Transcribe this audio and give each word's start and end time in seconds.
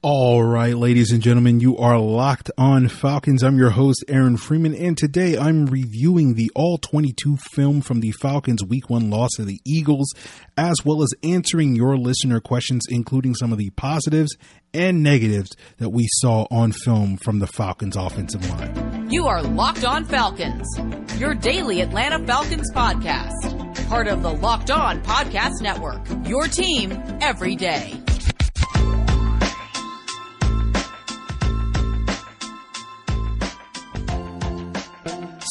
All 0.00 0.44
right, 0.44 0.76
ladies 0.76 1.10
and 1.10 1.20
gentlemen, 1.20 1.58
you 1.58 1.76
are 1.76 1.98
locked 1.98 2.52
on 2.56 2.86
Falcons. 2.86 3.42
I'm 3.42 3.58
your 3.58 3.70
host, 3.70 4.04
Aaron 4.06 4.36
Freeman, 4.36 4.72
and 4.72 4.96
today 4.96 5.36
I'm 5.36 5.66
reviewing 5.66 6.34
the 6.34 6.52
All 6.54 6.78
22 6.78 7.36
film 7.50 7.80
from 7.80 7.98
the 7.98 8.12
Falcons' 8.12 8.62
Week 8.62 8.88
1 8.88 9.10
loss 9.10 9.30
to 9.38 9.44
the 9.44 9.60
Eagles, 9.66 10.14
as 10.56 10.76
well 10.84 11.02
as 11.02 11.12
answering 11.24 11.74
your 11.74 11.98
listener 11.98 12.38
questions, 12.38 12.84
including 12.88 13.34
some 13.34 13.50
of 13.50 13.58
the 13.58 13.70
positives 13.70 14.36
and 14.72 15.02
negatives 15.02 15.50
that 15.78 15.90
we 15.90 16.06
saw 16.20 16.46
on 16.48 16.70
film 16.70 17.16
from 17.16 17.40
the 17.40 17.48
Falcons' 17.48 17.96
offensive 17.96 18.48
line. 18.50 19.10
You 19.10 19.26
are 19.26 19.42
Locked 19.42 19.84
On 19.84 20.04
Falcons, 20.04 20.68
your 21.18 21.34
daily 21.34 21.80
Atlanta 21.80 22.24
Falcons 22.24 22.70
podcast, 22.72 23.88
part 23.88 24.06
of 24.06 24.22
the 24.22 24.32
Locked 24.32 24.70
On 24.70 25.02
Podcast 25.02 25.60
Network, 25.60 26.06
your 26.24 26.46
team 26.46 26.92
every 27.20 27.56
day. 27.56 28.00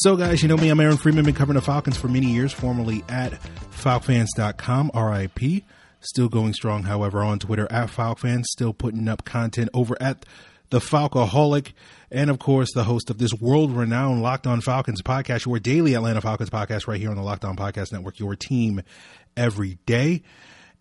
So, 0.02 0.14
guys, 0.14 0.42
you 0.42 0.48
know 0.48 0.56
me. 0.56 0.68
I'm 0.68 0.78
Aaron 0.78 0.96
Freeman. 0.96 1.24
Been 1.24 1.34
covering 1.34 1.56
the 1.56 1.60
Falcons 1.60 1.96
for 1.96 2.06
many 2.06 2.26
years, 2.26 2.52
formerly 2.52 3.02
at 3.08 3.32
FalcFans.com, 3.72 4.92
RIP. 4.94 5.64
Still 6.00 6.28
going 6.28 6.52
strong, 6.52 6.84
however, 6.84 7.24
on 7.24 7.40
Twitter 7.40 7.66
at 7.68 7.88
FalcFans. 7.88 8.44
Still 8.44 8.72
putting 8.72 9.08
up 9.08 9.24
content 9.24 9.70
over 9.74 10.00
at 10.00 10.24
the 10.70 10.78
Falcoholic, 10.78 11.72
and 12.12 12.30
of 12.30 12.38
course, 12.38 12.72
the 12.74 12.84
host 12.84 13.10
of 13.10 13.18
this 13.18 13.34
world 13.40 13.72
renowned 13.72 14.22
Locked 14.22 14.46
On 14.46 14.60
Falcons 14.60 15.02
podcast, 15.02 15.46
your 15.46 15.58
daily 15.58 15.94
Atlanta 15.94 16.20
Falcons 16.20 16.50
podcast, 16.50 16.86
right 16.86 17.00
here 17.00 17.10
on 17.10 17.16
the 17.16 17.22
Locked 17.22 17.44
On 17.44 17.56
Podcast 17.56 17.90
Network, 17.90 18.20
your 18.20 18.36
team 18.36 18.82
every 19.36 19.78
day. 19.84 20.22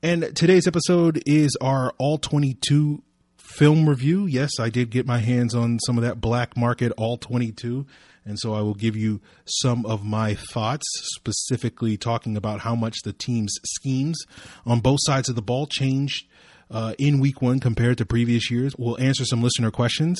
And 0.03 0.35
today's 0.35 0.67
episode 0.67 1.23
is 1.25 1.57
our 1.59 1.91
All 1.97 2.19
22 2.19 3.01
film 3.39 3.89
review. 3.89 4.27
Yes, 4.27 4.59
I 4.59 4.69
did 4.69 4.91
get 4.91 5.07
my 5.07 5.17
hands 5.17 5.55
on 5.55 5.79
some 5.79 5.97
of 5.97 6.03
that 6.03 6.21
black 6.21 6.55
market 6.55 6.91
All 6.97 7.17
22 7.17 7.87
and 8.27 8.37
so 8.37 8.53
I 8.53 8.61
will 8.61 8.75
give 8.75 8.95
you 8.95 9.21
some 9.45 9.85
of 9.85 10.03
my 10.03 10.35
thoughts, 10.35 10.85
specifically 11.15 11.95
talking 11.95 12.35
about 12.35 12.59
how 12.59 12.75
much 12.75 12.97
the 13.03 13.13
team's 13.13 13.55
schemes 13.63 14.19
on 14.65 14.81
both 14.81 14.99
sides 15.01 15.29
of 15.29 15.35
the 15.35 15.41
ball 15.41 15.65
changed 15.65 16.27
uh, 16.69 16.93
in 16.97 17.19
week 17.19 17.41
one 17.41 17.59
compared 17.59 17.97
to 17.97 18.05
previous 18.05 18.51
years. 18.51 18.75
We'll 18.77 18.99
answer 18.99 19.23
some 19.23 19.41
listener 19.41 19.71
questions 19.71 20.19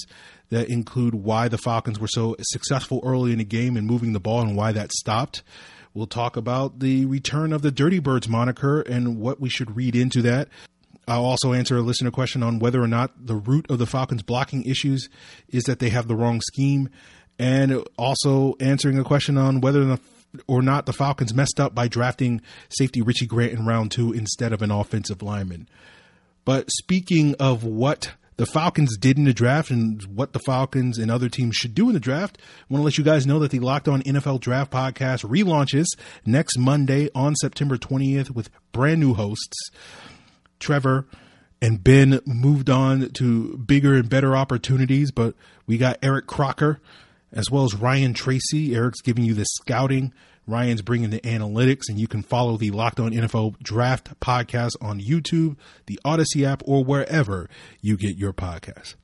that 0.50 0.70
include 0.70 1.16
why 1.16 1.50
the 1.50 1.58
Falcons 1.58 2.00
were 2.00 2.08
so 2.08 2.38
successful 2.42 3.02
early 3.04 3.34
in 3.34 3.40
the 3.40 3.44
game 3.44 3.76
and 3.76 3.86
moving 3.86 4.14
the 4.14 4.20
ball 4.20 4.42
and 4.42 4.56
why 4.56 4.72
that 4.72 4.94
stopped. 4.94 5.44
We'll 5.94 6.08
talk 6.08 6.38
about 6.38 6.80
the 6.80 7.06
return 7.06 7.52
of 7.52 7.62
the 7.62 7.72
Dirty 7.72 8.00
Birds 8.00 8.30
moniker 8.30 8.82
and 8.82 9.20
what 9.20 9.42
we 9.42 9.50
should 9.50 9.76
read 9.76 9.96
into 9.96 10.22
that. 10.22 10.48
I'll 11.08 11.26
also 11.26 11.54
answer 11.54 11.78
a 11.78 11.82
listener 11.82 12.12
question 12.12 12.44
on 12.44 12.60
whether 12.60 12.82
or 12.82 12.88
not 12.88 13.26
the 13.26 13.36
root 13.36 13.66
of 13.70 13.80
the 13.80 13.86
Falcons' 13.86 14.24
blocking 14.24 14.64
issues 14.64 15.10
is 15.48 15.64
that 15.64 15.80
they 15.80 15.90
have 15.90 16.08
the 16.08 16.16
wrong 16.16 16.42
scheme 16.42 16.90
and 17.40 17.84
also 17.98 18.56
answering 18.60 18.98
a 19.00 19.04
question 19.04 19.38
on 19.38 19.62
whether 19.62 19.98
or 20.48 20.62
not 20.62 20.86
the 20.86 20.94
Falcons 20.94 21.34
messed 21.34 21.60
up 21.60 21.74
by 21.74 21.88
drafting 21.88 22.42
safety 22.70 23.02
Richie 23.02 23.28
Grant 23.28 23.54
in 23.54 23.66
round 23.66 23.92
two 23.92 24.12
instead 24.12 24.54
of 24.54 24.62
an 24.62 24.72
offensive 24.72 25.22
lineman. 25.22 25.68
But 26.46 26.70
speaking 26.72 27.36
of 27.40 27.64
what 27.64 28.14
the 28.38 28.46
Falcons 28.46 28.98
did 28.98 29.18
in 29.18 29.26
the 29.26 29.34
draft 29.34 29.72
and 29.72 30.02
what 30.04 30.34
the 30.34 30.40
Falcons 30.40 31.00
and 31.00 31.10
other 31.10 31.28
teams 31.28 31.56
should 31.56 31.74
do 31.74 31.88
in 31.88 31.94
the 31.94 32.00
draft, 32.00 32.38
I 32.40 32.74
want 32.74 32.82
to 32.82 32.86
let 32.86 32.98
you 32.98 33.04
guys 33.04 33.26
know 33.26 33.40
that 33.40 33.52
the 33.52 33.60
Locked 33.60 33.88
On 33.88 34.02
NFL 34.04 34.40
Draft 34.40 34.72
podcast 34.72 35.26
relaunches 35.26 35.86
next 36.26 36.58
Monday 36.58 37.10
on 37.16 37.36
September 37.36 37.78
20th 37.78 38.32
with 38.32 38.50
brand 38.72 39.00
new 39.00 39.16
hosts. 39.16 39.72
Trevor 40.60 41.08
and 41.62 41.84
Ben 41.84 42.20
moved 42.26 42.70
on 42.70 43.10
to 43.14 43.58
bigger 43.58 43.96
and 43.96 44.08
better 44.08 44.36
opportunities, 44.36 45.12
but 45.12 45.34
we 45.66 45.78
got 45.78 45.98
Eric 46.04 46.28
Crocker 46.28 46.80
as 47.32 47.52
well 47.52 47.64
as 47.64 47.76
Ryan 47.76 48.14
Tracy. 48.14 48.76
Eric's 48.76 49.02
giving 49.02 49.24
you 49.24 49.34
the 49.34 49.46
scouting. 49.46 50.14
Ryan's 50.48 50.82
bringing 50.82 51.10
the 51.10 51.20
analytics, 51.20 51.90
and 51.90 52.00
you 52.00 52.08
can 52.08 52.24
follow 52.24 52.56
the 52.56 52.72
Locked 52.72 53.02
On 53.02 53.12
NFL 53.12 53.60
Draft 53.62 54.18
podcast 54.22 54.72
on 54.80 55.02
YouTube, 55.02 55.58
the 55.88 56.00
Odyssey 56.06 56.46
app, 56.46 56.64
or 56.66 56.86
wherever 56.86 57.50
you 57.82 57.98
get 57.98 58.16
your 58.16 58.32
podcast. 58.32 58.96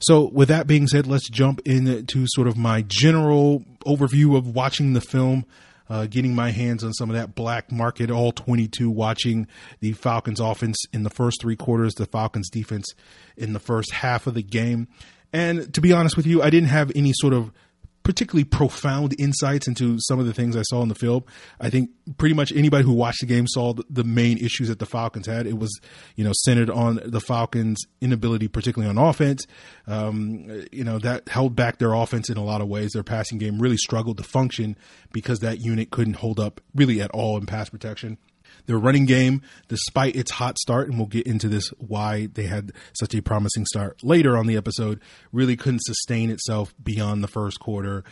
So, 0.00 0.28
with 0.28 0.48
that 0.48 0.66
being 0.66 0.86
said, 0.86 1.06
let's 1.06 1.30
jump 1.30 1.60
into 1.64 2.26
sort 2.26 2.48
of 2.48 2.58
my 2.58 2.82
general 2.86 3.64
overview 3.86 4.36
of 4.36 4.54
watching 4.54 4.92
the 4.92 5.00
film, 5.00 5.46
uh, 5.88 6.06
getting 6.06 6.34
my 6.34 6.50
hands 6.50 6.84
on 6.84 6.92
some 6.92 7.08
of 7.08 7.16
that 7.16 7.34
black 7.34 7.72
market, 7.72 8.10
all 8.10 8.32
22, 8.32 8.90
watching 8.90 9.46
the 9.80 9.92
Falcons 9.92 10.40
offense 10.40 10.76
in 10.92 11.04
the 11.04 11.10
first 11.10 11.40
three 11.40 11.56
quarters, 11.56 11.94
the 11.94 12.06
Falcons 12.06 12.50
defense 12.50 12.86
in 13.36 13.54
the 13.54 13.60
first 13.60 13.92
half 13.92 14.26
of 14.26 14.34
the 14.34 14.42
game. 14.42 14.88
And 15.32 15.72
to 15.72 15.80
be 15.80 15.92
honest 15.92 16.16
with 16.16 16.26
you, 16.26 16.42
I 16.42 16.50
didn't 16.50 16.68
have 16.68 16.92
any 16.94 17.12
sort 17.14 17.32
of 17.32 17.52
particularly 18.02 18.44
profound 18.44 19.14
insights 19.18 19.68
into 19.68 19.98
some 20.00 20.18
of 20.18 20.26
the 20.26 20.32
things 20.32 20.56
I 20.56 20.62
saw 20.62 20.82
in 20.82 20.88
the 20.88 20.94
film. 20.94 21.24
I 21.60 21.70
think 21.70 21.90
pretty 22.18 22.34
much 22.34 22.52
anybody 22.52 22.84
who 22.84 22.92
watched 22.92 23.20
the 23.20 23.26
game 23.26 23.46
saw 23.46 23.74
the 23.88 24.04
main 24.04 24.38
issues 24.38 24.68
that 24.68 24.78
the 24.78 24.86
Falcons 24.86 25.26
had. 25.26 25.46
It 25.46 25.58
was, 25.58 25.80
you 26.16 26.24
know, 26.24 26.32
centered 26.44 26.70
on 26.70 27.00
the 27.04 27.20
Falcons' 27.20 27.84
inability, 28.00 28.48
particularly 28.48 28.90
on 28.90 28.98
offense. 28.98 29.46
Um, 29.86 30.66
you 30.72 30.84
know, 30.84 30.98
that 30.98 31.28
held 31.28 31.54
back 31.54 31.78
their 31.78 31.92
offense 31.92 32.28
in 32.28 32.36
a 32.36 32.44
lot 32.44 32.60
of 32.60 32.68
ways. 32.68 32.92
Their 32.92 33.02
passing 33.02 33.38
game 33.38 33.58
really 33.58 33.76
struggled 33.76 34.18
to 34.18 34.24
function 34.24 34.76
because 35.12 35.40
that 35.40 35.60
unit 35.60 35.90
couldn't 35.90 36.14
hold 36.14 36.40
up 36.40 36.60
really 36.74 37.00
at 37.00 37.10
all 37.12 37.36
in 37.36 37.46
pass 37.46 37.68
protection. 37.68 38.18
Their 38.66 38.78
running 38.78 39.06
game, 39.06 39.42
despite 39.68 40.16
its 40.16 40.30
hot 40.30 40.58
start, 40.58 40.88
and 40.88 40.98
we'll 40.98 41.06
get 41.06 41.26
into 41.26 41.48
this 41.48 41.68
why 41.78 42.28
they 42.32 42.44
had 42.44 42.72
such 42.92 43.14
a 43.14 43.22
promising 43.22 43.66
start 43.66 44.02
later 44.02 44.36
on 44.36 44.46
the 44.46 44.56
episode, 44.56 45.00
really 45.32 45.56
couldn't 45.56 45.82
sustain 45.82 46.30
itself 46.30 46.74
beyond 46.82 47.22
the 47.22 47.28
first 47.28 47.58
quarter. 47.60 48.04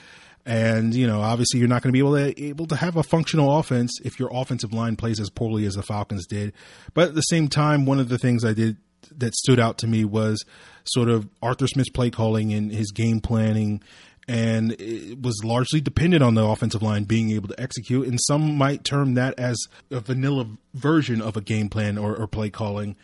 And 0.47 0.95
you 0.95 1.07
know, 1.07 1.21
obviously, 1.21 1.61
you're 1.61 1.69
not 1.69 1.83
going 1.83 1.91
to 1.91 1.93
be 1.93 1.99
able 1.99 2.17
to 2.17 2.43
able 2.43 2.67
to 2.67 2.77
have 2.77 2.97
a 2.97 3.03
functional 3.03 3.59
offense 3.59 3.93
if 4.05 4.19
your 4.19 4.31
offensive 4.33 4.73
line 4.73 4.97
plays 4.97 5.21
as 5.21 5.31
poorly 5.31 5.67
as 5.67 5.75
the 5.75 5.83
Falcons 5.83 6.27
did. 6.27 6.53
But 6.95 7.09
at 7.09 7.15
the 7.15 7.23
same 7.23 7.49
time, 7.49 7.87
one 7.87 8.01
of 8.01 8.09
the 8.09 8.19
things 8.19 8.45
I 8.45 8.55
did 8.55 8.79
that 9.17 9.35
stood 9.35 9.59
out 9.59 9.79
to 9.79 9.87
me 9.87 10.05
was 10.05 10.45
sort 10.85 11.09
of 11.09 11.29
Arthur 11.43 11.67
Smith's 11.67 11.91
play 11.91 12.11
calling 12.11 12.53
and 12.53 12.73
his 12.73 12.91
game 12.91 13.21
planning 13.21 13.83
and 14.31 14.77
it 14.79 15.21
was 15.21 15.43
largely 15.43 15.81
dependent 15.81 16.23
on 16.23 16.37
the 16.37 16.45
offensive 16.45 16.83
line 16.83 17.03
being 17.03 17.33
able 17.33 17.49
to 17.49 17.61
execute. 17.61 18.07
And 18.07 18.17
some 18.29 18.57
might 18.57 18.85
term 18.85 19.15
that 19.15 19.37
as 19.37 19.59
a 19.91 19.99
vanilla 19.99 20.47
version 20.73 21.21
of 21.21 21.37
a 21.37 21.41
game 21.41 21.69
plan 21.69 21.99
or, 21.99 22.15
or 22.15 22.29
play 22.29 22.49
calling. 22.49 22.95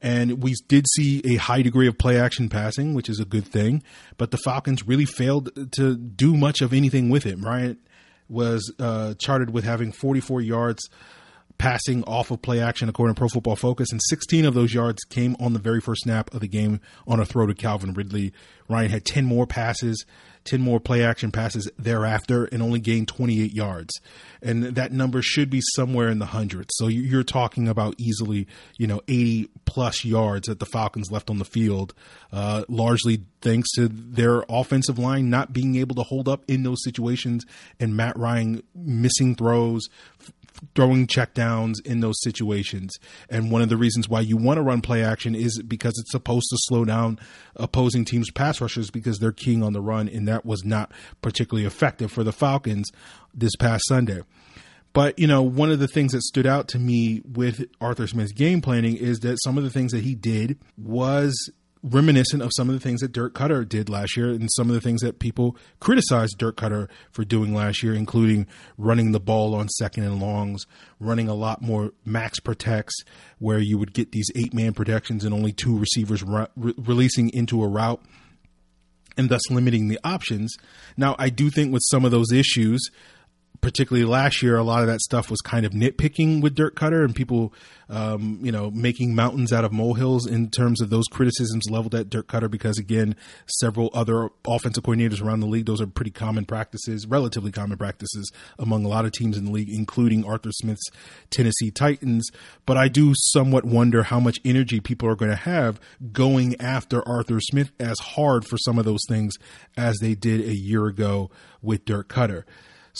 And 0.00 0.40
we 0.40 0.54
did 0.68 0.86
see 0.94 1.20
a 1.24 1.34
high 1.34 1.62
degree 1.62 1.88
of 1.88 1.98
play 1.98 2.20
action 2.20 2.48
passing, 2.48 2.94
which 2.94 3.08
is 3.08 3.18
a 3.18 3.24
good 3.24 3.44
thing. 3.44 3.82
But 4.18 4.30
the 4.30 4.36
Falcons 4.36 4.86
really 4.86 5.04
failed 5.04 5.50
to 5.72 5.96
do 5.96 6.36
much 6.36 6.60
of 6.60 6.72
anything 6.72 7.08
with 7.08 7.26
it. 7.26 7.40
Bryant 7.40 7.80
was 8.28 8.72
uh, 8.78 9.14
charted 9.14 9.50
with 9.50 9.64
having 9.64 9.90
44 9.90 10.42
yards 10.42 10.88
passing 11.58 12.04
off 12.04 12.30
of 12.30 12.40
play 12.40 12.60
action 12.60 12.88
according 12.88 13.16
to 13.16 13.18
Pro 13.18 13.28
Football 13.28 13.56
Focus, 13.56 13.90
and 13.90 14.00
16 14.08 14.44
of 14.44 14.54
those 14.54 14.72
yards 14.72 15.02
came 15.02 15.36
on 15.40 15.54
the 15.54 15.58
very 15.58 15.80
first 15.80 16.02
snap 16.02 16.32
of 16.32 16.40
the 16.40 16.46
game 16.46 16.80
on 17.08 17.18
a 17.18 17.26
throw 17.26 17.46
to 17.46 17.54
Calvin 17.54 17.94
Ridley. 17.94 18.32
Ryan 18.68 18.90
had 18.90 19.04
10 19.04 19.24
more 19.24 19.44
passes 19.44 20.06
10 20.48 20.60
more 20.60 20.80
play 20.80 21.04
action 21.04 21.30
passes 21.30 21.70
thereafter 21.78 22.46
and 22.46 22.62
only 22.62 22.80
gained 22.80 23.08
28 23.08 23.52
yards. 23.52 24.00
And 24.40 24.64
that 24.64 24.92
number 24.92 25.20
should 25.20 25.50
be 25.50 25.60
somewhere 25.74 26.08
in 26.08 26.18
the 26.18 26.26
hundreds. 26.26 26.68
So 26.76 26.86
you're 26.86 27.22
talking 27.22 27.68
about 27.68 27.94
easily, 27.98 28.46
you 28.78 28.86
know, 28.86 29.00
80 29.08 29.50
plus 29.64 30.04
yards 30.04 30.48
that 30.48 30.58
the 30.58 30.66
Falcons 30.66 31.10
left 31.10 31.28
on 31.28 31.38
the 31.38 31.44
field, 31.44 31.92
uh, 32.32 32.64
largely 32.68 33.24
thanks 33.40 33.68
to 33.76 33.88
their 33.88 34.44
offensive 34.48 34.98
line 34.98 35.30
not 35.30 35.52
being 35.52 35.76
able 35.76 35.94
to 35.96 36.02
hold 36.02 36.28
up 36.28 36.44
in 36.48 36.62
those 36.62 36.82
situations 36.82 37.44
and 37.78 37.96
Matt 37.96 38.16
Ryan 38.16 38.62
missing 38.74 39.34
throws, 39.34 39.88
throwing 40.74 41.06
checkdowns 41.06 41.74
in 41.84 42.00
those 42.00 42.20
situations. 42.22 42.96
And 43.28 43.50
one 43.50 43.62
of 43.62 43.68
the 43.68 43.76
reasons 43.76 44.08
why 44.08 44.20
you 44.20 44.36
want 44.36 44.58
to 44.58 44.62
run 44.62 44.80
play 44.80 45.02
action 45.02 45.34
is 45.34 45.62
because 45.62 45.94
it's 45.98 46.12
supposed 46.12 46.46
to 46.50 46.56
slow 46.60 46.84
down 46.84 47.18
opposing 47.56 48.04
teams' 48.04 48.30
pass 48.30 48.60
rushers 48.60 48.90
because 48.90 49.18
they're 49.18 49.32
keying 49.32 49.62
on 49.62 49.72
the 49.72 49.80
run, 49.80 50.08
and 50.08 50.26
that 50.28 50.44
was 50.44 50.64
not 50.64 50.92
particularly 51.22 51.66
effective 51.66 52.10
for 52.12 52.24
the 52.24 52.32
Falcons 52.32 52.90
this 53.34 53.56
past 53.56 53.84
Sunday. 53.88 54.22
But, 54.92 55.18
you 55.18 55.26
know, 55.26 55.42
one 55.42 55.70
of 55.70 55.78
the 55.78 55.88
things 55.88 56.12
that 56.12 56.22
stood 56.22 56.46
out 56.46 56.66
to 56.68 56.78
me 56.78 57.22
with 57.24 57.64
Arthur 57.80 58.06
Smith's 58.06 58.32
game 58.32 58.60
planning 58.60 58.96
is 58.96 59.20
that 59.20 59.38
some 59.44 59.58
of 59.58 59.64
the 59.64 59.70
things 59.70 59.92
that 59.92 60.02
he 60.02 60.14
did 60.14 60.58
was 60.76 61.50
reminiscent 61.82 62.42
of 62.42 62.50
some 62.56 62.68
of 62.68 62.74
the 62.74 62.80
things 62.80 63.00
that 63.00 63.12
Dirk 63.12 63.34
Koetter 63.34 63.68
did 63.68 63.88
last 63.88 64.16
year 64.16 64.30
and 64.30 64.48
some 64.52 64.68
of 64.68 64.74
the 64.74 64.80
things 64.80 65.00
that 65.02 65.18
people 65.18 65.56
criticized 65.80 66.36
Dirk 66.38 66.56
Koetter 66.56 66.88
for 67.10 67.24
doing 67.24 67.54
last 67.54 67.82
year, 67.82 67.94
including 67.94 68.46
running 68.76 69.12
the 69.12 69.20
ball 69.20 69.54
on 69.54 69.68
second 69.68 70.04
and 70.04 70.20
longs, 70.20 70.66
running 71.00 71.28
a 71.28 71.34
lot 71.34 71.62
more 71.62 71.92
max 72.04 72.40
protects 72.40 72.94
where 73.38 73.58
you 73.58 73.78
would 73.78 73.92
get 73.92 74.12
these 74.12 74.30
eight 74.36 74.52
man 74.52 74.72
protections 74.74 75.24
and 75.24 75.32
only 75.34 75.52
two 75.52 75.78
receivers 75.78 76.22
re- 76.22 76.46
releasing 76.56 77.30
into 77.30 77.62
a 77.62 77.68
route 77.68 78.02
and 79.16 79.28
thus 79.28 79.50
limiting 79.50 79.88
the 79.88 79.98
options. 80.04 80.56
Now, 80.96 81.16
I 81.18 81.28
do 81.28 81.50
think 81.50 81.72
with 81.72 81.82
some 81.90 82.04
of 82.04 82.10
those 82.10 82.32
issues, 82.32 82.88
particularly 83.60 84.06
last 84.06 84.42
year, 84.42 84.56
a 84.56 84.62
lot 84.62 84.80
of 84.80 84.86
that 84.86 85.00
stuff 85.00 85.30
was 85.30 85.40
kind 85.40 85.66
of 85.66 85.72
nitpicking 85.72 86.40
with 86.40 86.54
Dirk 86.54 86.76
Koetter 86.76 87.04
and 87.04 87.14
people, 87.14 87.52
um, 87.88 88.38
you 88.42 88.52
know, 88.52 88.70
making 88.70 89.14
mountains 89.14 89.52
out 89.52 89.64
of 89.64 89.72
molehills 89.72 90.26
in 90.26 90.50
terms 90.50 90.80
of 90.80 90.90
those 90.90 91.06
criticisms 91.10 91.64
leveled 91.70 91.94
at 91.94 92.08
Dirk 92.08 92.28
Koetter 92.28 92.50
because, 92.50 92.78
again, 92.78 93.16
several 93.46 93.90
other 93.92 94.28
offensive 94.46 94.84
coordinators 94.84 95.22
around 95.22 95.40
the 95.40 95.46
league, 95.46 95.66
those 95.66 95.80
are 95.80 95.86
pretty 95.86 96.10
common 96.10 96.44
practices, 96.44 97.06
relatively 97.06 97.50
common 97.50 97.78
practices 97.78 98.30
among 98.58 98.84
a 98.84 98.88
lot 98.88 99.04
of 99.04 99.12
teams 99.12 99.36
in 99.36 99.46
the 99.46 99.50
league, 99.50 99.70
including 99.70 100.24
Arthur 100.24 100.52
Smith's 100.52 100.90
Tennessee 101.30 101.70
Titans. 101.70 102.28
But 102.66 102.76
I 102.76 102.88
do 102.88 103.12
somewhat 103.16 103.64
wonder 103.64 104.04
how 104.04 104.20
much 104.20 104.38
energy 104.44 104.80
people 104.80 105.08
are 105.08 105.16
going 105.16 105.30
to 105.30 105.36
have 105.36 105.80
going 106.12 106.60
after 106.60 107.06
Arthur 107.08 107.40
Smith 107.40 107.72
as 107.80 107.98
hard 107.98 108.44
for 108.46 108.56
some 108.58 108.78
of 108.78 108.84
those 108.84 109.04
things 109.08 109.34
as 109.76 109.98
they 109.98 110.14
did 110.14 110.40
a 110.40 110.54
year 110.54 110.86
ago 110.86 111.30
with 111.62 111.84
Dirk 111.84 112.08
Koetter. 112.08 112.44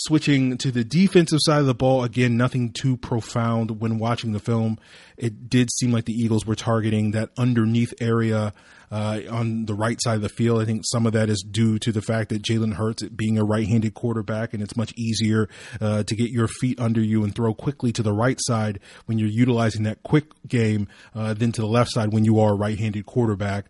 Switching 0.01 0.57
to 0.57 0.71
the 0.71 0.85
defensive 0.85 1.39
side 1.41 1.59
of 1.59 1.65
the 1.65 1.75
ball, 1.75 2.05
again, 2.05 2.37
nothing 2.37 2.71
too 2.71 2.95
profound 2.95 3.81
when 3.81 3.99
watching 3.99 4.31
the 4.31 4.39
film. 4.39 4.79
It 5.17 5.49
did 5.49 5.69
seem 5.73 5.91
like 5.91 6.05
the 6.05 6.13
Eagles 6.13 6.45
were 6.45 6.55
targeting 6.55 7.11
that 7.11 7.31
underneath 7.37 7.93
area 7.99 8.53
uh, 8.91 9.19
on 9.29 9.65
the 9.65 9.73
right 9.73 10.01
side 10.01 10.15
of 10.15 10.21
the 10.21 10.29
field. 10.29 10.61
I 10.61 10.65
think 10.65 10.83
some 10.85 11.05
of 11.05 11.11
that 11.13 11.29
is 11.29 11.43
due 11.49 11.79
to 11.79 11.91
the 11.91 12.01
fact 12.01 12.29
that 12.29 12.41
Jalen 12.41 12.75
Hurts 12.75 13.03
being 13.09 13.37
a 13.37 13.43
right-handed 13.43 13.93
quarterback, 13.93 14.53
and 14.53 14.63
it's 14.63 14.77
much 14.77 14.93
easier 14.95 15.49
uh, 15.81 16.03
to 16.03 16.15
get 16.15 16.31
your 16.31 16.47
feet 16.47 16.79
under 16.79 17.01
you 17.01 17.25
and 17.25 17.35
throw 17.35 17.53
quickly 17.53 17.91
to 17.91 18.01
the 18.01 18.13
right 18.13 18.37
side 18.39 18.79
when 19.05 19.19
you're 19.19 19.27
utilizing 19.27 19.83
that 19.83 20.01
quick 20.03 20.27
game 20.47 20.87
uh, 21.13 21.33
than 21.33 21.51
to 21.51 21.61
the 21.61 21.67
left 21.67 21.91
side 21.91 22.13
when 22.13 22.23
you 22.23 22.39
are 22.39 22.53
a 22.53 22.55
right-handed 22.57 23.05
quarterback. 23.05 23.65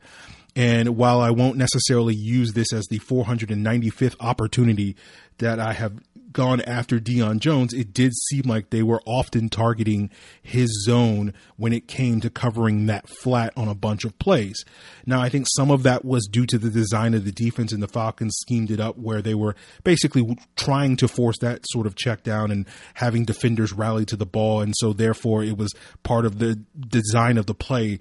And 0.55 0.97
while 0.97 1.21
I 1.21 1.29
won't 1.29 1.57
necessarily 1.57 2.15
use 2.15 2.53
this 2.53 2.73
as 2.73 2.85
the 2.87 2.99
495th 2.99 4.15
opportunity 4.19 4.95
that 5.37 5.59
I 5.59 5.73
have 5.73 5.93
gone 6.31 6.61
after 6.61 6.99
Deion 6.99 7.39
Jones, 7.39 7.73
it 7.73 7.93
did 7.93 8.13
seem 8.13 8.43
like 8.43 8.69
they 8.69 8.83
were 8.83 9.01
often 9.05 9.49
targeting 9.49 10.09
his 10.41 10.69
zone 10.85 11.33
when 11.57 11.73
it 11.73 11.87
came 11.87 12.21
to 12.21 12.29
covering 12.29 12.85
that 12.85 13.09
flat 13.09 13.53
on 13.55 13.67
a 13.67 13.75
bunch 13.75 14.05
of 14.05 14.17
plays. 14.19 14.63
Now, 15.05 15.21
I 15.21 15.29
think 15.29 15.47
some 15.55 15.71
of 15.71 15.83
that 15.83 16.05
was 16.05 16.27
due 16.27 16.45
to 16.47 16.57
the 16.57 16.69
design 16.69 17.13
of 17.13 17.25
the 17.25 17.31
defense, 17.31 17.71
and 17.71 17.81
the 17.81 17.87
Falcons 17.87 18.35
schemed 18.39 18.71
it 18.71 18.79
up 18.79 18.97
where 18.97 19.21
they 19.21 19.35
were 19.35 19.55
basically 19.83 20.37
trying 20.55 20.95
to 20.97 21.07
force 21.07 21.37
that 21.39 21.61
sort 21.69 21.87
of 21.87 21.95
check 21.95 22.23
down 22.23 22.51
and 22.51 22.67
having 22.95 23.25
defenders 23.25 23.73
rally 23.73 24.05
to 24.05 24.15
the 24.15 24.25
ball. 24.25 24.61
And 24.61 24.73
so, 24.77 24.93
therefore, 24.93 25.43
it 25.43 25.57
was 25.57 25.73
part 26.03 26.25
of 26.25 26.39
the 26.39 26.55
design 26.87 27.37
of 27.37 27.45
the 27.45 27.55
play 27.55 27.99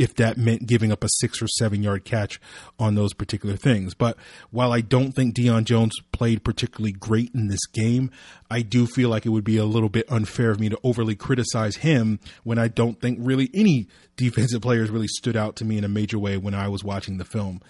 if 0.00 0.14
that 0.14 0.38
meant 0.38 0.66
giving 0.66 0.90
up 0.90 1.04
a 1.04 1.08
six 1.18 1.42
or 1.42 1.46
seven 1.46 1.82
yard 1.82 2.04
catch 2.04 2.40
on 2.78 2.94
those 2.94 3.12
particular 3.12 3.54
things. 3.54 3.92
But 3.92 4.16
while 4.50 4.72
I 4.72 4.80
don't 4.80 5.12
think 5.12 5.34
Deion 5.34 5.64
Jones 5.64 5.94
played 6.10 6.42
particularly 6.42 6.92
great 6.92 7.30
in 7.34 7.48
this 7.48 7.66
game, 7.66 8.10
I 8.50 8.62
do 8.62 8.86
feel 8.86 9.10
like 9.10 9.26
it 9.26 9.28
would 9.28 9.44
be 9.44 9.58
a 9.58 9.66
little 9.66 9.90
bit 9.90 10.10
unfair 10.10 10.50
of 10.50 10.58
me 10.58 10.70
to 10.70 10.78
overly 10.82 11.14
criticize 11.14 11.76
him 11.76 12.18
when 12.44 12.58
I 12.58 12.68
don't 12.68 12.98
think 12.98 13.18
really 13.20 13.50
any 13.52 13.88
defensive 14.16 14.62
players 14.62 14.90
really 14.90 15.06
stood 15.06 15.36
out 15.36 15.54
to 15.56 15.66
me 15.66 15.76
in 15.76 15.84
a 15.84 15.88
major 15.88 16.18
way 16.18 16.38
when 16.38 16.54
I 16.54 16.68
was 16.68 16.82
watching 16.82 17.18
the 17.18 17.24
film. 17.26 17.60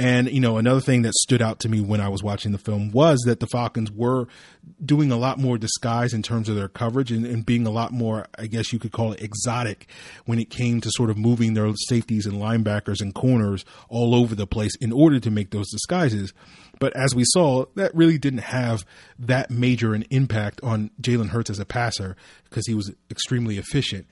And, 0.00 0.30
you 0.30 0.38
know, 0.38 0.58
another 0.58 0.80
thing 0.80 1.02
that 1.02 1.14
stood 1.14 1.42
out 1.42 1.58
to 1.60 1.68
me 1.68 1.80
when 1.80 2.00
I 2.00 2.08
was 2.08 2.22
watching 2.22 2.52
the 2.52 2.58
film 2.58 2.92
was 2.92 3.18
that 3.26 3.40
the 3.40 3.48
Falcons 3.48 3.90
were 3.90 4.28
doing 4.84 5.10
a 5.10 5.16
lot 5.16 5.38
more 5.38 5.58
disguise 5.58 6.14
in 6.14 6.22
terms 6.22 6.48
of 6.48 6.54
their 6.54 6.68
coverage 6.68 7.10
and, 7.10 7.26
and, 7.26 7.44
being 7.44 7.66
a 7.66 7.70
lot 7.70 7.92
more, 7.92 8.26
I 8.38 8.46
guess 8.46 8.72
you 8.72 8.78
could 8.78 8.92
call 8.92 9.12
it 9.12 9.20
exotic 9.20 9.88
when 10.24 10.38
it 10.38 10.50
came 10.50 10.80
to 10.82 10.90
sort 10.92 11.10
of 11.10 11.18
moving 11.18 11.54
their 11.54 11.64
safeties 11.76 12.26
and 12.26 12.36
linebackers 12.36 13.00
and 13.00 13.14
corners 13.14 13.64
all 13.88 14.14
over 14.14 14.34
the 14.34 14.46
place 14.46 14.74
in 14.76 14.92
order 14.92 15.20
to 15.20 15.30
make 15.30 15.50
those 15.50 15.70
disguises. 15.70 16.32
But 16.78 16.94
as 16.96 17.14
we 17.14 17.24
saw, 17.26 17.66
that 17.74 17.94
really 17.94 18.18
didn't 18.18 18.40
have 18.40 18.84
that 19.18 19.50
major 19.50 19.94
an 19.94 20.04
impact 20.10 20.60
on 20.62 20.90
Jalen 21.00 21.28
Hurts 21.28 21.50
as 21.50 21.58
a 21.58 21.64
passer 21.64 22.16
because 22.48 22.66
he 22.66 22.74
was 22.74 22.92
extremely 23.10 23.58
efficient. 23.58 24.06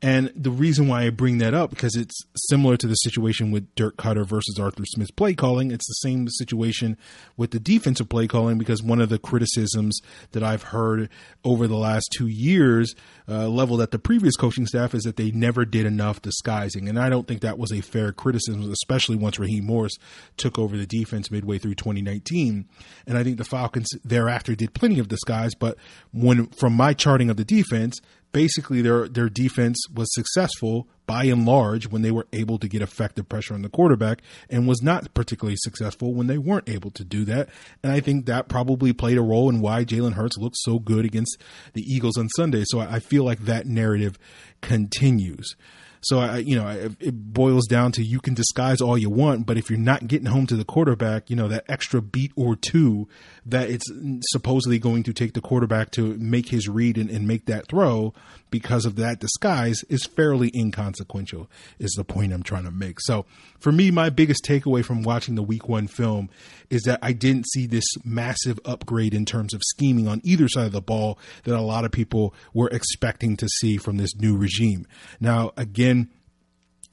And 0.00 0.32
the 0.36 0.52
reason 0.52 0.86
why 0.86 1.06
I 1.06 1.10
bring 1.10 1.38
that 1.38 1.54
up 1.54 1.70
because 1.70 1.96
it's 1.96 2.16
similar 2.36 2.76
to 2.76 2.86
the 2.86 2.94
situation 2.94 3.50
with 3.50 3.74
Dirk 3.74 3.96
Koetter 3.96 4.24
versus 4.24 4.56
Arthur 4.56 4.84
Smith's 4.86 5.10
play 5.10 5.34
calling. 5.34 5.72
It's 5.72 5.88
the 5.88 6.08
same 6.08 6.28
situation 6.28 6.96
with 7.36 7.50
the 7.50 7.58
defensive 7.58 8.08
play 8.08 8.28
calling 8.28 8.58
because 8.58 8.80
one 8.80 9.00
of 9.00 9.08
the 9.08 9.18
criticisms 9.18 10.00
that 10.30 10.44
I've 10.44 10.62
heard 10.64 11.10
over 11.42 11.66
the 11.66 11.76
last 11.76 12.14
two 12.16 12.28
years, 12.28 12.94
uh, 13.28 13.48
leveled 13.48 13.80
at 13.80 13.90
the 13.90 13.98
previous 13.98 14.36
coaching 14.36 14.66
staff, 14.66 14.94
is 14.94 15.02
that 15.02 15.16
they 15.16 15.32
never 15.32 15.64
did 15.64 15.84
enough 15.84 16.22
disguising, 16.22 16.88
and 16.88 16.98
I 16.98 17.08
don't 17.08 17.26
think 17.26 17.40
that 17.40 17.58
was 17.58 17.72
a 17.72 17.80
fair 17.80 18.12
criticism, 18.12 18.70
especially 18.70 19.16
once 19.16 19.38
Raheem 19.40 19.64
Morris 19.64 19.96
took 20.36 20.60
over 20.60 20.76
the 20.76 20.86
defense 20.86 21.28
midway 21.28 21.58
through 21.58 21.74
2019. 21.74 22.68
And 23.06 23.18
I 23.18 23.24
think 23.24 23.36
the 23.36 23.44
Falcons 23.44 23.88
thereafter 24.04 24.54
did 24.54 24.74
plenty 24.74 25.00
of 25.00 25.08
disguise, 25.08 25.56
but 25.56 25.76
when 26.12 26.46
from 26.46 26.74
my 26.74 26.94
charting 26.94 27.30
of 27.30 27.36
the 27.36 27.44
defense 27.44 28.00
basically 28.32 28.82
their 28.82 29.08
their 29.08 29.28
defense 29.28 29.78
was 29.92 30.12
successful 30.14 30.88
by 31.06 31.24
and 31.24 31.46
large 31.46 31.88
when 31.88 32.02
they 32.02 32.10
were 32.10 32.26
able 32.34 32.58
to 32.58 32.68
get 32.68 32.82
effective 32.82 33.28
pressure 33.28 33.54
on 33.54 33.62
the 33.62 33.68
quarterback 33.68 34.20
and 34.50 34.68
was 34.68 34.82
not 34.82 35.12
particularly 35.14 35.56
successful 35.56 36.12
when 36.12 36.26
they 36.26 36.36
weren't 36.36 36.68
able 36.68 36.90
to 36.90 37.02
do 37.02 37.24
that. 37.24 37.48
And 37.82 37.90
I 37.90 38.00
think 38.00 38.26
that 38.26 38.48
probably 38.48 38.92
played 38.92 39.16
a 39.16 39.22
role 39.22 39.48
in 39.48 39.62
why 39.62 39.84
Jalen 39.84 40.12
Hurts 40.12 40.36
looked 40.36 40.58
so 40.58 40.78
good 40.78 41.06
against 41.06 41.38
the 41.72 41.82
Eagles 41.82 42.18
on 42.18 42.28
Sunday. 42.36 42.64
So 42.66 42.80
I 42.80 43.00
feel 43.00 43.24
like 43.24 43.40
that 43.40 43.66
narrative 43.66 44.18
continues. 44.60 45.56
So 46.00 46.20
I, 46.20 46.38
you 46.38 46.56
know, 46.56 46.68
it 47.00 47.12
boils 47.12 47.66
down 47.66 47.92
to 47.92 48.02
you 48.02 48.20
can 48.20 48.34
disguise 48.34 48.80
all 48.80 48.96
you 48.96 49.10
want, 49.10 49.46
but 49.46 49.56
if 49.56 49.68
you're 49.70 49.78
not 49.78 50.06
getting 50.06 50.26
home 50.26 50.46
to 50.46 50.56
the 50.56 50.64
quarterback, 50.64 51.28
you 51.28 51.36
know, 51.36 51.48
that 51.48 51.64
extra 51.68 52.00
beat 52.00 52.32
or 52.36 52.56
two 52.56 53.08
that 53.44 53.70
it's 53.70 53.90
supposedly 54.30 54.78
going 54.78 55.02
to 55.04 55.12
take 55.12 55.32
the 55.32 55.40
quarterback 55.40 55.90
to 55.92 56.14
make 56.18 56.50
his 56.50 56.68
read 56.68 56.98
and, 56.98 57.10
and 57.10 57.26
make 57.26 57.46
that 57.46 57.66
throw 57.68 58.12
because 58.50 58.84
of 58.84 58.96
that 58.96 59.20
disguise 59.20 59.84
is 59.88 60.06
fairly 60.06 60.50
inconsequential, 60.54 61.50
is 61.78 61.92
the 61.92 62.04
point 62.04 62.32
I'm 62.32 62.42
trying 62.42 62.64
to 62.64 62.70
make. 62.70 63.00
So 63.00 63.26
for 63.58 63.72
me, 63.72 63.90
my 63.90 64.10
biggest 64.10 64.44
takeaway 64.44 64.84
from 64.84 65.02
watching 65.02 65.34
the 65.34 65.42
week 65.42 65.68
one 65.68 65.86
film 65.86 66.30
is 66.70 66.82
that 66.82 66.98
I 67.02 67.12
didn't 67.12 67.48
see 67.48 67.66
this 67.66 67.84
massive 68.04 68.58
upgrade 68.64 69.14
in 69.14 69.24
terms 69.24 69.54
of 69.54 69.62
scheming 69.62 70.08
on 70.08 70.20
either 70.24 70.48
side 70.48 70.66
of 70.66 70.72
the 70.72 70.80
ball 70.80 71.18
that 71.44 71.54
a 71.54 71.62
lot 71.62 71.84
of 71.84 71.92
people 71.92 72.34
were 72.52 72.68
expecting 72.68 73.36
to 73.38 73.48
see 73.48 73.76
from 73.76 73.96
this 73.96 74.14
new 74.16 74.36
regime. 74.36 74.86
Now, 75.20 75.52
again, 75.56 76.10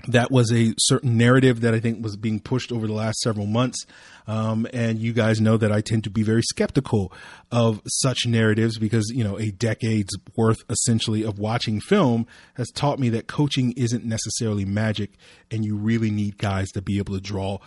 that 0.07 0.31
was 0.31 0.51
a 0.51 0.73
certain 0.77 1.17
narrative 1.17 1.61
that 1.61 1.73
I 1.73 1.79
think 1.79 2.03
was 2.03 2.15
being 2.15 2.39
pushed 2.39 2.71
over 2.71 2.87
the 2.87 2.93
last 2.93 3.19
several 3.19 3.45
months. 3.45 3.85
Um, 4.27 4.67
and 4.73 4.99
you 4.99 5.13
guys 5.13 5.39
know 5.39 5.57
that 5.57 5.71
I 5.71 5.81
tend 5.81 6.03
to 6.05 6.09
be 6.09 6.23
very 6.23 6.41
skeptical 6.41 7.13
of 7.51 7.81
such 7.85 8.25
narratives 8.25 8.77
because, 8.77 9.11
you 9.13 9.23
know, 9.23 9.37
a 9.37 9.51
decade's 9.51 10.15
worth 10.35 10.63
essentially 10.69 11.23
of 11.23 11.39
watching 11.39 11.79
film 11.79 12.25
has 12.55 12.69
taught 12.71 12.99
me 12.99 13.09
that 13.09 13.27
coaching 13.27 13.73
isn't 13.73 14.03
necessarily 14.03 14.65
magic 14.65 15.11
and 15.51 15.63
you 15.63 15.75
really 15.75 16.09
need 16.09 16.37
guys 16.37 16.69
to 16.71 16.81
be 16.81 16.97
able 16.97 17.13
to 17.13 17.21
draw, 17.21 17.59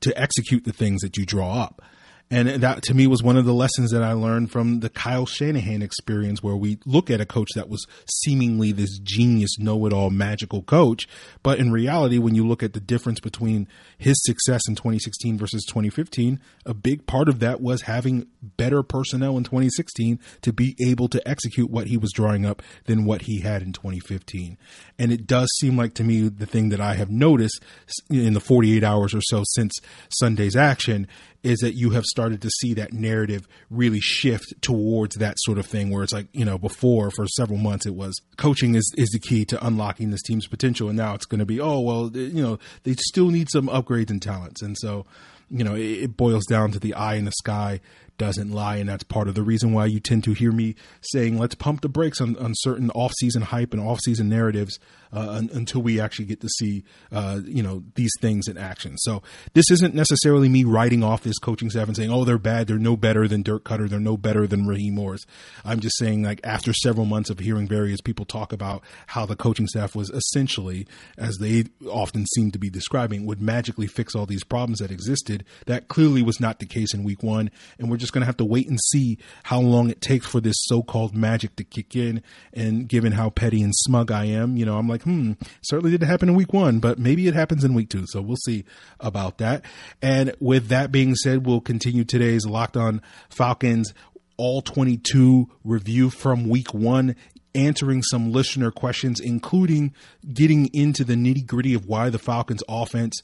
to 0.00 0.18
execute 0.18 0.64
the 0.64 0.72
things 0.72 1.02
that 1.02 1.16
you 1.16 1.26
draw 1.26 1.62
up. 1.62 1.82
And 2.28 2.48
that 2.48 2.82
to 2.84 2.94
me 2.94 3.06
was 3.06 3.22
one 3.22 3.36
of 3.36 3.44
the 3.44 3.54
lessons 3.54 3.92
that 3.92 4.02
I 4.02 4.12
learned 4.12 4.50
from 4.50 4.80
the 4.80 4.90
Kyle 4.90 5.26
Shanahan 5.26 5.80
experience, 5.80 6.42
where 6.42 6.56
we 6.56 6.78
look 6.84 7.08
at 7.08 7.20
a 7.20 7.26
coach 7.26 7.50
that 7.54 7.68
was 7.68 7.86
seemingly 8.24 8.72
this 8.72 8.98
genius, 8.98 9.60
know 9.60 9.86
it 9.86 9.92
all, 9.92 10.10
magical 10.10 10.62
coach. 10.62 11.06
But 11.44 11.60
in 11.60 11.70
reality, 11.70 12.18
when 12.18 12.34
you 12.34 12.44
look 12.46 12.64
at 12.64 12.72
the 12.72 12.80
difference 12.80 13.20
between 13.20 13.68
his 13.96 14.16
success 14.24 14.62
in 14.66 14.74
2016 14.74 15.38
versus 15.38 15.64
2015, 15.66 16.40
a 16.64 16.74
big 16.74 17.06
part 17.06 17.28
of 17.28 17.38
that 17.38 17.60
was 17.60 17.82
having 17.82 18.26
better 18.42 18.82
personnel 18.82 19.36
in 19.36 19.44
2016 19.44 20.18
to 20.42 20.52
be 20.52 20.74
able 20.80 21.06
to 21.08 21.28
execute 21.28 21.70
what 21.70 21.86
he 21.86 21.96
was 21.96 22.10
drawing 22.12 22.44
up 22.44 22.60
than 22.86 23.04
what 23.04 23.22
he 23.22 23.40
had 23.42 23.62
in 23.62 23.72
2015. 23.72 24.58
And 24.98 25.12
it 25.12 25.28
does 25.28 25.48
seem 25.60 25.76
like 25.76 25.94
to 25.94 26.04
me 26.04 26.28
the 26.28 26.46
thing 26.46 26.70
that 26.70 26.80
I 26.80 26.94
have 26.94 27.10
noticed 27.10 27.62
in 28.10 28.34
the 28.34 28.40
48 28.40 28.82
hours 28.82 29.14
or 29.14 29.20
so 29.22 29.44
since 29.54 29.74
Sunday's 30.08 30.56
action 30.56 31.06
is 31.46 31.60
that 31.60 31.74
you 31.74 31.90
have 31.90 32.04
started 32.04 32.42
to 32.42 32.50
see 32.58 32.74
that 32.74 32.92
narrative 32.92 33.46
really 33.70 34.00
shift 34.00 34.52
towards 34.60 35.14
that 35.16 35.34
sort 35.38 35.58
of 35.58 35.64
thing 35.64 35.90
where 35.90 36.02
it's 36.02 36.12
like, 36.12 36.26
you 36.32 36.44
know, 36.44 36.58
before 36.58 37.10
for 37.12 37.24
several 37.28 37.58
months 37.58 37.86
it 37.86 37.94
was 37.94 38.20
coaching 38.36 38.74
is, 38.74 38.92
is 38.98 39.08
the 39.10 39.20
key 39.20 39.44
to 39.44 39.64
unlocking 39.64 40.10
this 40.10 40.22
team's 40.22 40.48
potential. 40.48 40.88
And 40.88 40.96
now 40.96 41.14
it's 41.14 41.24
going 41.24 41.38
to 41.38 41.46
be, 41.46 41.60
oh, 41.60 41.78
well, 41.78 42.10
you 42.12 42.42
know, 42.42 42.58
they 42.82 42.94
still 42.94 43.28
need 43.28 43.48
some 43.48 43.68
upgrades 43.68 44.10
and 44.10 44.20
talents. 44.20 44.60
And 44.60 44.76
so, 44.76 45.06
you 45.48 45.62
know, 45.62 45.76
it, 45.76 46.02
it 46.02 46.16
boils 46.16 46.44
down 46.46 46.72
to 46.72 46.80
the 46.80 46.94
eye 46.94 47.14
in 47.14 47.26
the 47.26 47.32
sky 47.32 47.80
doesn't 48.18 48.50
lie. 48.50 48.76
And 48.76 48.88
that's 48.88 49.04
part 49.04 49.28
of 49.28 49.34
the 49.34 49.42
reason 49.42 49.72
why 49.72 49.86
you 49.86 50.00
tend 50.00 50.24
to 50.24 50.32
hear 50.32 50.50
me 50.50 50.74
saying, 51.12 51.38
let's 51.38 51.54
pump 51.54 51.82
the 51.82 51.88
brakes 51.88 52.20
on, 52.20 52.36
on 52.38 52.52
certain 52.56 52.90
off-season 52.90 53.42
hype 53.42 53.72
and 53.72 53.82
off-season 53.82 54.28
narratives 54.28 54.78
uh, 55.12 55.30
un- 55.30 55.50
until 55.52 55.82
we 55.82 56.00
actually 56.00 56.26
get 56.26 56.40
to 56.40 56.48
see, 56.48 56.84
uh, 57.12 57.40
you 57.44 57.62
know, 57.62 57.82
these 57.94 58.12
things 58.20 58.48
in 58.48 58.58
action. 58.58 58.96
So 58.98 59.22
this 59.54 59.70
isn't 59.70 59.94
necessarily 59.94 60.48
me 60.48 60.64
writing 60.64 61.02
off 61.02 61.22
this 61.22 61.38
coaching 61.38 61.70
staff 61.70 61.86
and 61.86 61.96
saying, 61.96 62.10
oh, 62.10 62.24
they're 62.24 62.38
bad. 62.38 62.66
They're 62.66 62.78
no 62.78 62.96
better 62.96 63.28
than 63.28 63.42
Dirk 63.42 63.64
Koetter. 63.64 63.88
They're 63.88 64.00
no 64.00 64.16
better 64.16 64.46
than 64.46 64.66
Raheem 64.66 64.94
Morris. 64.94 65.24
I'm 65.64 65.80
just 65.80 65.96
saying, 65.98 66.22
like, 66.22 66.40
after 66.44 66.72
several 66.72 67.06
months 67.06 67.30
of 67.30 67.38
hearing 67.38 67.68
various 67.68 68.00
people 68.00 68.24
talk 68.24 68.52
about 68.52 68.82
how 69.08 69.26
the 69.26 69.36
coaching 69.36 69.66
staff 69.66 69.94
was 69.94 70.10
essentially, 70.10 70.86
as 71.18 71.36
they 71.38 71.64
often 71.90 72.26
seem 72.26 72.50
to 72.50 72.58
be 72.58 72.70
describing, 72.70 73.26
would 73.26 73.42
magically 73.42 73.86
fix 73.86 74.14
all 74.14 74.26
these 74.26 74.44
problems 74.44 74.78
that 74.78 74.90
existed, 74.90 75.44
that 75.66 75.88
clearly 75.88 76.22
was 76.22 76.40
not 76.40 76.58
the 76.58 76.66
case 76.66 76.94
in 76.94 77.04
week 77.04 77.22
one. 77.22 77.50
And 77.78 77.90
we're 77.90 77.96
just 77.96 78.12
going 78.12 78.22
to 78.22 78.26
have 78.26 78.36
to 78.38 78.44
wait 78.44 78.68
and 78.68 78.78
see 78.80 79.18
how 79.44 79.60
long 79.60 79.90
it 79.90 80.00
takes 80.00 80.26
for 80.26 80.40
this 80.40 80.56
so-called 80.60 81.14
magic 81.14 81.56
to 81.56 81.64
kick 81.64 81.94
in. 81.94 82.22
And 82.52 82.88
given 82.88 83.12
how 83.12 83.30
petty 83.30 83.62
and 83.62 83.74
smug 83.74 84.10
I 84.10 84.24
am, 84.26 84.56
you 84.56 84.64
know, 84.64 84.78
I'm 84.78 84.88
like, 84.88 84.95
hmm, 85.02 85.32
certainly 85.62 85.90
didn't 85.90 86.08
happen 86.08 86.28
in 86.28 86.34
week 86.34 86.52
one, 86.52 86.78
but 86.78 86.98
maybe 86.98 87.26
it 87.26 87.34
happens 87.34 87.64
in 87.64 87.74
week 87.74 87.88
two. 87.88 88.04
So 88.06 88.20
we'll 88.20 88.36
see 88.44 88.64
about 89.00 89.38
that. 89.38 89.64
And 90.02 90.34
with 90.40 90.68
that 90.68 90.92
being 90.92 91.14
said, 91.14 91.46
we'll 91.46 91.60
continue 91.60 92.04
today's 92.04 92.46
Locked 92.46 92.76
On 92.76 93.02
Falcons 93.28 93.92
all 94.38 94.60
22 94.60 95.48
review 95.64 96.10
from 96.10 96.48
week 96.48 96.74
one 96.74 97.16
answering 97.54 98.02
some 98.02 98.32
listener 98.32 98.70
questions, 98.70 99.18
including 99.18 99.94
getting 100.32 100.68
into 100.74 101.04
the 101.04 101.14
nitty 101.14 101.46
gritty 101.46 101.74
of 101.74 101.86
why 101.86 102.10
the 102.10 102.18
Falcons 102.18 102.62
offense 102.68 103.22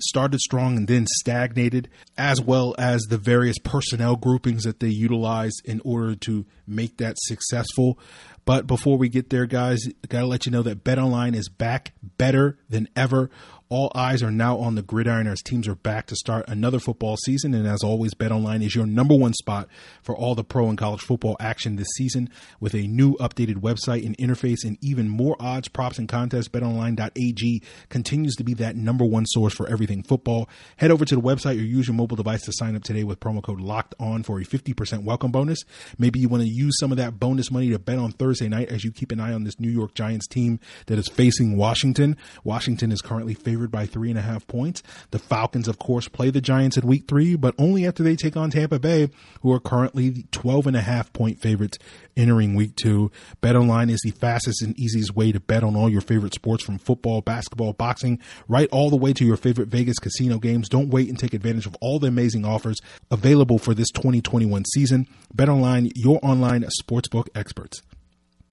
started 0.00 0.40
strong 0.40 0.76
and 0.76 0.88
then 0.88 1.06
stagnated, 1.06 1.88
as 2.18 2.40
well 2.40 2.74
as 2.78 3.02
the 3.02 3.18
various 3.18 3.58
personnel 3.58 4.16
groupings 4.16 4.64
that 4.64 4.80
they 4.80 4.88
utilized 4.88 5.60
in 5.64 5.80
order 5.84 6.14
to 6.16 6.46
make 6.66 6.96
that 6.96 7.16
successful. 7.18 7.98
But 8.44 8.66
before 8.66 8.98
we 8.98 9.08
get 9.08 9.30
there, 9.30 9.46
guys, 9.46 9.86
I 9.86 10.06
gotta 10.08 10.26
let 10.26 10.44
you 10.44 10.52
know 10.52 10.62
that 10.62 10.84
BetOnline 10.84 11.34
is 11.34 11.48
back 11.48 11.92
better 12.18 12.58
than 12.68 12.88
ever. 12.94 13.30
All 13.70 13.90
eyes 13.94 14.22
are 14.22 14.30
now 14.30 14.58
on 14.58 14.74
the 14.74 14.82
gridiron 14.82 15.26
as 15.26 15.40
teams 15.42 15.66
are 15.66 15.74
back 15.74 16.06
to 16.06 16.16
start 16.16 16.44
another 16.48 16.78
football 16.78 17.16
season. 17.16 17.54
And 17.54 17.66
as 17.66 17.82
always, 17.82 18.14
BetOnline 18.14 18.62
is 18.64 18.74
your 18.74 18.86
number 18.86 19.14
one 19.14 19.32
spot 19.34 19.68
for 20.02 20.16
all 20.16 20.34
the 20.34 20.44
pro 20.44 20.68
and 20.68 20.78
college 20.78 21.00
football 21.00 21.36
action 21.40 21.76
this 21.76 21.88
season 21.96 22.28
with 22.60 22.74
a 22.74 22.86
new 22.86 23.14
updated 23.16 23.56
website 23.56 24.04
and 24.04 24.16
interface 24.18 24.64
and 24.64 24.78
even 24.80 25.08
more 25.08 25.36
odds, 25.40 25.68
props, 25.68 25.98
and 25.98 26.08
contests. 26.08 26.48
BetOnline.ag 26.48 27.62
continues 27.88 28.34
to 28.36 28.44
be 28.44 28.54
that 28.54 28.76
number 28.76 29.04
one 29.04 29.26
source 29.26 29.54
for 29.54 29.66
everything 29.68 30.02
football. 30.02 30.48
Head 30.76 30.90
over 30.90 31.04
to 31.04 31.14
the 31.14 31.20
website 31.20 31.58
or 31.58 31.64
use 31.64 31.88
your 31.88 31.96
mobile 31.96 32.16
device 32.16 32.42
to 32.42 32.52
sign 32.52 32.76
up 32.76 32.84
today 32.84 33.02
with 33.02 33.18
promo 33.18 33.42
code 33.42 33.60
locked 33.60 33.94
on 33.98 34.22
for 34.22 34.38
a 34.38 34.44
50% 34.44 35.04
welcome 35.04 35.32
bonus. 35.32 35.60
Maybe 35.98 36.20
you 36.20 36.28
want 36.28 36.42
to 36.42 36.48
use 36.48 36.78
some 36.78 36.92
of 36.92 36.98
that 36.98 37.18
bonus 37.18 37.50
money 37.50 37.70
to 37.70 37.78
bet 37.78 37.98
on 37.98 38.12
Thursday 38.12 38.48
night 38.48 38.68
as 38.68 38.84
you 38.84 38.92
keep 38.92 39.10
an 39.10 39.20
eye 39.20 39.32
on 39.32 39.44
this 39.44 39.58
New 39.58 39.70
York 39.70 39.94
Giants 39.94 40.26
team 40.26 40.60
that 40.86 40.98
is 40.98 41.08
facing 41.08 41.56
Washington. 41.56 42.16
Washington 42.44 42.92
is 42.92 43.00
currently 43.00 43.34
favored 43.34 43.63
favored 43.64 43.70
by 43.70 43.86
three 43.86 44.10
and 44.10 44.18
a 44.18 44.22
half 44.22 44.46
points. 44.46 44.82
The 45.10 45.18
Falcons, 45.18 45.68
of 45.68 45.78
course, 45.78 46.08
play 46.08 46.30
the 46.30 46.40
Giants 46.40 46.76
in 46.76 46.86
week 46.86 47.08
three, 47.08 47.34
but 47.34 47.54
only 47.58 47.86
after 47.86 48.02
they 48.02 48.16
take 48.16 48.36
on 48.36 48.50
Tampa 48.50 48.78
Bay, 48.78 49.08
who 49.40 49.52
are 49.52 49.60
currently 49.60 50.26
12 50.32 50.66
and 50.66 50.76
a 50.76 50.82
half 50.82 51.12
point 51.12 51.40
favorites 51.40 51.78
entering 52.16 52.54
week 52.54 52.76
two. 52.76 53.10
Bet 53.40 53.56
online 53.56 53.88
is 53.88 54.00
the 54.04 54.10
fastest 54.10 54.60
and 54.62 54.78
easiest 54.78 55.16
way 55.16 55.32
to 55.32 55.40
bet 55.40 55.64
on 55.64 55.76
all 55.76 55.88
your 55.88 56.02
favorite 56.02 56.34
sports 56.34 56.62
from 56.62 56.78
football, 56.78 57.22
basketball, 57.22 57.72
boxing, 57.72 58.20
right 58.48 58.68
all 58.70 58.90
the 58.90 58.96
way 58.96 59.12
to 59.14 59.24
your 59.24 59.36
favorite 59.36 59.68
Vegas 59.68 59.98
casino 59.98 60.38
games. 60.38 60.68
Don't 60.68 60.90
wait 60.90 61.08
and 61.08 61.18
take 61.18 61.32
advantage 61.32 61.66
of 61.66 61.76
all 61.80 61.98
the 61.98 62.08
amazing 62.08 62.44
offers 62.44 62.80
available 63.10 63.58
for 63.58 63.72
this 63.74 63.90
2021 63.92 64.64
season. 64.74 65.08
Bet 65.32 65.48
online, 65.48 65.90
your 65.94 66.20
online 66.22 66.66
sportsbook 66.82 67.28
experts. 67.34 67.80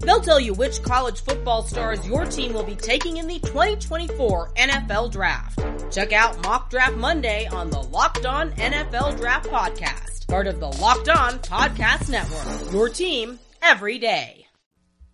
They'll 0.00 0.20
tell 0.20 0.40
you 0.40 0.54
which 0.54 0.82
college 0.82 1.22
football 1.22 1.62
stars 1.62 2.06
your 2.06 2.24
team 2.24 2.52
will 2.52 2.64
be 2.64 2.76
taking 2.76 3.16
in 3.16 3.26
the 3.26 3.38
2024 3.40 4.52
NFL 4.56 5.10
Draft. 5.12 5.58
Check 5.92 6.12
out 6.12 6.42
Mock 6.42 6.70
Draft 6.70 6.96
Monday 6.96 7.46
on 7.46 7.70
the 7.70 7.80
Locked 7.80 8.26
On 8.26 8.50
NFL 8.52 9.16
Draft 9.16 9.48
Podcast 9.48 10.16
part 10.26 10.46
of 10.46 10.60
the 10.60 10.66
Locked 10.66 11.08
On 11.08 11.38
Podcast 11.38 12.10
Network. 12.10 12.72
Your 12.72 12.88
team 12.88 13.38
every 13.62 13.98
day. 13.98 14.46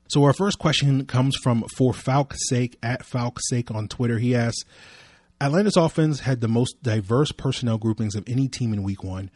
So 0.08 0.24
our 0.24 0.32
first 0.32 0.58
question 0.58 1.06
comes 1.06 1.36
from 1.42 1.64
for 1.76 1.92
Falk's 1.92 2.48
sake 2.48 2.78
at 2.82 3.04
Falk's 3.04 3.48
sake 3.48 3.70
on 3.70 3.88
Twitter. 3.88 4.18
He 4.18 4.34
asks, 4.34 4.64
Atlanta's 5.40 5.76
offense 5.76 6.20
had 6.20 6.40
the 6.40 6.48
most 6.48 6.82
diverse 6.82 7.32
personnel 7.32 7.78
groupings 7.78 8.14
of 8.14 8.24
any 8.26 8.48
team 8.48 8.72
in 8.72 8.82
week 8.82 9.02
one. 9.02 9.30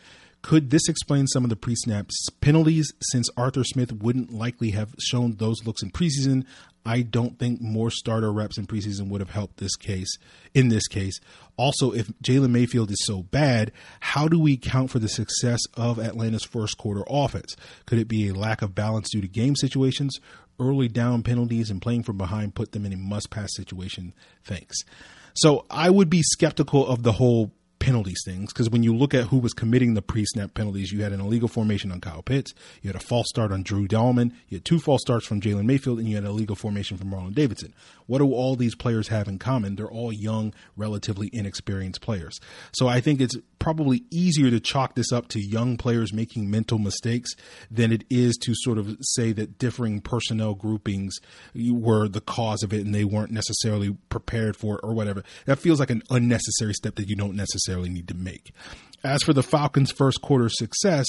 Could 0.47 0.71
this 0.71 0.89
explain 0.89 1.27
some 1.27 1.43
of 1.43 1.51
the 1.51 1.57
pre-snap 1.57 2.09
penalties 2.41 2.93
since 3.11 3.29
Arthur 3.37 3.65
Smith 3.65 3.91
wouldn't 3.91 4.33
likely 4.33 4.71
have 4.71 4.95
shown 4.97 5.35
those 5.35 5.67
looks 5.67 5.83
in 5.83 5.91
preseason? 5.91 6.45
I 6.85 7.03
don't 7.03 7.37
think 7.37 7.61
more 7.61 7.91
starter 7.91 8.33
reps 8.33 8.57
in 8.57 8.69
preseason 8.69 9.09
would 9.09 9.21
have 9.21 9.31
helped 9.31 9.57
this 9.57 9.75
case. 9.75 10.17
In 10.55 10.69
this 10.69 10.87
case, 10.87 11.19
also, 11.57 11.91
if 11.91 12.13
Jalen 12.23 12.51
Mayfield 12.51 12.93
is 12.93 13.05
so 13.05 13.25
bad, 13.25 13.73
how 13.99 14.29
do 14.29 14.39
we 14.39 14.53
account 14.53 14.93
for 14.93 15.01
the 15.01 15.09
success 15.09 15.59
of 15.75 15.99
Atlanta's 15.99 16.45
first 16.45 16.79
quarter 16.79 17.03
offense? 17.11 17.57
Could 17.85 17.99
it 17.99 18.07
be 18.07 18.29
a 18.29 18.33
lack 18.33 18.63
of 18.63 18.73
balance 18.73 19.11
due 19.11 19.23
to 19.23 19.27
game 19.27 19.57
situations, 19.57 20.21
early 20.61 20.87
down 20.87 21.25
penalties, 21.25 21.71
and 21.71 21.83
playing 21.83 22.05
from 22.05 22.19
behind 22.19 22.55
put 22.55 22.71
them 22.71 22.87
in 22.87 22.93
a 22.93 22.97
must 22.97 23.31
pass 23.31 23.53
situation? 23.57 24.15
Thanks. 24.45 24.77
So 25.35 25.67
I 25.69 25.91
would 25.91 26.09
be 26.09 26.23
skeptical 26.23 26.87
of 26.87 27.03
the 27.03 27.11
whole 27.11 27.51
penalties 27.79 28.23
things 28.25 28.53
because 28.53 28.71
when 28.71 28.83
you 28.83 28.95
look 28.95 29.15
at 29.15 29.25
who 29.25 29.39
was 29.39 29.53
committing 29.53 29.95
the 29.95 30.03
pre-snap 30.03 30.55
penalties, 30.55 30.93
you 30.93 31.03
had 31.03 31.13
an 31.13 31.21
illegal 31.21 31.49
formation 31.49 31.93
on 31.93 32.01
Kyle 32.01 32.23
Pitts, 32.23 32.55
you 32.83 32.89
had 32.89 32.97
a 32.97 33.05
false 33.05 33.29
start 33.29 33.53
on 33.53 33.63
Drew 33.63 33.87
Dalman, 33.87 34.33
you 34.49 34.57
had 34.57 34.65
two 34.65 34.79
false 34.79 35.03
starts 35.03 35.27
from 35.27 35.41
Jalen 35.41 35.65
Mayfield, 35.65 35.99
and 35.99 36.09
you 36.09 36.15
had 36.15 36.25
an 36.25 36.31
illegal 36.31 36.57
formation 36.57 36.97
from 36.97 37.11
Marlon 37.11 37.35
Davidson. 37.35 37.75
What 38.07 38.19
do 38.19 38.33
all 38.33 38.57
these 38.57 38.75
players 38.75 39.09
have 39.09 39.29
in 39.29 39.39
common? 39.39 39.77
They're 39.77 39.91
all 39.91 40.13
young, 40.13 40.55
relatively 40.77 41.31
inexperienced 41.33 42.01
players. 42.01 42.39
So 42.73 42.89
I 42.89 43.01
think 43.01 43.21
it's 43.21 43.37
probably 43.59 44.05
easier 44.11 44.51
to 44.51 44.61
chalk 44.61 44.95
this 44.95 45.13
up 45.13 45.29
to 45.29 45.41
young 45.41 45.77
players 45.77 46.13
making 46.13 46.51
mental 46.51 46.79
mistakes 46.79 47.31
than 47.71 47.93
it 47.93 48.05
is 48.11 48.37
to 48.37 48.53
sort 48.55 48.79
of 48.79 48.97
say 49.01 49.33
that 49.33 49.59
differing 49.59 50.01
personnel 50.01 50.55
groupings 50.55 51.17
were 51.55 52.09
the 52.09 52.21
cause 52.21 52.63
of 52.63 52.73
it 52.73 52.85
and 52.85 52.95
they 52.95 53.05
weren't 53.05 53.33
necessarily 53.33 53.97
prepared 54.09 54.57
for 54.57 54.77
it 54.77 54.81
or 54.85 54.95
whatever. 54.95 55.23
That 55.47 55.59
feels 55.59 55.81
like 55.81 55.91
an 55.91 56.03
unnecessary 56.11 56.75
step 56.75 56.95
that 56.97 57.09
you 57.09 57.17
don't 57.17 57.35
necessarily 57.35 57.76
need 57.85 58.09
to 58.09 58.15
make. 58.15 58.53
As 59.05 59.23
for 59.23 59.33
the 59.33 59.43
Falcons' 59.43 59.93
first 59.93 60.21
quarter 60.21 60.49
success, 60.49 61.07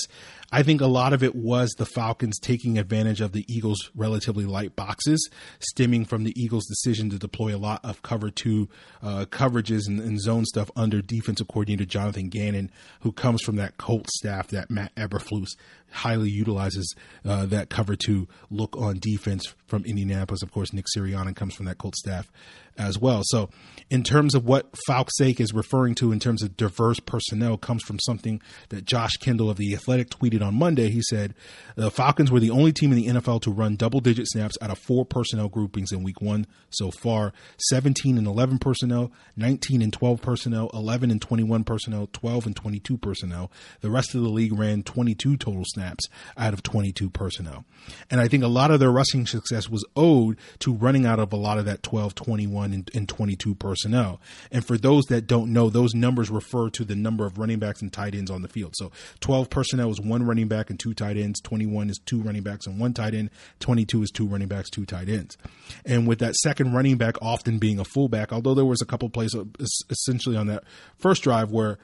I 0.51 0.61
think 0.61 0.81
a 0.81 0.87
lot 0.87 1.13
of 1.13 1.23
it 1.23 1.35
was 1.35 1.71
the 1.71 1.85
Falcons 1.85 2.37
taking 2.39 2.77
advantage 2.77 3.21
of 3.21 3.31
the 3.31 3.43
Eagles' 3.47 3.89
relatively 3.95 4.45
light 4.45 4.75
boxes, 4.75 5.29
stemming 5.59 6.05
from 6.05 6.23
the 6.23 6.33
Eagles' 6.41 6.67
decision 6.67 7.09
to 7.09 7.17
deploy 7.17 7.55
a 7.55 7.57
lot 7.57 7.83
of 7.83 8.03
cover 8.03 8.29
two 8.29 8.69
uh, 9.01 9.25
coverages 9.29 9.87
and, 9.87 9.99
and, 9.99 10.21
zone 10.21 10.45
stuff 10.45 10.69
under 10.75 11.01
defensive 11.01 11.47
coordinator 11.47 11.85
Jonathan 11.85 12.29
Gannon, 12.29 12.71
who 13.01 13.11
comes 13.11 13.41
from 13.41 13.55
that 13.55 13.77
Colt 13.77 14.09
staff 14.11 14.47
that 14.49 14.69
Matt 14.69 14.93
Eberflus 14.95 15.55
highly 15.91 16.29
utilizes 16.29 16.95
uh, 17.25 17.45
that 17.47 17.69
cover 17.69 17.95
two 17.95 18.27
look 18.49 18.77
on 18.77 18.99
defense 18.99 19.53
from 19.65 19.83
Indianapolis. 19.85 20.43
Of 20.43 20.51
course, 20.51 20.71
Nick 20.71 20.85
Sirianni 20.95 21.35
comes 21.35 21.55
from 21.55 21.65
that 21.65 21.77
Colt 21.77 21.95
staff 21.95 22.31
as 22.77 22.99
well. 22.99 23.21
So, 23.25 23.49
in 23.89 24.03
terms 24.03 24.35
of 24.35 24.43
what 24.43 24.73
Falksake 24.87 25.39
is 25.39 25.53
referring 25.53 25.95
to 25.95 26.11
in 26.11 26.19
terms 26.19 26.43
of 26.43 26.57
diverse 26.57 26.99
personnel, 26.99 27.57
comes 27.57 27.83
from 27.83 27.99
something 27.99 28.41
that 28.69 28.85
Josh 28.85 29.13
Kendall 29.17 29.49
of 29.49 29.57
the 29.57 29.73
Athletic 29.73 30.09
tweeted 30.09 30.41
on 30.41 30.55
Monday. 30.55 30.89
He 30.89 31.01
said 31.01 31.33
the 31.75 31.89
Falcons 31.89 32.29
were 32.29 32.41
the 32.41 32.49
only 32.49 32.73
team 32.73 32.91
in 32.91 32.97
the 32.97 33.07
NFL 33.19 33.41
to 33.43 33.51
run 33.51 33.75
double-digit 33.75 34.27
snaps 34.27 34.57
out 34.61 34.71
of 34.71 34.77
four 34.77 35.05
personnel 35.05 35.47
groupings 35.47 35.91
in 35.91 36.03
Week 36.03 36.21
One 36.21 36.47
so 36.69 36.91
far: 36.91 37.31
17 37.69 38.17
and 38.17 38.27
11 38.27 38.59
personnel, 38.59 39.11
19 39.37 39.81
and 39.81 39.93
12 39.93 40.21
personnel, 40.21 40.69
11 40.73 41.11
and 41.11 41.21
21 41.21 41.63
personnel, 41.63 42.09
12 42.11 42.47
and 42.47 42.55
22 42.55 42.97
personnel. 42.97 43.51
The 43.81 43.89
rest 43.89 44.15
of 44.15 44.21
the 44.21 44.29
league 44.29 44.57
ran 44.57 44.83
22 44.83 45.37
total 45.37 45.63
snaps 45.65 46.07
out 46.35 46.53
of 46.53 46.61
22 46.63 47.09
personnel, 47.09 47.65
and 48.11 48.19
I 48.19 48.27
think 48.27 48.43
a 48.43 48.47
lot 48.47 48.71
of 48.71 48.81
their 48.81 48.91
rushing 48.91 49.25
success 49.25 49.69
was 49.69 49.85
owed 49.95 50.37
to 50.59 50.73
running 50.73 51.05
out 51.05 51.19
of 51.19 51.31
a 51.31 51.37
lot 51.37 51.57
of 51.57 51.65
that 51.65 51.83
12, 51.83 52.15
21 52.15 52.66
21 52.67 52.73
and, 52.73 52.91
and 52.95 53.09
22 53.09 53.55
personnel. 53.55 54.19
And 54.51 54.65
for 54.65 54.77
those 54.77 55.05
that 55.05 55.27
don't 55.27 55.53
know, 55.53 55.69
those 55.69 55.93
numbers 55.93 56.29
refer 56.29 56.69
to 56.71 56.83
the 56.83 56.95
number 56.95 57.25
of 57.25 57.37
running 57.37 57.59
backs 57.59 57.81
and 57.81 57.91
tight 57.91 58.15
ends 58.15 58.31
on 58.31 58.41
the 58.41 58.47
field. 58.47 58.73
So 58.75 58.91
12 59.21 59.49
personnel 59.49 59.89
is 59.89 60.01
one 60.01 60.23
running 60.23 60.47
back 60.47 60.69
and 60.69 60.79
two 60.79 60.93
tight 60.93 61.17
ends. 61.17 61.39
21 61.41 61.89
is 61.89 61.99
two 62.05 62.21
running 62.21 62.43
backs 62.43 62.67
and 62.67 62.79
one 62.79 62.93
tight 62.93 63.13
end. 63.13 63.29
22 63.59 64.03
is 64.03 64.11
two 64.11 64.27
running 64.27 64.47
backs, 64.47 64.69
two 64.69 64.85
tight 64.85 65.09
ends. 65.09 65.37
And 65.85 66.07
with 66.07 66.19
that 66.19 66.35
second 66.35 66.73
running 66.73 66.97
back 66.97 67.15
often 67.21 67.59
being 67.59 67.79
a 67.79 67.85
fullback, 67.85 68.31
although 68.31 68.53
there 68.53 68.65
was 68.65 68.81
a 68.81 68.85
couple 68.85 69.09
plays 69.09 69.35
uh, 69.35 69.45
essentially 69.89 70.37
on 70.37 70.47
that 70.47 70.63
first 70.97 71.23
drive 71.23 71.51
where 71.51 71.77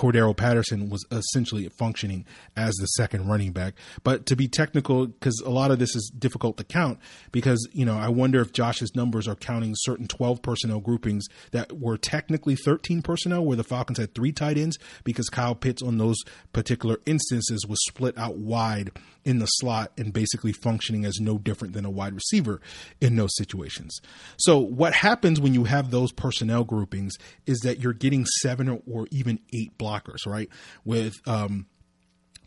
Cordarrelle 0.00 0.34
Patterson 0.34 0.88
was 0.88 1.04
essentially 1.12 1.68
functioning 1.68 2.24
as 2.56 2.74
the 2.76 2.86
second 2.86 3.28
running 3.28 3.52
back. 3.52 3.74
But 4.02 4.24
to 4.26 4.36
be 4.36 4.48
technical, 4.48 5.06
because 5.06 5.42
a 5.44 5.50
lot 5.50 5.70
of 5.70 5.78
this 5.78 5.94
is 5.94 6.10
difficult 6.18 6.56
to 6.56 6.64
count, 6.64 6.98
because, 7.32 7.68
you 7.72 7.84
know, 7.84 7.98
I 7.98 8.08
wonder 8.08 8.40
if 8.40 8.54
Josh's 8.54 8.94
numbers 8.94 9.28
are 9.28 9.34
counting 9.34 9.74
certain 9.76 10.08
12 10.08 10.40
personnel 10.40 10.80
groupings 10.80 11.26
that 11.50 11.78
were 11.78 11.98
technically 11.98 12.56
13 12.56 13.02
personnel, 13.02 13.44
where 13.44 13.58
the 13.58 13.62
Falcons 13.62 13.98
had 13.98 14.14
three 14.14 14.32
tight 14.32 14.56
ends, 14.56 14.78
because 15.04 15.28
Kyle 15.28 15.54
Pitts 15.54 15.82
on 15.82 15.98
those 15.98 16.16
particular 16.54 16.98
instances 17.04 17.66
was 17.66 17.78
split 17.86 18.16
out 18.16 18.38
wide 18.38 18.92
in 19.24 19.38
the 19.38 19.46
slot 19.46 19.92
and 19.96 20.12
basically 20.12 20.52
functioning 20.52 21.04
as 21.04 21.20
no 21.20 21.38
different 21.38 21.74
than 21.74 21.84
a 21.84 21.90
wide 21.90 22.14
receiver 22.14 22.60
in 23.00 23.16
those 23.16 23.34
situations. 23.36 24.00
So, 24.36 24.58
what 24.58 24.94
happens 24.94 25.40
when 25.40 25.54
you 25.54 25.64
have 25.64 25.90
those 25.90 26.12
personnel 26.12 26.64
groupings 26.64 27.14
is 27.46 27.60
that 27.60 27.80
you're 27.80 27.92
getting 27.92 28.26
seven 28.40 28.82
or 28.86 29.06
even 29.10 29.40
eight 29.52 29.76
blockers, 29.78 30.26
right? 30.26 30.48
With 30.84 31.16
um, 31.26 31.66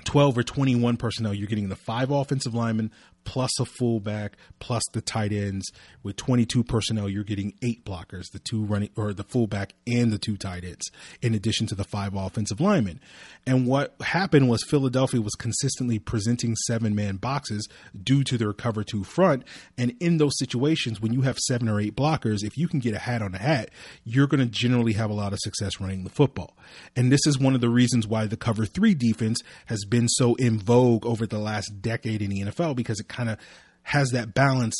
12 0.05 0.37
or 0.37 0.43
21 0.43 0.97
personnel, 0.97 1.33
you're 1.33 1.47
getting 1.47 1.69
the 1.69 1.75
five 1.75 2.11
offensive 2.11 2.53
linemen 2.53 2.91
plus 3.23 3.59
a 3.59 3.65
fullback 3.65 4.37
plus 4.59 4.83
the 4.93 5.01
tight 5.01 5.31
ends. 5.31 5.71
With 6.01 6.17
22 6.17 6.63
personnel, 6.63 7.09
you're 7.09 7.23
getting 7.23 7.53
eight 7.61 7.85
blockers, 7.85 8.25
the 8.31 8.39
two 8.39 8.63
running 8.63 8.89
or 8.97 9.13
the 9.13 9.23
fullback 9.23 9.73
and 9.87 10.11
the 10.11 10.17
two 10.17 10.37
tight 10.37 10.63
ends, 10.63 10.91
in 11.21 11.33
addition 11.33 11.67
to 11.67 11.75
the 11.75 11.83
five 11.83 12.13
offensive 12.15 12.59
linemen. 12.59 12.99
And 13.45 13.67
what 13.67 13.95
happened 14.01 14.49
was 14.49 14.63
Philadelphia 14.63 15.21
was 15.21 15.35
consistently 15.35 15.99
presenting 15.99 16.55
seven 16.55 16.95
man 16.95 17.17
boxes 17.17 17.67
due 18.01 18.23
to 18.25 18.37
their 18.37 18.53
cover 18.53 18.83
two 18.83 19.03
front. 19.03 19.43
And 19.77 19.95
in 19.99 20.17
those 20.17 20.37
situations, 20.37 21.01
when 21.01 21.13
you 21.13 21.21
have 21.21 21.37
seven 21.39 21.69
or 21.69 21.79
eight 21.79 21.95
blockers, 21.95 22.43
if 22.43 22.57
you 22.57 22.67
can 22.67 22.79
get 22.79 22.93
a 22.93 22.99
hat 22.99 23.21
on 23.21 23.35
a 23.35 23.39
hat, 23.39 23.69
you're 24.03 24.27
going 24.27 24.39
to 24.39 24.45
generally 24.45 24.93
have 24.93 25.09
a 25.09 25.13
lot 25.13 25.33
of 25.33 25.39
success 25.39 25.79
running 25.79 26.03
the 26.03 26.09
football. 26.09 26.55
And 26.95 27.11
this 27.11 27.25
is 27.25 27.39
one 27.39 27.55
of 27.55 27.61
the 27.61 27.69
reasons 27.69 28.07
why 28.07 28.25
the 28.25 28.37
cover 28.37 28.65
three 28.65 28.93
defense 28.93 29.41
has 29.67 29.85
been 29.85 30.07
so 30.07 30.35
in 30.35 30.59
vogue 30.59 31.05
over 31.05 31.25
the 31.25 31.39
last 31.39 31.81
decade 31.81 32.21
in 32.21 32.29
the 32.29 32.41
NFL 32.41 32.75
because 32.75 32.99
it 32.99 33.07
kind 33.13 33.29
of 33.29 33.37
has 33.83 34.11
that 34.11 34.33
balance 34.33 34.75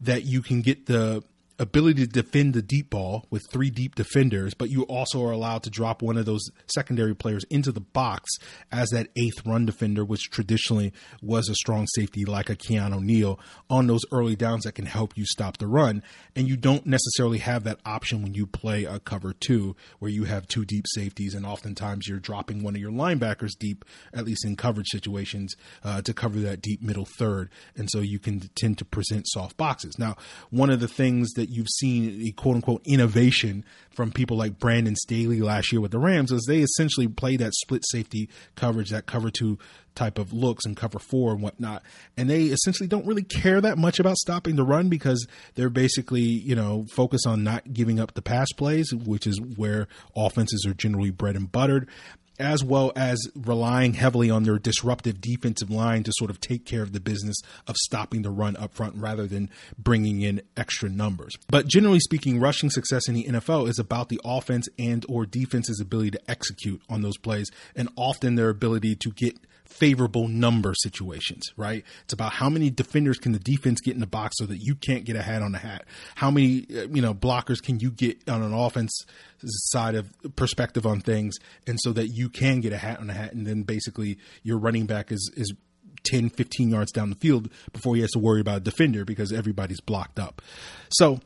that 0.00 0.24
you 0.24 0.42
can 0.42 0.62
get 0.62 0.86
the 0.86 1.22
ability 1.58 2.06
to 2.06 2.12
defend 2.12 2.54
the 2.54 2.62
deep 2.62 2.90
ball 2.90 3.26
with 3.30 3.46
three 3.50 3.70
deep 3.70 3.94
defenders, 3.94 4.54
but 4.54 4.70
you 4.70 4.82
also 4.84 5.24
are 5.24 5.32
allowed 5.32 5.62
to 5.62 5.70
drop 5.70 6.02
one 6.02 6.16
of 6.16 6.26
those 6.26 6.50
secondary 6.66 7.14
players 7.14 7.44
into 7.44 7.72
the 7.72 7.80
box 7.80 8.30
as 8.70 8.90
that 8.90 9.08
eighth 9.16 9.46
run 9.46 9.64
defender, 9.64 10.04
which 10.04 10.30
traditionally 10.30 10.92
was 11.22 11.48
a 11.48 11.54
strong 11.54 11.86
safety 11.94 12.24
like 12.24 12.50
a 12.50 12.56
Keanu 12.56 13.00
Neal 13.00 13.38
on 13.70 13.86
those 13.86 14.04
early 14.12 14.36
downs 14.36 14.64
that 14.64 14.74
can 14.74 14.86
help 14.86 15.16
you 15.16 15.24
stop 15.24 15.56
the 15.58 15.66
run. 15.66 16.02
And 16.34 16.48
you 16.48 16.56
don't 16.56 16.86
necessarily 16.86 17.38
have 17.38 17.64
that 17.64 17.80
option 17.86 18.22
when 18.22 18.34
you 18.34 18.46
play 18.46 18.84
a 18.84 19.00
cover 19.00 19.32
two, 19.32 19.76
where 19.98 20.10
you 20.10 20.24
have 20.24 20.48
two 20.48 20.64
deep 20.64 20.84
safeties, 20.94 21.34
and 21.34 21.46
oftentimes 21.46 22.06
you're 22.06 22.18
dropping 22.18 22.62
one 22.62 22.74
of 22.74 22.80
your 22.80 22.92
linebackers 22.92 23.58
deep, 23.58 23.84
at 24.12 24.24
least 24.24 24.44
in 24.44 24.56
coverage 24.56 24.88
situations, 24.90 25.56
uh, 25.84 26.02
to 26.02 26.12
cover 26.12 26.38
that 26.40 26.60
deep 26.60 26.82
middle 26.82 27.06
third. 27.18 27.50
And 27.76 27.90
so 27.90 28.00
you 28.00 28.18
can 28.18 28.40
tend 28.54 28.78
to 28.78 28.84
present 28.84 29.26
soft 29.28 29.56
boxes. 29.56 29.98
Now, 29.98 30.16
one 30.50 30.70
of 30.70 30.80
the 30.80 30.88
things 30.88 31.32
that 31.32 31.45
that 31.46 31.54
you've 31.54 31.68
seen 31.68 32.26
a 32.26 32.32
quote 32.32 32.56
unquote 32.56 32.82
innovation 32.84 33.64
from 33.90 34.12
people 34.12 34.36
like 34.36 34.58
Brandon 34.58 34.96
Staley 34.96 35.40
last 35.40 35.72
year 35.72 35.80
with 35.80 35.92
the 35.92 35.98
Rams 35.98 36.32
is 36.32 36.44
they 36.46 36.58
essentially 36.58 37.08
play 37.08 37.36
that 37.36 37.54
split 37.54 37.84
safety 37.86 38.28
coverage, 38.56 38.90
that 38.90 39.06
cover 39.06 39.30
two 39.30 39.58
type 39.94 40.18
of 40.18 40.32
looks 40.32 40.66
and 40.66 40.76
cover 40.76 40.98
four 40.98 41.32
and 41.32 41.40
whatnot. 41.40 41.82
And 42.16 42.28
they 42.28 42.44
essentially 42.44 42.86
don't 42.86 43.06
really 43.06 43.22
care 43.22 43.60
that 43.60 43.78
much 43.78 43.98
about 43.98 44.16
stopping 44.16 44.56
the 44.56 44.64
run 44.64 44.88
because 44.88 45.26
they're 45.54 45.70
basically, 45.70 46.20
you 46.20 46.54
know, 46.54 46.84
focused 46.90 47.26
on 47.26 47.42
not 47.44 47.72
giving 47.72 47.98
up 47.98 48.14
the 48.14 48.22
pass 48.22 48.52
plays, 48.52 48.92
which 48.92 49.26
is 49.26 49.40
where 49.40 49.88
offenses 50.14 50.66
are 50.68 50.74
generally 50.74 51.10
bread 51.10 51.36
and 51.36 51.50
buttered 51.50 51.88
as 52.38 52.62
well 52.62 52.92
as 52.96 53.18
relying 53.34 53.94
heavily 53.94 54.30
on 54.30 54.42
their 54.42 54.58
disruptive 54.58 55.20
defensive 55.20 55.70
line 55.70 56.02
to 56.02 56.12
sort 56.16 56.30
of 56.30 56.40
take 56.40 56.64
care 56.64 56.82
of 56.82 56.92
the 56.92 57.00
business 57.00 57.36
of 57.66 57.76
stopping 57.76 58.22
the 58.22 58.30
run 58.30 58.56
up 58.56 58.74
front 58.74 58.94
rather 58.96 59.26
than 59.26 59.50
bringing 59.78 60.22
in 60.22 60.42
extra 60.56 60.88
numbers. 60.88 61.34
But 61.48 61.66
generally 61.66 62.00
speaking, 62.00 62.40
rushing 62.40 62.70
success 62.70 63.08
in 63.08 63.14
the 63.14 63.24
NFL 63.24 63.68
is 63.68 63.78
about 63.78 64.08
the 64.08 64.20
offense 64.24 64.68
and 64.78 65.04
or 65.08 65.26
defense's 65.26 65.80
ability 65.80 66.12
to 66.12 66.30
execute 66.30 66.82
on 66.88 67.02
those 67.02 67.18
plays 67.18 67.50
and 67.74 67.88
often 67.96 68.34
their 68.34 68.50
ability 68.50 68.96
to 68.96 69.10
get 69.10 69.36
favorable 69.66 70.28
number 70.28 70.74
situations, 70.74 71.52
right? 71.56 71.84
It's 72.04 72.12
about 72.12 72.32
how 72.32 72.48
many 72.48 72.70
defenders 72.70 73.18
can 73.18 73.32
the 73.32 73.38
defense 73.38 73.80
get 73.80 73.94
in 73.94 74.00
the 74.00 74.06
box 74.06 74.36
so 74.38 74.46
that 74.46 74.58
you 74.58 74.74
can't 74.74 75.04
get 75.04 75.16
a 75.16 75.22
hat 75.22 75.42
on 75.42 75.52
the 75.52 75.58
hat. 75.58 75.84
How 76.14 76.30
many, 76.30 76.66
uh, 76.70 76.86
you 76.92 77.02
know, 77.02 77.14
blockers 77.14 77.62
can 77.62 77.80
you 77.80 77.90
get 77.90 78.28
on 78.28 78.42
an 78.42 78.52
offense 78.52 79.04
side 79.44 79.94
of 79.94 80.10
perspective 80.36 80.86
on 80.86 81.00
things 81.00 81.36
and 81.66 81.78
so 81.80 81.92
that 81.92 82.08
you 82.08 82.28
can 82.28 82.60
get 82.60 82.72
a 82.72 82.78
hat 82.78 83.00
on 83.00 83.10
a 83.10 83.12
hat 83.12 83.32
and 83.32 83.46
then 83.46 83.62
basically 83.62 84.18
your 84.42 84.58
running 84.58 84.86
back 84.86 85.12
is 85.12 85.30
is 85.36 85.52
10 86.04 86.30
15 86.30 86.70
yards 86.70 86.92
down 86.92 87.10
the 87.10 87.16
field 87.16 87.50
before 87.72 87.94
he 87.94 88.00
has 88.00 88.10
to 88.12 88.18
worry 88.18 88.40
about 88.40 88.58
a 88.58 88.60
defender 88.60 89.04
because 89.04 89.32
everybody's 89.32 89.80
blocked 89.80 90.18
up. 90.18 90.40
So 90.88 91.20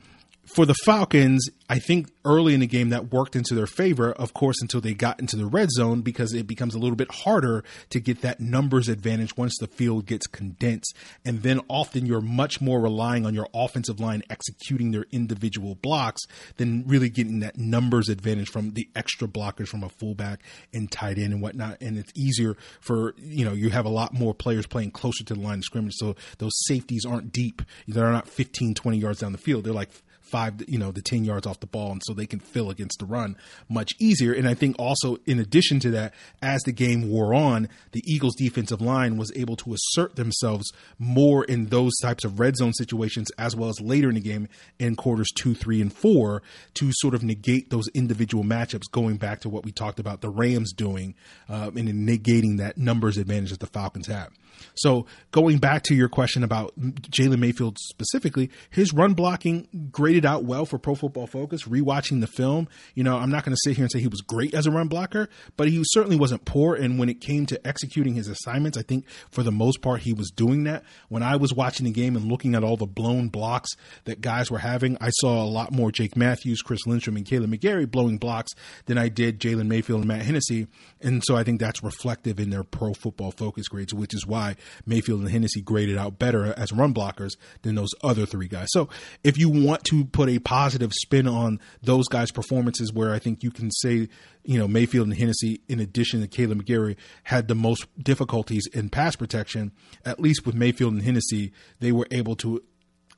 for 0.55 0.67
the 0.67 0.75
Falcons, 0.75 1.49
I 1.69 1.79
think 1.79 2.11
early 2.25 2.55
in 2.55 2.61
the 2.61 2.67
game 2.67 2.89
that 2.89 3.13
worked 3.13 3.37
into 3.37 3.55
their 3.55 3.67
favor, 3.67 4.11
of 4.13 4.35
course, 4.35 4.61
until 4.61 4.81
they 4.81 4.95
got 4.95 5.21
into 5.21 5.37
the 5.37 5.47
red 5.47 5.71
zone 5.71 6.01
because 6.01 6.33
it 6.33 6.47
becomes 6.47 6.75
a 6.75 6.79
little 6.79 6.97
bit 6.97 7.11
harder 7.11 7.63
to 7.91 8.01
get 8.01 8.23
that 8.23 8.41
numbers 8.41 8.89
advantage 8.89 9.37
once 9.37 9.57
the 9.61 9.69
field 9.69 10.07
gets 10.07 10.27
condensed. 10.27 10.97
And 11.25 11.43
then 11.43 11.61
often 11.69 12.05
you're 12.05 12.21
much 12.21 12.61
more 12.61 12.81
relying 12.81 13.27
on 13.27 13.35
your 13.35 13.49
offensive 13.55 14.01
line 14.01 14.23
executing 14.29 14.91
their 14.91 15.07
individual 15.13 15.77
blocks 15.77 16.23
than 16.57 16.85
really 16.87 17.11
getting 17.11 17.41
that 17.41 17.57
numbers 17.57 18.09
advantage 18.09 18.49
from 18.49 18.73
the 18.73 18.89
extra 18.97 19.29
blockers 19.29 19.69
from 19.69 19.85
a 19.85 19.89
fullback 19.89 20.43
and 20.75 20.91
tight 20.91 21.19
end 21.19 21.33
and 21.33 21.43
whatnot. 21.43 21.81
And 21.81 21.97
it's 21.97 22.13
easier 22.17 22.57
for, 22.81 23.15
you 23.19 23.45
know, 23.45 23.53
you 23.53 23.71
have 23.71 23.87
a 23.87 23.91
lot 23.91 24.13
more 24.13 24.35
players 24.35 24.67
playing 24.67 24.91
closer 24.91 25.23
to 25.25 25.35
the 25.35 25.41
line 25.41 25.59
of 25.59 25.65
scrimmage. 25.65 25.95
So 25.97 26.17
those 26.39 26.53
safeties 26.67 27.05
aren't 27.05 27.31
deep. 27.31 27.63
They're 27.87 28.11
not 28.11 28.29
15, 28.29 28.75
20 28.75 28.99
yards 28.99 29.21
down 29.21 29.33
the 29.33 29.39
field. 29.39 29.65
They're 29.65 29.73
like 29.73 29.91
five, 30.31 30.55
you 30.69 30.79
know, 30.79 30.90
the 30.90 31.03
10 31.03 31.25
yards 31.25 31.47
off 31.47 31.61
the 31.61 31.66
ball. 31.66 31.93
And 31.93 32.03
so 32.05 32.12
they 32.12 32.27
can 32.27 32.40
fill 32.40 32.71
against 32.71 32.99
the 32.99 33.07
run 33.07 33.37
much 33.69 33.93
easier. 34.01 34.33
And 34.33 34.49
I 34.49 34.55
think 34.55 34.77
also, 34.79 35.19
in 35.27 35.38
addition 35.38 35.81
to 35.81 35.90
that, 35.90 36.14
as 36.43 36.62
the 36.62 36.73
game 36.73 37.09
wore 37.11 37.35
on, 37.35 37.69
the 37.93 38.03
Eagles 38.07 38.35
defensive 38.37 38.81
line 38.81 39.16
was 39.16 39.33
able 39.37 39.57
to 39.57 39.75
assert 39.75 40.16
themselves 40.16 40.73
more 40.99 41.45
in 41.45 41.66
those 41.66 41.93
types 42.03 42.25
of 42.25 42.40
red 42.40 42.57
zone 42.57 42.73
situations, 42.73 43.31
as 43.38 43.57
well 43.57 43.69
as 43.69 43.81
later 43.81 44.09
in 44.09 44.14
the 44.14 44.21
game 44.21 44.49
in 44.79 44.97
quarters 44.97 45.29
two, 45.37 45.55
three, 45.55 45.81
and 45.81 45.93
four 45.93 46.43
to 46.75 46.90
sort 46.95 47.14
of 47.14 47.23
negate 47.23 47.71
those 47.71 47.88
individual 47.88 48.45
matchups, 48.45 48.90
going 48.90 49.16
back 49.16 49.40
to 49.40 49.49
what 49.49 49.64
we 49.64 49.73
talked 49.73 50.01
about 50.01 50.21
the 50.21 50.31
Rams 50.31 50.73
doing 50.73 51.14
uh, 51.49 51.71
and 51.75 52.09
negating 52.09 52.59
that 52.59 52.79
numbers 52.79 53.16
advantage 53.19 53.51
that 53.51 53.61
the 53.61 53.66
Falcons 53.66 54.07
have. 54.07 54.31
So 54.75 55.07
going 55.31 55.59
back 55.59 55.83
to 55.85 55.95
your 55.95 56.09
question 56.09 56.45
about 56.45 56.79
Jalen 56.79 57.38
Mayfield 57.38 57.79
specifically, 57.79 58.51
his 58.71 58.93
run 58.93 59.14
blocking 59.14 59.69
graded 59.90 60.19
out 60.24 60.44
well 60.44 60.64
for 60.64 60.78
Pro 60.78 60.94
Football 60.94 61.26
Focus. 61.26 61.64
Rewatching 61.64 62.20
the 62.20 62.26
film, 62.26 62.68
you 62.94 63.04
know, 63.04 63.16
I'm 63.16 63.30
not 63.30 63.44
going 63.44 63.54
to 63.54 63.61
sit 63.64 63.76
here 63.76 63.85
and 63.85 63.92
say 63.92 64.00
he 64.00 64.09
was 64.09 64.20
great 64.20 64.54
as 64.54 64.66
a 64.66 64.70
run 64.70 64.88
blocker, 64.88 65.28
but 65.56 65.68
he 65.68 65.83
certainly 65.85 66.16
wasn't 66.16 66.44
poor. 66.44 66.74
And 66.74 66.98
when 66.98 67.09
it 67.09 67.20
came 67.20 67.46
to 67.46 67.66
executing 67.66 68.14
his 68.14 68.28
assignments, 68.28 68.78
I 68.78 68.83
think 68.83 69.06
for 69.30 69.42
the 69.42 69.52
most 69.52 69.83
part 69.83 70.00
he 70.00 70.12
was 70.12 70.30
doing 70.30 70.64
that. 70.64 70.85
When 71.09 71.22
I 71.22 71.37
was 71.37 71.52
watching 71.52 71.85
the 71.85 71.92
game 71.92 72.16
and 72.16 72.26
looking 72.26 72.54
at 72.54 72.64
all 72.64 72.76
the 72.76 72.87
blown 72.87 73.28
blocks 73.28 73.70
that 74.04 74.20
guys 74.20 74.50
were 74.50 74.59
having, 74.59 74.96
I 75.00 75.11
saw 75.11 75.42
a 75.42 75.46
lot 75.46 75.72
more 75.72 75.92
Jake 75.92 76.16
Matthews, 76.16 76.62
Chris 76.62 76.87
Lindstrom, 76.87 77.16
and 77.16 77.26
Kaleb 77.26 77.54
McGary 77.54 77.90
blowing 77.90 78.18
blocks 78.18 78.52
than 78.87 78.98
I 78.98 79.09
did 79.09 79.40
Jalen 79.40 79.66
Mayfield 79.66 80.00
and 80.00 80.09
Matt 80.09 80.22
Hennessy. 80.22 80.66
And 81.00 81.22
so 81.24 81.37
I 81.37 81.44
think 81.44 81.61
that's 81.61 81.83
reflective 81.83 82.38
in 82.38 82.50
their 82.50 82.64
Pro 82.64 82.94
Football 82.94 83.33
Focus 83.33 83.68
grades, 83.68 83.94
which 83.94 84.14
is 84.14 84.26
why 84.26 84.56
Mayfield 84.87 85.20
and 85.20 85.30
Hennessy 85.30 85.62
graded 85.62 85.96
out 85.96 86.18
better 86.18 86.52
as 86.56 86.72
run 86.72 86.94
blockers 86.94 87.33
than 87.62 87.74
those 87.74 87.90
other 88.02 88.26
three 88.26 88.48
guys. 88.48 88.68
So 88.70 88.88
if 89.24 89.38
you 89.38 89.48
want 89.48 89.85
to 89.85 90.04
put 90.12 90.29
a 90.29 90.38
positive 90.38 90.92
spin 90.92 91.27
on 91.27 91.61
those 91.83 92.07
guys' 92.09 92.31
performances, 92.31 92.92
where 92.92 93.12
I 93.12 93.18
think 93.18 93.42
you 93.42 93.51
can 93.51 93.70
say, 93.70 94.09
you 94.44 94.59
know, 94.59 94.68
Mayfield 94.68 95.09
and 95.09 95.16
Hennessy, 95.16 95.61
in 95.68 95.81
addition 95.81 96.20
to 96.20 96.29
Kaleb 96.29 96.62
McGary, 96.62 96.96
had 97.25 97.49
the 97.49 97.55
most 97.55 97.87
difficulties 98.03 98.66
in 98.73 98.88
pass 98.88 99.16
protection, 99.16 99.73
at 100.05 100.20
least 100.20 100.46
with 100.46 100.55
Mayfield 100.55 100.92
and 100.92 101.03
Hennessy, 101.03 101.53
they 101.81 101.92
were 101.92 102.07
able 102.11 102.37
to 102.37 102.62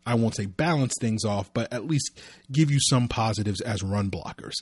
I 0.05 0.15
won't 0.15 0.35
say 0.35 0.47
balance 0.47 0.95
things 1.01 1.25
off, 1.25 1.53
but 1.55 1.73
at 1.73 1.87
least 1.87 2.21
give 2.51 2.71
you 2.71 2.79
some 2.81 3.07
positives 3.07 3.61
as 3.61 3.83
run 3.83 4.11
blockers. 4.11 4.55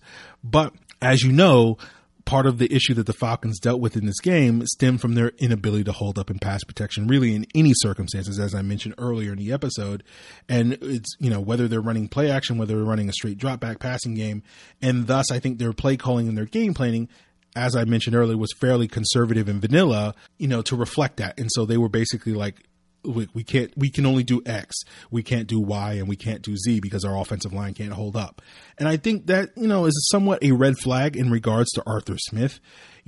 But 0.44 0.74
as 1.00 1.22
you 1.22 1.32
know, 1.32 1.78
part 2.24 2.46
of 2.46 2.58
the 2.58 2.72
issue 2.72 2.94
that 2.94 3.06
the 3.06 3.12
Falcons 3.12 3.58
dealt 3.58 3.80
with 3.80 3.96
in 3.96 4.06
this 4.06 4.20
game 4.20 4.66
stemmed 4.66 5.00
from 5.00 5.14
their 5.14 5.32
inability 5.38 5.84
to 5.84 5.92
hold 5.92 6.18
up 6.18 6.30
in 6.30 6.38
pass 6.38 6.64
protection, 6.64 7.06
really 7.06 7.34
in 7.34 7.46
any 7.54 7.72
circumstances, 7.74 8.38
as 8.38 8.54
I 8.54 8.62
mentioned 8.62 8.94
earlier 8.98 9.32
in 9.32 9.38
the 9.38 9.52
episode. 9.52 10.02
And 10.48 10.74
it's, 10.80 11.16
you 11.18 11.30
know, 11.30 11.40
whether 11.40 11.68
they're 11.68 11.80
running 11.80 12.08
play 12.08 12.30
action, 12.30 12.58
whether 12.58 12.76
they're 12.76 12.84
running 12.84 13.08
a 13.08 13.12
straight 13.12 13.38
drop 13.38 13.60
back 13.60 13.78
passing 13.78 14.14
game. 14.14 14.42
And 14.82 15.06
thus, 15.06 15.30
I 15.30 15.38
think 15.38 15.58
their 15.58 15.72
play 15.72 15.96
calling 15.96 16.28
and 16.28 16.36
their 16.36 16.46
game 16.46 16.74
planning 16.74 17.08
as 17.56 17.74
I 17.74 17.84
mentioned 17.84 18.14
earlier, 18.14 18.36
was 18.36 18.52
fairly 18.52 18.86
conservative 18.86 19.48
and 19.48 19.60
vanilla, 19.60 20.14
you 20.38 20.46
know, 20.46 20.62
to 20.62 20.76
reflect 20.76 21.16
that. 21.16 21.38
And 21.38 21.48
so 21.52 21.64
they 21.64 21.76
were 21.76 21.88
basically 21.88 22.32
like, 22.32 22.62
we, 23.04 23.28
we 23.34 23.44
can't 23.44 23.72
we 23.76 23.90
can 23.90 24.06
only 24.06 24.22
do 24.22 24.42
X, 24.44 24.76
we 25.10 25.22
can't 25.22 25.46
do 25.46 25.60
Y, 25.60 25.92
and 25.94 26.08
we 26.08 26.16
can't 26.16 26.42
do 26.42 26.56
Z 26.56 26.80
because 26.80 27.04
our 27.04 27.16
offensive 27.16 27.52
line 27.52 27.74
can't 27.74 27.92
hold 27.92 28.16
up. 28.16 28.42
And 28.78 28.88
I 28.88 28.96
think 28.96 29.26
that 29.26 29.50
you 29.56 29.68
know 29.68 29.86
is 29.86 30.08
somewhat 30.10 30.42
a 30.42 30.52
red 30.52 30.78
flag 30.78 31.16
in 31.16 31.30
regards 31.30 31.70
to 31.72 31.82
Arthur 31.86 32.16
Smith 32.18 32.60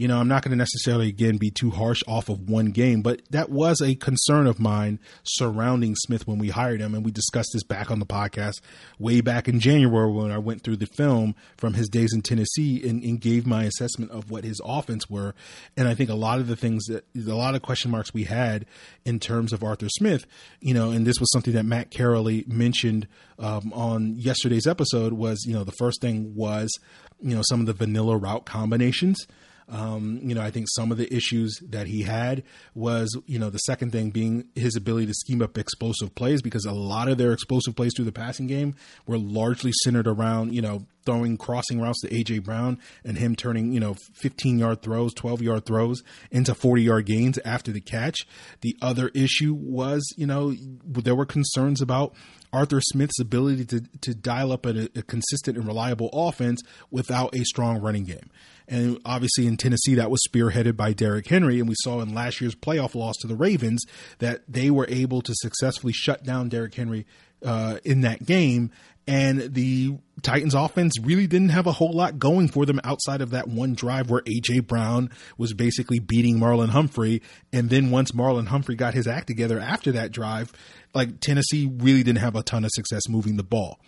you 0.02 0.08
know, 0.08 0.18
I'm 0.18 0.26
not 0.26 0.42
going 0.42 0.50
to 0.50 0.56
necessarily 0.56 1.06
again 1.06 1.36
be 1.36 1.52
too 1.52 1.70
harsh 1.70 2.02
off 2.08 2.28
of 2.28 2.50
one 2.50 2.72
game, 2.72 3.02
but 3.02 3.22
that 3.30 3.50
was 3.50 3.80
a 3.80 3.94
concern 3.94 4.48
of 4.48 4.58
mine 4.58 4.98
surrounding 5.22 5.94
Smith 5.94 6.26
when 6.26 6.38
we 6.38 6.48
hired 6.48 6.80
him. 6.80 6.92
And 6.92 7.04
we 7.04 7.12
discussed 7.12 7.50
this 7.52 7.62
back 7.62 7.88
on 7.88 8.00
the 8.00 8.04
podcast 8.04 8.54
way 8.98 9.20
back 9.20 9.46
in 9.46 9.60
January 9.60 10.10
when 10.10 10.32
I 10.32 10.38
went 10.38 10.64
through 10.64 10.78
the 10.78 10.86
film 10.86 11.36
from 11.56 11.74
his 11.74 11.88
days 11.88 12.12
in 12.12 12.20
Tennessee 12.20 12.82
and, 12.88 13.00
and 13.04 13.20
gave 13.20 13.46
my 13.46 13.62
assessment 13.62 14.10
of 14.10 14.28
what 14.28 14.42
his 14.42 14.60
offense 14.64 15.08
were. 15.08 15.36
And 15.76 15.86
I 15.86 15.94
think 15.94 16.10
a 16.10 16.14
lot 16.14 16.40
of 16.40 16.48
the 16.48 16.56
things 16.56 16.86
that 16.86 17.04
a 17.14 17.36
lot 17.36 17.54
of 17.54 17.62
question 17.62 17.92
marks 17.92 18.12
we 18.12 18.24
had 18.24 18.66
in 19.04 19.20
terms 19.20 19.52
of 19.52 19.62
Arthur 19.62 19.88
Smith, 19.88 20.26
you 20.60 20.74
know, 20.74 20.90
and 20.90 21.06
this 21.06 21.20
was 21.20 21.30
something 21.30 21.54
that 21.54 21.64
Matt 21.64 21.92
Carrolley 21.92 22.44
mentioned 22.48 23.06
um, 23.38 23.72
on 23.72 24.16
yesterday's 24.16 24.66
episode 24.66 25.12
was, 25.12 25.44
you 25.46 25.54
know, 25.54 25.62
the 25.62 25.70
first 25.78 26.00
thing 26.00 26.34
was, 26.34 26.76
you 27.20 27.36
know, 27.36 27.42
some 27.48 27.60
of 27.60 27.66
the 27.66 27.72
vanilla 27.72 28.16
route 28.16 28.46
combinations 28.46 29.28
um, 29.72 30.20
you 30.22 30.34
know, 30.34 30.42
I 30.42 30.50
think 30.50 30.66
some 30.68 30.92
of 30.92 30.98
the 30.98 31.12
issues 31.12 31.58
that 31.70 31.86
he 31.86 32.02
had 32.02 32.42
was, 32.74 33.18
you 33.26 33.38
know, 33.38 33.48
the 33.48 33.58
second 33.58 33.90
thing 33.90 34.10
being 34.10 34.44
his 34.54 34.76
ability 34.76 35.06
to 35.06 35.14
scheme 35.14 35.40
up 35.40 35.56
explosive 35.56 36.14
plays 36.14 36.42
because 36.42 36.66
a 36.66 36.72
lot 36.72 37.08
of 37.08 37.16
their 37.16 37.32
explosive 37.32 37.74
plays 37.74 37.92
through 37.96 38.04
the 38.04 38.12
passing 38.12 38.46
game 38.46 38.74
were 39.06 39.16
largely 39.16 39.72
centered 39.82 40.06
around, 40.06 40.54
you 40.54 40.60
know, 40.60 40.84
throwing 41.04 41.36
crossing 41.36 41.80
routes 41.80 42.00
to 42.02 42.08
AJ 42.08 42.44
Brown 42.44 42.78
and 43.04 43.18
him 43.18 43.36
turning, 43.36 43.72
you 43.72 43.80
know, 43.80 43.96
15 44.14 44.58
yard 44.58 44.82
throws, 44.82 45.14
12 45.14 45.42
yard 45.42 45.66
throws 45.66 46.02
into 46.30 46.54
40 46.54 46.82
yard 46.82 47.06
gains 47.06 47.38
after 47.44 47.72
the 47.72 47.80
catch. 47.80 48.26
The 48.60 48.76
other 48.80 49.08
issue 49.14 49.54
was, 49.54 50.02
you 50.16 50.26
know, 50.26 50.54
there 50.84 51.14
were 51.14 51.26
concerns 51.26 51.80
about 51.80 52.14
Arthur 52.52 52.80
Smith's 52.80 53.18
ability 53.18 53.64
to, 53.66 53.80
to 54.02 54.14
dial 54.14 54.52
up 54.52 54.66
a, 54.66 54.88
a 54.94 55.02
consistent 55.02 55.56
and 55.56 55.66
reliable 55.66 56.10
offense 56.12 56.62
without 56.90 57.34
a 57.34 57.44
strong 57.44 57.80
running 57.80 58.04
game. 58.04 58.30
And 58.68 58.98
obviously 59.04 59.46
in 59.46 59.56
Tennessee, 59.56 59.94
that 59.96 60.10
was 60.10 60.22
spearheaded 60.28 60.76
by 60.76 60.92
Derrick 60.92 61.26
Henry. 61.26 61.58
And 61.58 61.68
we 61.68 61.74
saw 61.82 62.00
in 62.00 62.14
last 62.14 62.40
year's 62.40 62.54
playoff 62.54 62.94
loss 62.94 63.16
to 63.18 63.26
the 63.26 63.34
Ravens 63.34 63.84
that 64.18 64.42
they 64.48 64.70
were 64.70 64.86
able 64.88 65.22
to 65.22 65.34
successfully 65.34 65.92
shut 65.92 66.24
down 66.24 66.48
Derrick 66.48 66.74
Henry 66.74 67.06
uh, 67.44 67.78
in 67.84 68.02
that 68.02 68.24
game. 68.24 68.70
And 69.06 69.52
the 69.54 69.98
Titans 70.22 70.54
offense 70.54 70.98
really 71.00 71.26
didn't 71.26 71.48
have 71.48 71.66
a 71.66 71.72
whole 71.72 71.92
lot 71.92 72.18
going 72.18 72.46
for 72.48 72.64
them 72.64 72.80
outside 72.84 73.20
of 73.20 73.30
that 73.30 73.48
one 73.48 73.74
drive 73.74 74.10
where 74.10 74.22
AJ 74.22 74.66
Brown 74.68 75.10
was 75.36 75.52
basically 75.54 75.98
beating 75.98 76.38
Marlon 76.38 76.68
Humphrey. 76.68 77.20
And 77.52 77.68
then 77.68 77.90
once 77.90 78.12
Marlon 78.12 78.46
Humphrey 78.46 78.76
got 78.76 78.94
his 78.94 79.08
act 79.08 79.26
together 79.26 79.58
after 79.58 79.92
that 79.92 80.12
drive, 80.12 80.52
like 80.94 81.20
Tennessee 81.20 81.66
really 81.66 82.04
didn't 82.04 82.20
have 82.20 82.36
a 82.36 82.42
ton 82.42 82.64
of 82.64 82.70
success 82.72 83.08
moving 83.08 83.36
the 83.36 83.42
ball. 83.42 83.80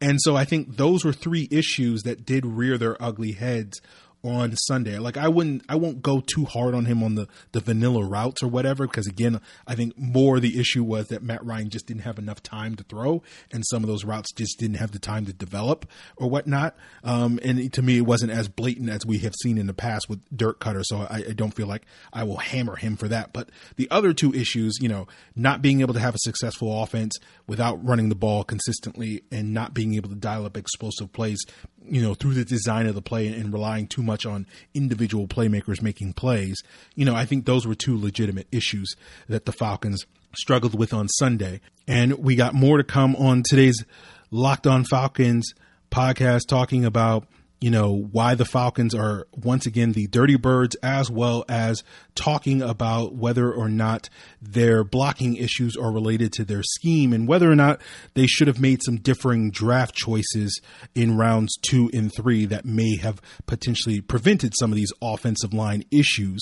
And 0.00 0.18
so 0.20 0.36
I 0.36 0.44
think 0.44 0.76
those 0.76 1.04
were 1.04 1.12
three 1.12 1.48
issues 1.50 2.02
that 2.02 2.24
did 2.24 2.46
rear 2.46 2.78
their 2.78 3.02
ugly 3.02 3.32
heads 3.32 3.80
on 4.24 4.54
Sunday. 4.56 4.98
Like 4.98 5.16
I 5.16 5.28
wouldn't, 5.28 5.64
I 5.68 5.76
won't 5.76 6.02
go 6.02 6.20
too 6.20 6.44
hard 6.44 6.74
on 6.74 6.84
him 6.84 7.02
on 7.02 7.14
the 7.14 7.28
the 7.52 7.60
vanilla 7.60 8.04
routes 8.04 8.42
or 8.42 8.48
whatever, 8.48 8.86
because 8.86 9.06
again, 9.06 9.40
I 9.66 9.74
think 9.74 9.96
more 9.98 10.40
the 10.40 10.58
issue 10.58 10.84
was 10.84 11.08
that 11.08 11.22
Matt 11.22 11.44
Ryan 11.44 11.70
just 11.70 11.86
didn't 11.86 12.02
have 12.02 12.18
enough 12.18 12.42
time 12.42 12.76
to 12.76 12.84
throw, 12.84 13.22
and 13.52 13.64
some 13.66 13.82
of 13.82 13.88
those 13.88 14.04
routes 14.04 14.32
just 14.32 14.58
didn't 14.58 14.76
have 14.76 14.92
the 14.92 14.98
time 14.98 15.26
to 15.26 15.32
develop 15.32 15.86
or 16.16 16.28
whatnot. 16.28 16.76
Um, 17.04 17.40
and 17.42 17.72
to 17.72 17.82
me, 17.82 17.98
it 17.98 18.06
wasn't 18.06 18.32
as 18.32 18.48
blatant 18.48 18.90
as 18.90 19.04
we 19.04 19.18
have 19.18 19.34
seen 19.42 19.58
in 19.58 19.66
the 19.66 19.74
past 19.74 20.08
with 20.08 20.20
Dirk 20.34 20.60
Koetter. 20.60 20.84
So 20.84 20.98
I, 20.98 21.24
I 21.28 21.32
don't 21.32 21.54
feel 21.54 21.66
like 21.66 21.82
I 22.12 22.24
will 22.24 22.38
hammer 22.38 22.76
him 22.76 22.96
for 22.96 23.08
that. 23.08 23.32
But 23.32 23.50
the 23.76 23.90
other 23.90 24.12
two 24.12 24.32
issues, 24.32 24.78
you 24.80 24.88
know, 24.88 25.06
not 25.34 25.62
being 25.62 25.80
able 25.80 25.94
to 25.94 26.00
have 26.00 26.14
a 26.14 26.18
successful 26.18 26.82
offense 26.82 27.16
without 27.46 27.84
running 27.84 28.08
the 28.08 28.14
ball 28.14 28.44
consistently 28.44 29.22
and 29.30 29.52
not 29.52 29.74
being 29.74 29.94
able 29.94 30.08
to 30.08 30.14
dial 30.14 30.46
up 30.46 30.56
explosive 30.56 31.12
plays 31.12 31.44
you 31.84 32.02
know, 32.02 32.14
through 32.14 32.34
the 32.34 32.44
design 32.44 32.86
of 32.86 32.94
the 32.94 33.02
play 33.02 33.28
and 33.28 33.52
relying 33.52 33.86
too 33.86 34.02
much 34.02 34.11
on 34.26 34.46
individual 34.74 35.26
playmakers 35.26 35.82
making 35.82 36.12
plays, 36.12 36.62
you 36.94 37.04
know, 37.04 37.14
I 37.14 37.24
think 37.24 37.44
those 37.44 37.66
were 37.66 37.74
two 37.74 37.98
legitimate 37.98 38.46
issues 38.52 38.94
that 39.28 39.46
the 39.46 39.52
Falcons 39.52 40.04
struggled 40.36 40.78
with 40.78 40.92
on 40.92 41.08
Sunday. 41.08 41.60
And 41.86 42.14
we 42.18 42.36
got 42.36 42.54
more 42.54 42.78
to 42.78 42.84
come 42.84 43.16
on 43.16 43.42
today's 43.48 43.84
Locked 44.30 44.66
On 44.66 44.84
Falcons 44.84 45.52
podcast 45.90 46.46
talking 46.48 46.84
about 46.84 47.26
you 47.62 47.70
know, 47.70 48.08
why 48.10 48.34
the 48.34 48.44
Falcons 48.44 48.92
are 48.92 49.28
once 49.36 49.66
again 49.66 49.92
the 49.92 50.08
dirty 50.08 50.34
birds, 50.36 50.74
as 50.82 51.08
well 51.08 51.44
as 51.48 51.84
talking 52.16 52.60
about 52.60 53.14
whether 53.14 53.52
or 53.52 53.68
not 53.68 54.08
their 54.40 54.82
blocking 54.82 55.36
issues 55.36 55.76
are 55.76 55.92
related 55.92 56.32
to 56.32 56.44
their 56.44 56.64
scheme 56.64 57.12
and 57.12 57.28
whether 57.28 57.48
or 57.48 57.54
not 57.54 57.80
they 58.14 58.26
should 58.26 58.48
have 58.48 58.58
made 58.58 58.82
some 58.82 58.96
differing 58.96 59.52
draft 59.52 59.94
choices 59.94 60.60
in 60.96 61.16
rounds 61.16 61.56
two 61.62 61.88
and 61.94 62.12
three 62.12 62.44
that 62.46 62.64
may 62.64 62.96
have 62.96 63.22
potentially 63.46 64.00
prevented 64.00 64.52
some 64.58 64.72
of 64.72 64.76
these 64.76 64.92
offensive 65.00 65.54
line 65.54 65.84
issues. 65.92 66.40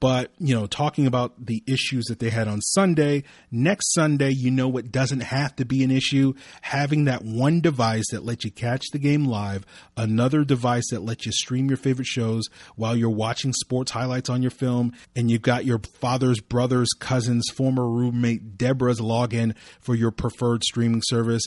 But, 0.00 0.32
you 0.38 0.54
know, 0.54 0.66
talking 0.66 1.06
about 1.06 1.46
the 1.46 1.62
issues 1.66 2.04
that 2.06 2.18
they 2.18 2.30
had 2.30 2.46
on 2.46 2.60
Sunday, 2.60 3.24
next 3.50 3.94
Sunday, 3.94 4.30
you 4.30 4.50
know 4.50 4.68
what 4.68 4.92
doesn't 4.92 5.20
have 5.20 5.56
to 5.56 5.64
be 5.64 5.82
an 5.82 5.90
issue? 5.90 6.34
Having 6.60 7.04
that 7.04 7.24
one 7.24 7.60
device 7.60 8.04
that 8.10 8.24
lets 8.24 8.44
you 8.44 8.50
catch 8.50 8.84
the 8.92 8.98
game 8.98 9.24
live, 9.24 9.64
another 9.96 10.44
device 10.44 10.90
that 10.90 11.02
lets 11.02 11.24
you 11.24 11.32
stream 11.32 11.68
your 11.68 11.76
favorite 11.76 12.06
shows 12.06 12.44
while 12.76 12.96
you're 12.96 13.08
watching 13.08 13.52
sports 13.52 13.92
highlights 13.92 14.28
on 14.28 14.42
your 14.42 14.50
film, 14.50 14.92
and 15.16 15.30
you've 15.30 15.42
got 15.42 15.64
your 15.64 15.78
father's 16.00 16.40
brother's 16.40 16.90
cousin's 16.98 17.48
former 17.54 17.88
roommate 17.88 18.58
Deborah's 18.58 19.00
login 19.00 19.56
for 19.80 19.94
your 19.94 20.10
preferred 20.10 20.62
streaming 20.64 21.02
service. 21.04 21.42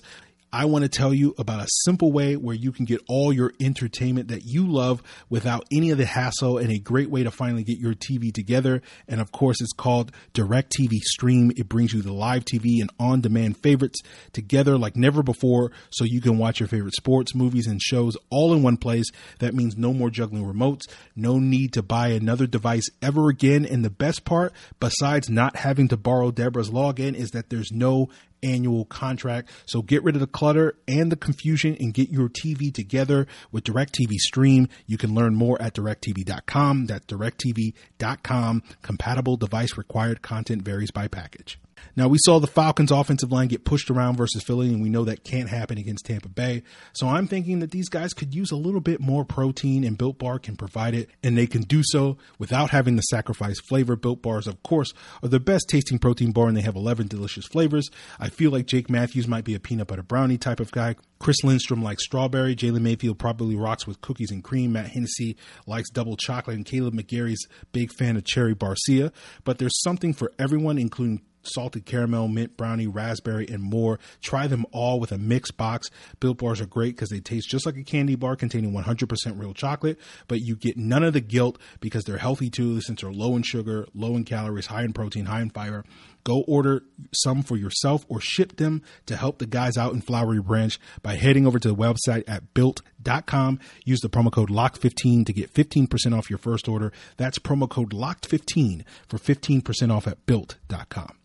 I 0.52 0.66
want 0.66 0.84
to 0.84 0.90
tell 0.90 1.14
you 1.14 1.36
about 1.38 1.60
a 1.60 1.68
simple 1.84 2.12
way 2.12 2.36
where 2.36 2.56
you 2.56 2.72
can 2.72 2.86
get 2.86 3.02
all 3.10 3.34
your 3.34 3.52
entertainment 3.60 4.30
that 4.30 4.46
you 4.46 4.66
love 4.66 5.04
without 5.30 5.66
any 5.72 5.92
of 5.92 5.98
the 5.98 6.06
hassle 6.06 6.58
and 6.58 6.72
a 6.72 6.80
great 6.80 7.10
way 7.10 7.24
to 7.24 7.32
finally 7.32 7.64
get 7.64 7.80
your 7.80 7.94
TV 7.94 8.34
together. 8.34 8.82
And 9.08 9.20
of 9.20 9.32
course, 9.32 9.60
it's 9.60 9.74
called 9.74 10.12
DirecTV 10.34 11.00
Stream. 11.02 11.52
It 11.58 11.68
brings 11.68 11.94
you 11.94 12.02
the 12.02 12.14
live 12.14 12.46
TV 12.46 12.80
and 12.80 12.90
on 13.00 13.22
demand 13.22 13.58
favorites 13.58 14.00
together 14.32 14.78
like 14.78 14.96
never 14.96 15.22
before 15.22 15.72
so 15.90 16.06
you 16.06 16.22
can 16.22 16.38
watch 16.38 16.60
your 16.60 16.68
favorite 16.68 16.96
sports, 16.96 17.36
movies, 17.36 17.68
and 17.68 17.82
shows 17.82 18.16
all 18.30 18.54
in 18.54 18.64
one 18.64 18.78
place. 18.78 19.06
That 19.40 19.54
means 19.54 19.78
no 19.78 19.94
more 19.94 20.10
juggling 20.10 20.46
remotes, 20.46 20.84
no 21.16 21.40
need 21.40 21.74
to 21.74 21.84
buy 21.84 22.10
another 22.10 22.48
device 22.48 22.88
ever 23.02 23.30
again. 23.30 23.66
And 23.66 23.84
the 23.84 23.90
best 23.90 24.24
part, 24.24 24.54
besides 24.80 25.30
not 25.30 25.58
having 25.58 25.90
to 25.90 25.98
borrow 25.98 26.32
Deborah's 26.32 26.70
login, 26.70 27.16
is 27.16 27.32
that 27.32 27.50
there's 27.50 27.72
no 27.72 28.10
annual 28.44 28.86
contract. 28.86 29.50
So 29.66 29.82
get 29.82 30.04
rid 30.04 30.16
of 30.16 30.22
the 30.22 30.28
clutter 30.28 30.78
and 30.88 31.12
the 31.12 31.16
confusion 31.16 31.76
and 31.80 31.94
get 31.94 32.10
your 32.10 32.30
TV 32.30 32.74
together 32.74 33.28
with 33.52 33.64
DirecTV 33.64 34.16
Stream. 34.18 34.70
You 34.86 34.98
can 34.98 35.14
learn 35.14 35.36
more 35.36 35.62
at 35.62 35.74
directv.com. 35.74 36.86
That's 36.86 37.06
directv.com. 37.06 38.64
Compatible 38.82 39.38
device 39.38 39.78
required 39.78 40.22
content 40.22 40.62
varies 40.64 40.92
by 40.92 41.08
package. 41.08 41.60
Now, 41.98 42.08
we 42.08 42.20
saw 42.22 42.40
the 42.40 42.46
Falcons' 42.46 42.92
offensive 42.92 43.32
line 43.32 43.48
get 43.48 43.66
pushed 43.66 43.90
around 43.90 44.18
versus 44.18 44.44
Philly, 44.44 44.68
and 44.68 44.84
we 44.84 44.90
know 44.90 45.04
that 45.06 45.24
can't 45.24 45.50
happen 45.50 45.80
against 45.80 46.06
Tampa 46.06 46.30
Bay. 46.30 46.62
So 46.94 47.08
I'm 47.08 47.28
thinking 47.28 47.58
that 47.60 47.72
these 47.72 47.90
guys 47.90 48.14
could 48.14 48.36
use 48.36 48.52
a 48.52 48.56
little 48.56 48.82
bit 48.82 49.00
more 49.00 49.26
protein, 49.26 49.84
and 49.84 49.98
Built 49.98 50.20
Bar 50.20 50.38
can 50.38 50.56
provide 50.56 50.94
it, 50.94 51.10
and 51.24 51.36
they 51.36 51.48
can 51.48 51.64
do 51.64 51.82
so 51.84 52.18
without 52.38 52.70
having 52.70 52.96
to 52.98 53.04
sacrifice 53.10 53.60
flavor. 53.68 53.96
Built 53.96 54.22
Bars, 54.22 54.46
of 54.46 54.62
course, 54.62 54.94
are 55.24 55.30
the 55.30 55.40
best 55.40 55.70
tasting 55.70 55.98
protein 55.98 56.32
bar, 56.32 56.48
and 56.48 56.56
they 56.56 56.62
have 56.62 56.76
11 56.76 57.08
delicious 57.08 57.48
flavors. 57.48 57.90
I 58.20 58.30
feel 58.30 58.52
like 58.52 58.68
Jake 58.68 58.92
Matthews 58.92 59.28
might 59.28 59.44
be 59.44 59.56
a 59.56 59.60
peanut 59.60 59.88
butter 59.88 60.04
brownie 60.04 60.38
type 60.38 60.60
of 60.60 60.72
guy. 60.72 60.96
Chris 61.20 61.44
Lindstrom 61.44 61.82
likes 61.82 62.04
strawberry. 62.04 62.56
Jalen 62.56 62.82
Mayfield 62.82 63.18
probably 63.18 63.56
rocks 63.56 63.88
with 63.88 64.02
cookies 64.02 64.30
and 64.30 64.44
cream. 64.44 64.74
Matt 64.74 64.90
Hennessy 64.92 65.36
likes 65.66 65.90
double 65.90 66.16
chocolate, 66.16 66.58
and 66.58 66.66
Kaleb 66.66 66.94
McGary's 66.94 67.48
big 67.72 67.92
fan 67.92 68.18
of 68.18 68.24
cherry 68.24 68.54
barcia. 68.54 69.12
But 69.44 69.58
there's 69.58 69.82
something 69.82 70.14
for 70.14 70.32
everyone, 70.38 70.78
including 70.78 71.22
salted 71.48 71.86
caramel, 71.86 72.28
mint 72.28 72.58
brownie, 72.58 72.88
raspberry, 72.88 73.48
and 73.48 73.64
more. 73.64 74.00
Try 74.22 74.48
them 74.48 74.66
all 74.72 75.00
with 75.00 75.12
a 75.12 75.18
mixed 75.18 75.58
box. 75.58 75.90
Built 76.20 76.38
bars 76.40 76.62
are 76.62 76.66
great 76.66 76.96
because 76.96 77.10
they 77.10 77.20
taste 77.20 77.50
just 77.50 77.66
like 77.66 77.78
a 77.78 77.84
candy 77.84 78.16
bar 78.16 78.36
containing 78.36 78.74
100% 78.74 79.40
real 79.40 79.54
chocolate, 79.54 80.00
but 80.28 80.42
you 80.42 80.56
get 80.56 80.78
none 80.78 81.04
of 81.04 81.14
the 81.14 81.22
guilt 81.22 81.58
because 81.80 82.04
they're 82.04 82.18
healthy 82.18 82.50
too, 82.50 82.82
since 82.82 83.02
they're 83.02 83.12
low 83.12 83.36
in 83.36 83.44
sugar, 83.44 83.88
low 83.94 84.16
in 84.16 84.24
calories, 84.24 84.68
high 84.68 84.84
in 84.84 84.94
protein, 84.94 85.26
high 85.26 85.42
in 85.42 85.50
fiber. 85.50 85.84
Go 86.28 86.44
order 86.46 86.84
some 87.14 87.42
for 87.42 87.56
yourself 87.56 88.06
or 88.10 88.20
ship 88.20 88.58
them 88.58 88.82
to 89.06 89.16
help 89.16 89.38
the 89.38 89.46
guys 89.46 89.78
out 89.78 89.94
in 89.94 90.02
Flowery 90.02 90.42
Branch 90.42 90.78
by 91.02 91.16
heading 91.16 91.48
over 91.48 91.58
to 91.58 91.70
the 91.70 91.74
website 91.74 92.26
at 92.28 92.54
built.com. 92.54 93.60
Use 93.86 94.02
the 94.02 94.10
promo 94.10 94.30
code 94.30 94.50
LOCK15 94.50 95.26
to 95.26 95.32
get 95.32 95.54
15% 95.54 96.18
off 96.18 96.30
your 96.30 96.38
first 96.38 96.68
order. 96.68 96.92
That's 97.16 97.40
promo 97.40 97.70
code 97.70 97.92
LOCKED15 97.92 98.84
for 99.08 99.18
15% 99.18 99.90
off 99.90 100.06
at 100.06 100.26
built.com. 100.26 101.18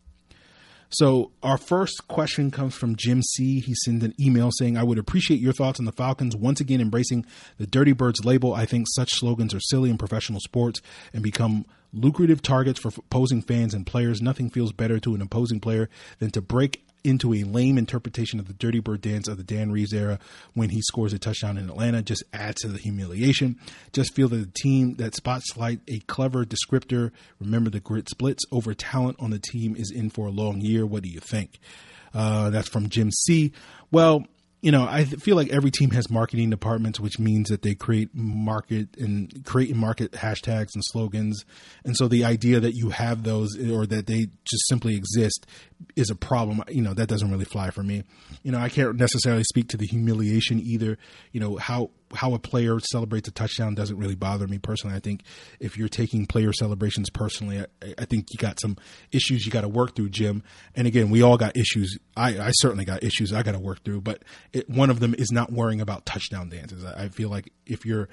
So 0.92 1.30
our 1.42 1.56
first 1.56 2.06
question 2.06 2.50
comes 2.50 2.74
from 2.74 2.96
Jim 2.96 3.22
C. 3.22 3.60
He 3.60 3.74
sent 3.74 4.02
an 4.02 4.14
email 4.20 4.50
saying, 4.52 4.76
I 4.76 4.82
would 4.82 4.98
appreciate 4.98 5.40
your 5.40 5.54
thoughts 5.54 5.78
on 5.78 5.86
the 5.86 5.92
Falcons 5.92 6.36
once 6.36 6.60
again 6.60 6.82
embracing 6.82 7.24
the 7.56 7.66
Dirty 7.66 7.92
Birds 7.92 8.26
label. 8.26 8.52
I 8.52 8.66
think 8.66 8.86
such 8.90 9.10
slogans 9.12 9.54
are 9.54 9.60
silly 9.60 9.88
in 9.88 9.96
professional 9.96 10.40
sports 10.40 10.82
and 11.14 11.22
become 11.22 11.64
lucrative 11.94 12.42
targets 12.42 12.78
for 12.78 12.88
opposing 12.88 13.40
fans 13.40 13.72
and 13.72 13.86
players. 13.86 14.20
Nothing 14.20 14.50
feels 14.50 14.72
better 14.72 15.00
to 15.00 15.14
an 15.14 15.22
opposing 15.22 15.60
player 15.60 15.88
than 16.18 16.30
to 16.32 16.42
break 16.42 16.84
into 17.04 17.34
a 17.34 17.44
lame 17.44 17.78
interpretation 17.78 18.38
of 18.38 18.46
the 18.46 18.54
Dirty 18.54 18.80
Bird 18.80 19.00
dance 19.00 19.28
of 19.28 19.36
the 19.36 19.42
Dan 19.42 19.72
Reeves 19.72 19.92
era 19.92 20.18
when 20.54 20.70
he 20.70 20.80
scores 20.82 21.12
a 21.12 21.18
touchdown 21.18 21.58
in 21.58 21.68
Atlanta 21.68 22.02
just 22.02 22.24
adds 22.32 22.62
to 22.62 22.68
the 22.68 22.78
humiliation. 22.78 23.58
Just 23.92 24.14
feel 24.14 24.28
that 24.28 24.36
the 24.36 24.52
team 24.54 24.94
that 24.94 25.14
spotlight 25.14 25.80
a 25.88 26.00
clever 26.00 26.44
descriptor, 26.44 27.10
remember 27.40 27.70
the 27.70 27.80
grit 27.80 28.08
splits 28.08 28.44
over 28.50 28.74
talent 28.74 29.16
on 29.20 29.30
the 29.30 29.38
team 29.38 29.74
is 29.76 29.90
in 29.90 30.10
for 30.10 30.26
a 30.26 30.30
long 30.30 30.60
year. 30.60 30.86
What 30.86 31.02
do 31.02 31.08
you 31.08 31.20
think? 31.20 31.58
Uh, 32.14 32.50
that's 32.50 32.68
from 32.68 32.88
Jim 32.88 33.10
C. 33.10 33.52
Well, 33.90 34.26
you 34.62 34.70
know, 34.70 34.86
I 34.88 35.04
feel 35.04 35.34
like 35.34 35.50
every 35.50 35.72
team 35.72 35.90
has 35.90 36.08
marketing 36.08 36.48
departments, 36.48 37.00
which 37.00 37.18
means 37.18 37.48
that 37.48 37.62
they 37.62 37.74
create 37.74 38.14
market 38.14 38.96
and 38.96 39.44
create 39.44 39.70
and 39.70 39.78
market 39.78 40.12
hashtags 40.12 40.74
and 40.74 40.84
slogans. 40.84 41.44
And 41.84 41.96
so 41.96 42.06
the 42.06 42.24
idea 42.24 42.60
that 42.60 42.74
you 42.74 42.90
have 42.90 43.24
those 43.24 43.58
eh, 43.58 43.72
or 43.72 43.86
that 43.86 44.06
they 44.06 44.28
just 44.44 44.68
simply 44.68 44.94
exist 44.94 45.46
is 45.96 46.10
a 46.10 46.14
problem. 46.14 46.62
You 46.68 46.82
know, 46.82 46.94
that 46.94 47.08
doesn't 47.08 47.28
really 47.28 47.44
fly 47.44 47.70
for 47.70 47.82
me. 47.82 48.04
You 48.44 48.52
know, 48.52 48.58
I 48.58 48.68
can't 48.68 48.94
necessarily 48.94 49.42
speak 49.42 49.68
to 49.70 49.76
the 49.76 49.86
humiliation 49.86 50.60
either. 50.60 50.96
You 51.32 51.40
know, 51.40 51.56
how 51.56 51.90
how 52.14 52.34
a 52.34 52.38
player 52.38 52.78
celebrates 52.80 53.28
a 53.28 53.30
touchdown 53.30 53.74
doesn't 53.74 53.96
really 53.96 54.14
bother 54.14 54.46
me 54.46 54.58
personally. 54.58 54.96
I 54.96 55.00
think 55.00 55.22
if 55.60 55.76
you're 55.76 55.88
taking 55.88 56.26
player 56.26 56.52
celebrations 56.52 57.10
personally, 57.10 57.60
I, 57.60 57.94
I 57.98 58.04
think 58.04 58.26
you 58.30 58.38
got 58.38 58.60
some 58.60 58.76
issues 59.10 59.44
you 59.44 59.52
got 59.52 59.62
to 59.62 59.68
work 59.68 59.96
through, 59.96 60.10
Jim. 60.10 60.42
And 60.74 60.86
again, 60.86 61.10
we 61.10 61.22
all 61.22 61.36
got 61.36 61.56
issues. 61.56 61.98
I, 62.16 62.38
I 62.38 62.50
certainly 62.52 62.84
got 62.84 63.02
issues 63.02 63.32
I 63.32 63.42
got 63.42 63.52
to 63.52 63.58
work 63.58 63.84
through, 63.84 64.02
but 64.02 64.22
it, 64.52 64.68
one 64.68 64.90
of 64.90 65.00
them 65.00 65.14
is 65.16 65.30
not 65.32 65.52
worrying 65.52 65.80
about 65.80 66.06
touchdown 66.06 66.48
dances. 66.48 66.84
I, 66.84 67.04
I 67.04 67.08
feel 67.08 67.28
like 67.28 67.52
if 67.66 67.84
you're 67.84 68.08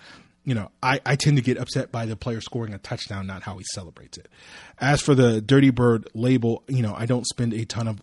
you 0.45 0.55
know, 0.55 0.71
I, 0.81 0.99
I 1.05 1.15
tend 1.15 1.37
to 1.37 1.43
get 1.43 1.59
upset 1.59 1.91
by 1.91 2.05
the 2.07 2.15
player 2.15 2.41
scoring 2.41 2.73
a 2.73 2.79
touchdown, 2.79 3.27
not 3.27 3.43
how 3.43 3.57
he 3.57 3.65
celebrates 3.73 4.17
it. 4.17 4.29
As 4.79 5.01
for 5.01 5.13
the 5.13 5.41
Dirty 5.41 5.69
Bird 5.69 6.07
label, 6.15 6.63
you 6.67 6.81
know, 6.81 6.95
I 6.97 7.05
don't 7.05 7.27
spend 7.27 7.53
a 7.53 7.65
ton 7.65 7.87
of 7.87 8.01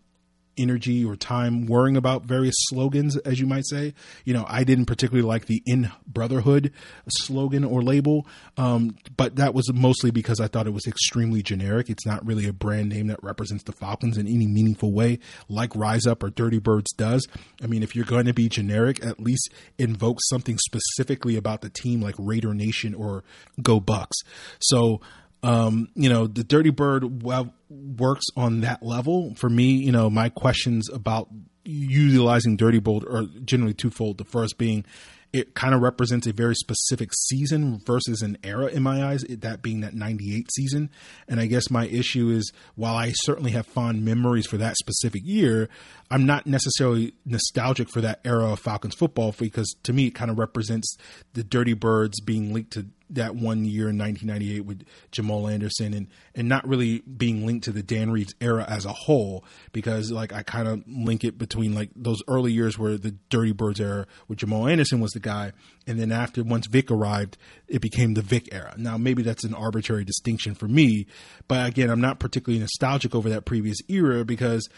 energy 0.59 1.05
or 1.05 1.16
time 1.16 1.66
worrying 1.66 1.97
about 1.97 2.23
various 2.23 2.55
slogans, 2.69 3.16
as 3.19 3.40
you 3.40 3.47
might 3.47 3.66
say. 3.66 3.95
You 4.25 4.35
know, 4.35 4.45
I 4.49 4.64
didn't 4.64 4.87
particularly 4.87 5.27
like 5.27 5.47
the 5.47 5.62
in 5.66 5.90
brotherhood 6.07 6.73
slogan 7.09 7.64
or 7.64 7.83
label, 7.83 8.27
um, 8.57 8.97
but 9.16 9.37
that 9.37 9.55
was 9.55 9.73
mostly 9.73 10.11
because 10.11 10.40
I 10.40 10.49
thought 10.49 10.66
it 10.66 10.73
was 10.73 10.87
extremely 10.87 11.42
generic. 11.42 11.90
It's 11.90 12.07
not 12.07 12.25
really 12.27 12.47
a 12.47 12.53
brand 12.53 12.88
name 12.88 13.07
that 13.09 13.23
represents 13.23 13.64
the 13.64 13.73
Falcons 13.73 14.19
in 14.19 14.27
any 14.27 14.47
meaningful 14.47 14.92
way, 14.92 15.19
like 15.49 15.75
Rise 15.75 16.07
Up 16.07 16.23
or 16.23 16.31
Dirty 16.31 16.59
Birds 16.59 16.92
does. 16.92 17.27
I 17.62 17.66
mean, 17.66 17.83
if 17.83 17.95
you're 17.95 18.05
going 18.05 18.27
to 18.27 18.35
be 18.35 18.49
generic, 18.49 19.05
at 19.05 19.21
least 19.21 19.51
invoke 19.79 20.19
something 20.29 20.59
specifically 20.59 21.37
about 21.37 21.61
the 21.61 21.71
team, 21.71 22.01
like 22.01 22.14
Raider 22.19 22.55
Nation 22.55 22.95
or 22.95 23.25
Go 23.62 23.81
Bucks. 23.81 24.16
So, 24.59 25.01
um, 25.46 25.88
you 25.94 26.09
know, 26.09 26.26
the 26.26 26.42
Dirty 26.42 26.70
Bird 26.70 27.22
works 27.22 28.24
on 28.37 28.62
that 28.62 28.82
level. 28.82 29.32
For 29.37 29.48
me, 29.48 29.74
you 29.74 29.92
know, 29.92 30.11
my 30.11 30.28
questions 30.28 30.90
about 30.90 31.28
utilizing 31.64 32.56
Dirty 32.56 32.80
Bird 32.80 33.04
are 33.04 33.26
generally 33.44 33.72
twofold. 33.72 34.18
The 34.18 34.24
first 34.24 34.59
being, 34.59 34.85
it 35.32 35.54
kind 35.54 35.72
of 35.72 35.82
represents 35.82 36.26
a 36.26 36.32
very 36.32 36.56
specific 36.56 37.11
season 37.14 37.78
versus 37.78 38.22
an 38.22 38.38
era 38.42 38.66
in 38.66 38.82
my 38.82 39.04
eyes, 39.04 39.22
that 39.22 39.62
being 39.62 39.82
that 39.82 39.94
98 39.94 40.50
season. 40.52 40.90
And 41.28 41.38
I 41.38 41.46
guess 41.46 41.70
my 41.70 41.87
issue 41.87 42.28
is 42.28 42.52
while 42.74 42.96
I 42.96 43.12
certainly 43.14 43.52
have 43.52 43.66
fond 43.66 44.04
memories 44.04 44.48
for 44.48 44.56
that 44.56 44.76
specific 44.76 45.22
year, 45.24 45.68
I'm 46.11 46.26
not 46.26 46.48
necessarily 46.48 47.14
nostalgic 47.24 47.88
for 47.88 48.00
that 48.00 48.18
era 48.24 48.50
of 48.50 48.59
Falcons 48.59 48.96
football 48.96 49.32
because 49.38 49.76
to 49.85 49.92
me 49.92 50.09
it 50.09 50.14
kind 50.16 50.28
of 50.28 50.40
represents 50.40 50.96
the 51.35 51.44
Dirty 51.44 51.74
Birds 51.74 52.20
being 52.20 52.52
linked 52.52 52.72
to 52.72 52.87
that 53.11 53.35
one 53.37 53.64
year 53.64 53.88
in 53.88 53.99
1998 53.99 54.61
with 54.61 54.85
Jamal 55.12 55.49
Anderson 55.49 55.95
and 55.95 56.09
and 56.35 56.49
not 56.49 56.66
really 56.66 57.01
being 57.01 57.47
linked 57.47 57.64
to 57.64 57.73
the 57.73 57.83
Dan 57.83 58.11
Reeves 58.11 58.35
era 58.40 58.64
as 58.69 58.85
a 58.85 58.92
whole 58.92 59.45
because 59.73 60.11
like 60.11 60.33
I 60.33 60.42
kind 60.42 60.69
of 60.69 60.83
link 60.87 61.25
it 61.25 61.38
between 61.38 61.75
like 61.75 61.90
those 61.95 62.23
early 62.29 62.53
years 62.53 62.79
where 62.79 62.97
the 62.99 63.12
Dirty 63.31 63.53
Birds 63.53 63.81
era 63.81 64.07
with 64.29 64.38
Jamal 64.38 64.66
Anderson 64.66 65.01
was 65.01 65.12
the 65.12 65.21
guy 65.21 65.53
and 65.87 65.99
then 66.01 66.11
after 66.11 66.42
once 66.42 66.66
Vic 66.66 66.90
arrived 66.90 67.38
it 67.69 67.81
became 67.81 68.14
the 68.14 68.23
Vic 68.23 68.49
era. 68.53 68.75
Now 68.77 68.97
maybe 68.97 69.23
that's 69.23 69.45
an 69.45 69.55
arbitrary 69.55 70.05
distinction 70.05 70.55
for 70.55 70.66
me, 70.69 71.07
but 71.49 71.66
again 71.66 71.90
I'm 71.90 72.01
not 72.01 72.19
particularly 72.19 72.61
nostalgic 72.61 73.14
over 73.14 73.29
that 73.31 73.45
previous 73.45 73.79
era 73.88 74.25
because 74.25 74.69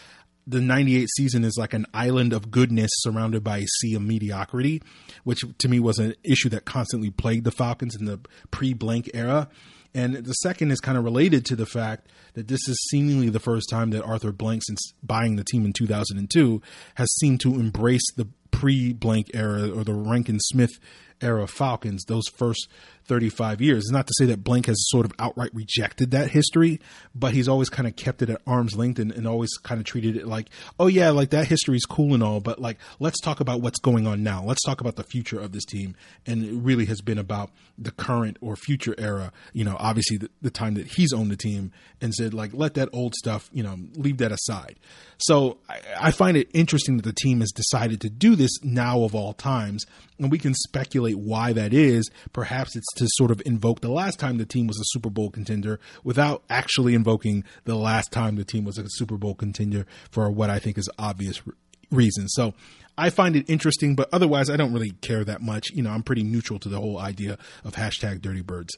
the 0.48 0.60
98 0.60 1.08
season 1.16 1.44
is 1.44 1.56
like 1.58 1.74
an 1.74 1.86
island 1.92 2.32
of 2.32 2.50
goodness 2.50 2.90
surrounded 2.94 3.44
by 3.44 3.58
a 3.58 3.66
sea 3.66 3.94
of 3.94 4.02
mediocrity, 4.02 4.82
which 5.24 5.40
to 5.58 5.68
me 5.68 5.78
was 5.78 5.98
an 5.98 6.14
issue 6.24 6.48
that 6.48 6.64
constantly 6.64 7.10
plagued 7.10 7.44
the 7.44 7.50
Falcons 7.50 7.94
in 7.94 8.06
the 8.06 8.18
pre 8.50 8.72
blank 8.72 9.10
era. 9.12 9.48
And 9.94 10.16
the 10.16 10.32
second 10.34 10.70
is 10.70 10.80
kind 10.80 10.98
of 10.98 11.04
related 11.04 11.44
to 11.46 11.56
the 11.56 11.66
fact 11.66 12.08
that 12.34 12.48
this 12.48 12.68
is 12.68 12.78
seemingly 12.90 13.30
the 13.30 13.40
first 13.40 13.68
time 13.70 13.90
that 13.90 14.04
Arthur 14.04 14.32
Blank, 14.32 14.62
since 14.66 14.92
buying 15.02 15.36
the 15.36 15.44
team 15.44 15.64
in 15.64 15.72
2002, 15.72 16.62
has 16.94 17.08
seemed 17.16 17.40
to 17.40 17.54
embrace 17.54 18.04
the 18.16 18.28
pre 18.50 18.92
blank 18.92 19.30
era 19.34 19.70
or 19.70 19.84
the 19.84 19.94
Rankin 19.94 20.40
Smith 20.40 20.78
era 21.20 21.46
Falcons, 21.46 22.04
those 22.04 22.28
first 22.28 22.68
35 23.08 23.60
years. 23.60 23.78
It's 23.78 23.90
not 23.90 24.06
to 24.06 24.14
say 24.18 24.26
that 24.26 24.44
Blank 24.44 24.66
has 24.66 24.76
sort 24.88 25.06
of 25.06 25.12
outright 25.18 25.50
rejected 25.54 26.10
that 26.12 26.30
history, 26.30 26.78
but 27.14 27.32
he's 27.32 27.48
always 27.48 27.70
kind 27.70 27.88
of 27.88 27.96
kept 27.96 28.22
it 28.22 28.30
at 28.30 28.40
arm's 28.46 28.76
length 28.76 28.98
and, 28.98 29.10
and 29.10 29.26
always 29.26 29.50
kind 29.62 29.80
of 29.80 29.86
treated 29.86 30.16
it 30.16 30.26
like, 30.26 30.50
oh 30.78 30.86
yeah, 30.86 31.10
like 31.10 31.30
that 31.30 31.48
history 31.48 31.76
is 31.76 31.86
cool 31.86 32.14
and 32.14 32.22
all, 32.22 32.40
but 32.40 32.60
like 32.60 32.76
let's 33.00 33.20
talk 33.20 33.40
about 33.40 33.60
what's 33.62 33.80
going 33.80 34.06
on 34.06 34.22
now. 34.22 34.44
Let's 34.44 34.62
talk 34.62 34.80
about 34.80 34.96
the 34.96 35.02
future 35.02 35.40
of 35.40 35.52
this 35.52 35.64
team. 35.64 35.96
And 36.26 36.44
it 36.44 36.52
really 36.52 36.84
has 36.84 37.00
been 37.00 37.18
about 37.18 37.50
the 37.78 37.90
current 37.90 38.36
or 38.40 38.56
future 38.56 38.94
era, 38.98 39.32
you 39.52 39.64
know, 39.64 39.76
obviously 39.78 40.18
the, 40.18 40.30
the 40.42 40.50
time 40.50 40.74
that 40.74 40.86
he's 40.86 41.12
owned 41.12 41.30
the 41.30 41.36
team 41.36 41.72
and 42.00 42.14
said 42.14 42.34
like, 42.34 42.52
let 42.52 42.74
that 42.74 42.90
old 42.92 43.14
stuff, 43.14 43.48
you 43.52 43.62
know, 43.62 43.76
leave 43.94 44.18
that 44.18 44.32
aside. 44.32 44.78
So 45.16 45.58
I, 45.68 45.80
I 46.00 46.10
find 46.10 46.36
it 46.36 46.50
interesting 46.52 46.96
that 46.96 47.04
the 47.04 47.12
team 47.12 47.40
has 47.40 47.52
decided 47.52 48.02
to 48.02 48.10
do 48.10 48.36
this 48.36 48.62
now 48.62 49.02
of 49.02 49.14
all 49.14 49.32
times. 49.32 49.86
And 50.18 50.30
we 50.32 50.38
can 50.38 50.52
speculate 50.52 51.07
why 51.14 51.52
that 51.52 51.72
is. 51.72 52.10
Perhaps 52.32 52.76
it's 52.76 52.92
to 52.96 53.06
sort 53.12 53.30
of 53.30 53.42
invoke 53.44 53.80
the 53.80 53.90
last 53.90 54.18
time 54.18 54.38
the 54.38 54.46
team 54.46 54.66
was 54.66 54.78
a 54.78 54.84
Super 54.86 55.10
Bowl 55.10 55.30
contender 55.30 55.80
without 56.04 56.42
actually 56.48 56.94
invoking 56.94 57.44
the 57.64 57.76
last 57.76 58.12
time 58.12 58.36
the 58.36 58.44
team 58.44 58.64
was 58.64 58.78
a 58.78 58.84
Super 58.88 59.16
Bowl 59.16 59.34
contender 59.34 59.86
for 60.10 60.30
what 60.30 60.50
I 60.50 60.58
think 60.58 60.78
is 60.78 60.88
obvious 60.98 61.42
reasons. 61.90 62.32
So 62.34 62.54
I 62.96 63.10
find 63.10 63.36
it 63.36 63.48
interesting, 63.48 63.94
but 63.94 64.08
otherwise 64.12 64.50
I 64.50 64.56
don't 64.56 64.72
really 64.72 64.90
care 64.90 65.24
that 65.24 65.40
much. 65.40 65.70
You 65.70 65.82
know, 65.82 65.90
I'm 65.90 66.02
pretty 66.02 66.24
neutral 66.24 66.58
to 66.60 66.68
the 66.68 66.80
whole 66.80 66.98
idea 66.98 67.38
of 67.64 67.74
hashtag 67.74 68.20
dirty 68.20 68.42
birds. 68.42 68.76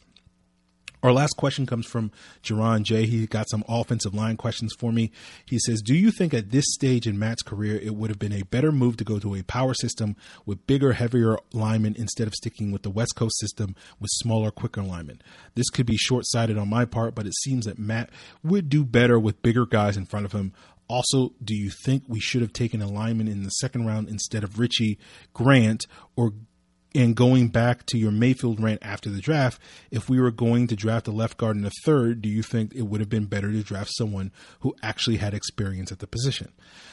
Our 1.03 1.13
last 1.13 1.37
question 1.37 1.65
comes 1.65 1.87
from 1.87 2.11
Jerron 2.43 2.83
J. 2.83 3.07
He 3.07 3.27
got 3.27 3.49
some 3.49 3.65
offensive 3.69 4.15
line 4.15 4.37
questions 4.37 4.75
for 4.79 4.93
me. 4.93 5.11
He 5.47 5.59
says, 5.59 5.81
Do 5.81 5.95
you 5.95 6.11
think 6.11 6.35
at 6.35 6.51
this 6.51 6.67
stage 6.69 7.07
in 7.07 7.19
Matt's 7.19 7.43
career 7.43 7.79
it 7.79 7.95
would 7.95 8.11
have 8.11 8.19
been 8.19 8.33
a 8.33 8.43
better 8.43 8.71
move 8.71 8.99
to 8.99 9.05
go 9.05 9.19
to 9.19 9.35
a 9.35 9.43
power 9.43 9.73
system 9.73 10.15
with 10.45 10.67
bigger, 10.67 10.93
heavier 10.93 11.39
linemen 11.53 11.95
instead 11.97 12.27
of 12.27 12.35
sticking 12.35 12.71
with 12.71 12.83
the 12.83 12.91
West 12.91 13.17
Coast 13.17 13.39
system 13.39 13.75
with 13.99 14.11
smaller, 14.13 14.51
quicker 14.51 14.83
linemen? 14.83 15.23
This 15.55 15.71
could 15.71 15.87
be 15.87 15.97
short 15.97 16.27
sighted 16.27 16.59
on 16.59 16.69
my 16.69 16.85
part, 16.85 17.15
but 17.15 17.27
it 17.27 17.35
seems 17.35 17.65
that 17.65 17.79
Matt 17.79 18.11
would 18.43 18.69
do 18.69 18.85
better 18.85 19.19
with 19.19 19.43
bigger 19.43 19.65
guys 19.65 19.97
in 19.97 20.05
front 20.05 20.27
of 20.27 20.33
him. 20.33 20.53
Also, 20.91 21.33
do 21.43 21.55
you 21.55 21.71
think 21.85 22.03
we 22.09 22.19
should 22.19 22.43
have 22.43 22.53
taken 22.53 22.83
a 22.83 22.89
lineman 22.89 23.29
in 23.29 23.45
the 23.45 23.51
second 23.51 23.87
round 23.87 24.09
instead 24.09 24.43
of 24.43 24.59
Richie 24.59 24.99
Grant 25.33 25.87
or 26.17 26.33
and 26.95 27.15
going 27.15 27.49
back 27.49 27.87
to 27.87 27.99
your 27.99 28.11
Mayfield 28.11 28.61
rant 28.61 28.81
after 28.83 29.11
the 29.11 29.21
draft, 29.21 29.61
if 29.91 30.09
we 30.09 30.21
were 30.21 30.31
going 30.31 30.67
to 30.69 30.77
draft 30.77 31.09
a 31.09 31.13
left 31.13 31.37
guard 31.37 31.57
in 31.57 31.63
the 31.63 31.73
third, 31.85 32.21
do 32.23 32.29
you 32.29 32.43
think 32.43 32.75
it 32.75 32.83
would 32.83 33.01
have 33.01 33.09
been 33.09 33.27
better 33.27 33.51
to 33.51 33.63
draft 33.63 33.91
someone 33.95 34.33
who 34.61 34.75
actually 34.83 35.17
had 35.19 35.35
experience 35.35 35.93
at 35.93 36.01
the 36.01 36.07
position? 36.07 36.53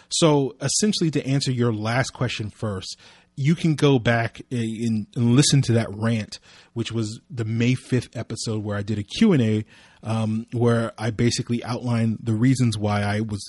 So, 0.09 0.55
essentially, 0.61 1.11
to 1.11 1.25
answer 1.25 1.51
your 1.51 1.73
last 1.73 2.11
question 2.11 2.49
first, 2.49 2.97
you 3.37 3.53
can 3.53 3.75
go 3.75 3.99
back 3.99 4.41
and, 4.51 5.05
listen 5.15 5.61
to 5.61 5.73
that 5.73 5.87
rant, 5.93 6.39
which 6.73 6.91
was 6.91 7.21
the 7.29 7.45
May 7.45 7.75
5th 7.75 8.17
episode 8.17 8.63
where 8.63 8.75
I 8.75 8.81
did 8.81 8.97
a 8.97 9.03
Q&A 9.03 9.63
um, 10.01 10.47
where 10.51 10.91
I 10.97 11.11
basically 11.11 11.63
outlined 11.63 12.19
the 12.21 12.33
reasons 12.33 12.77
why 12.77 13.03
I 13.03 13.21
was 13.21 13.39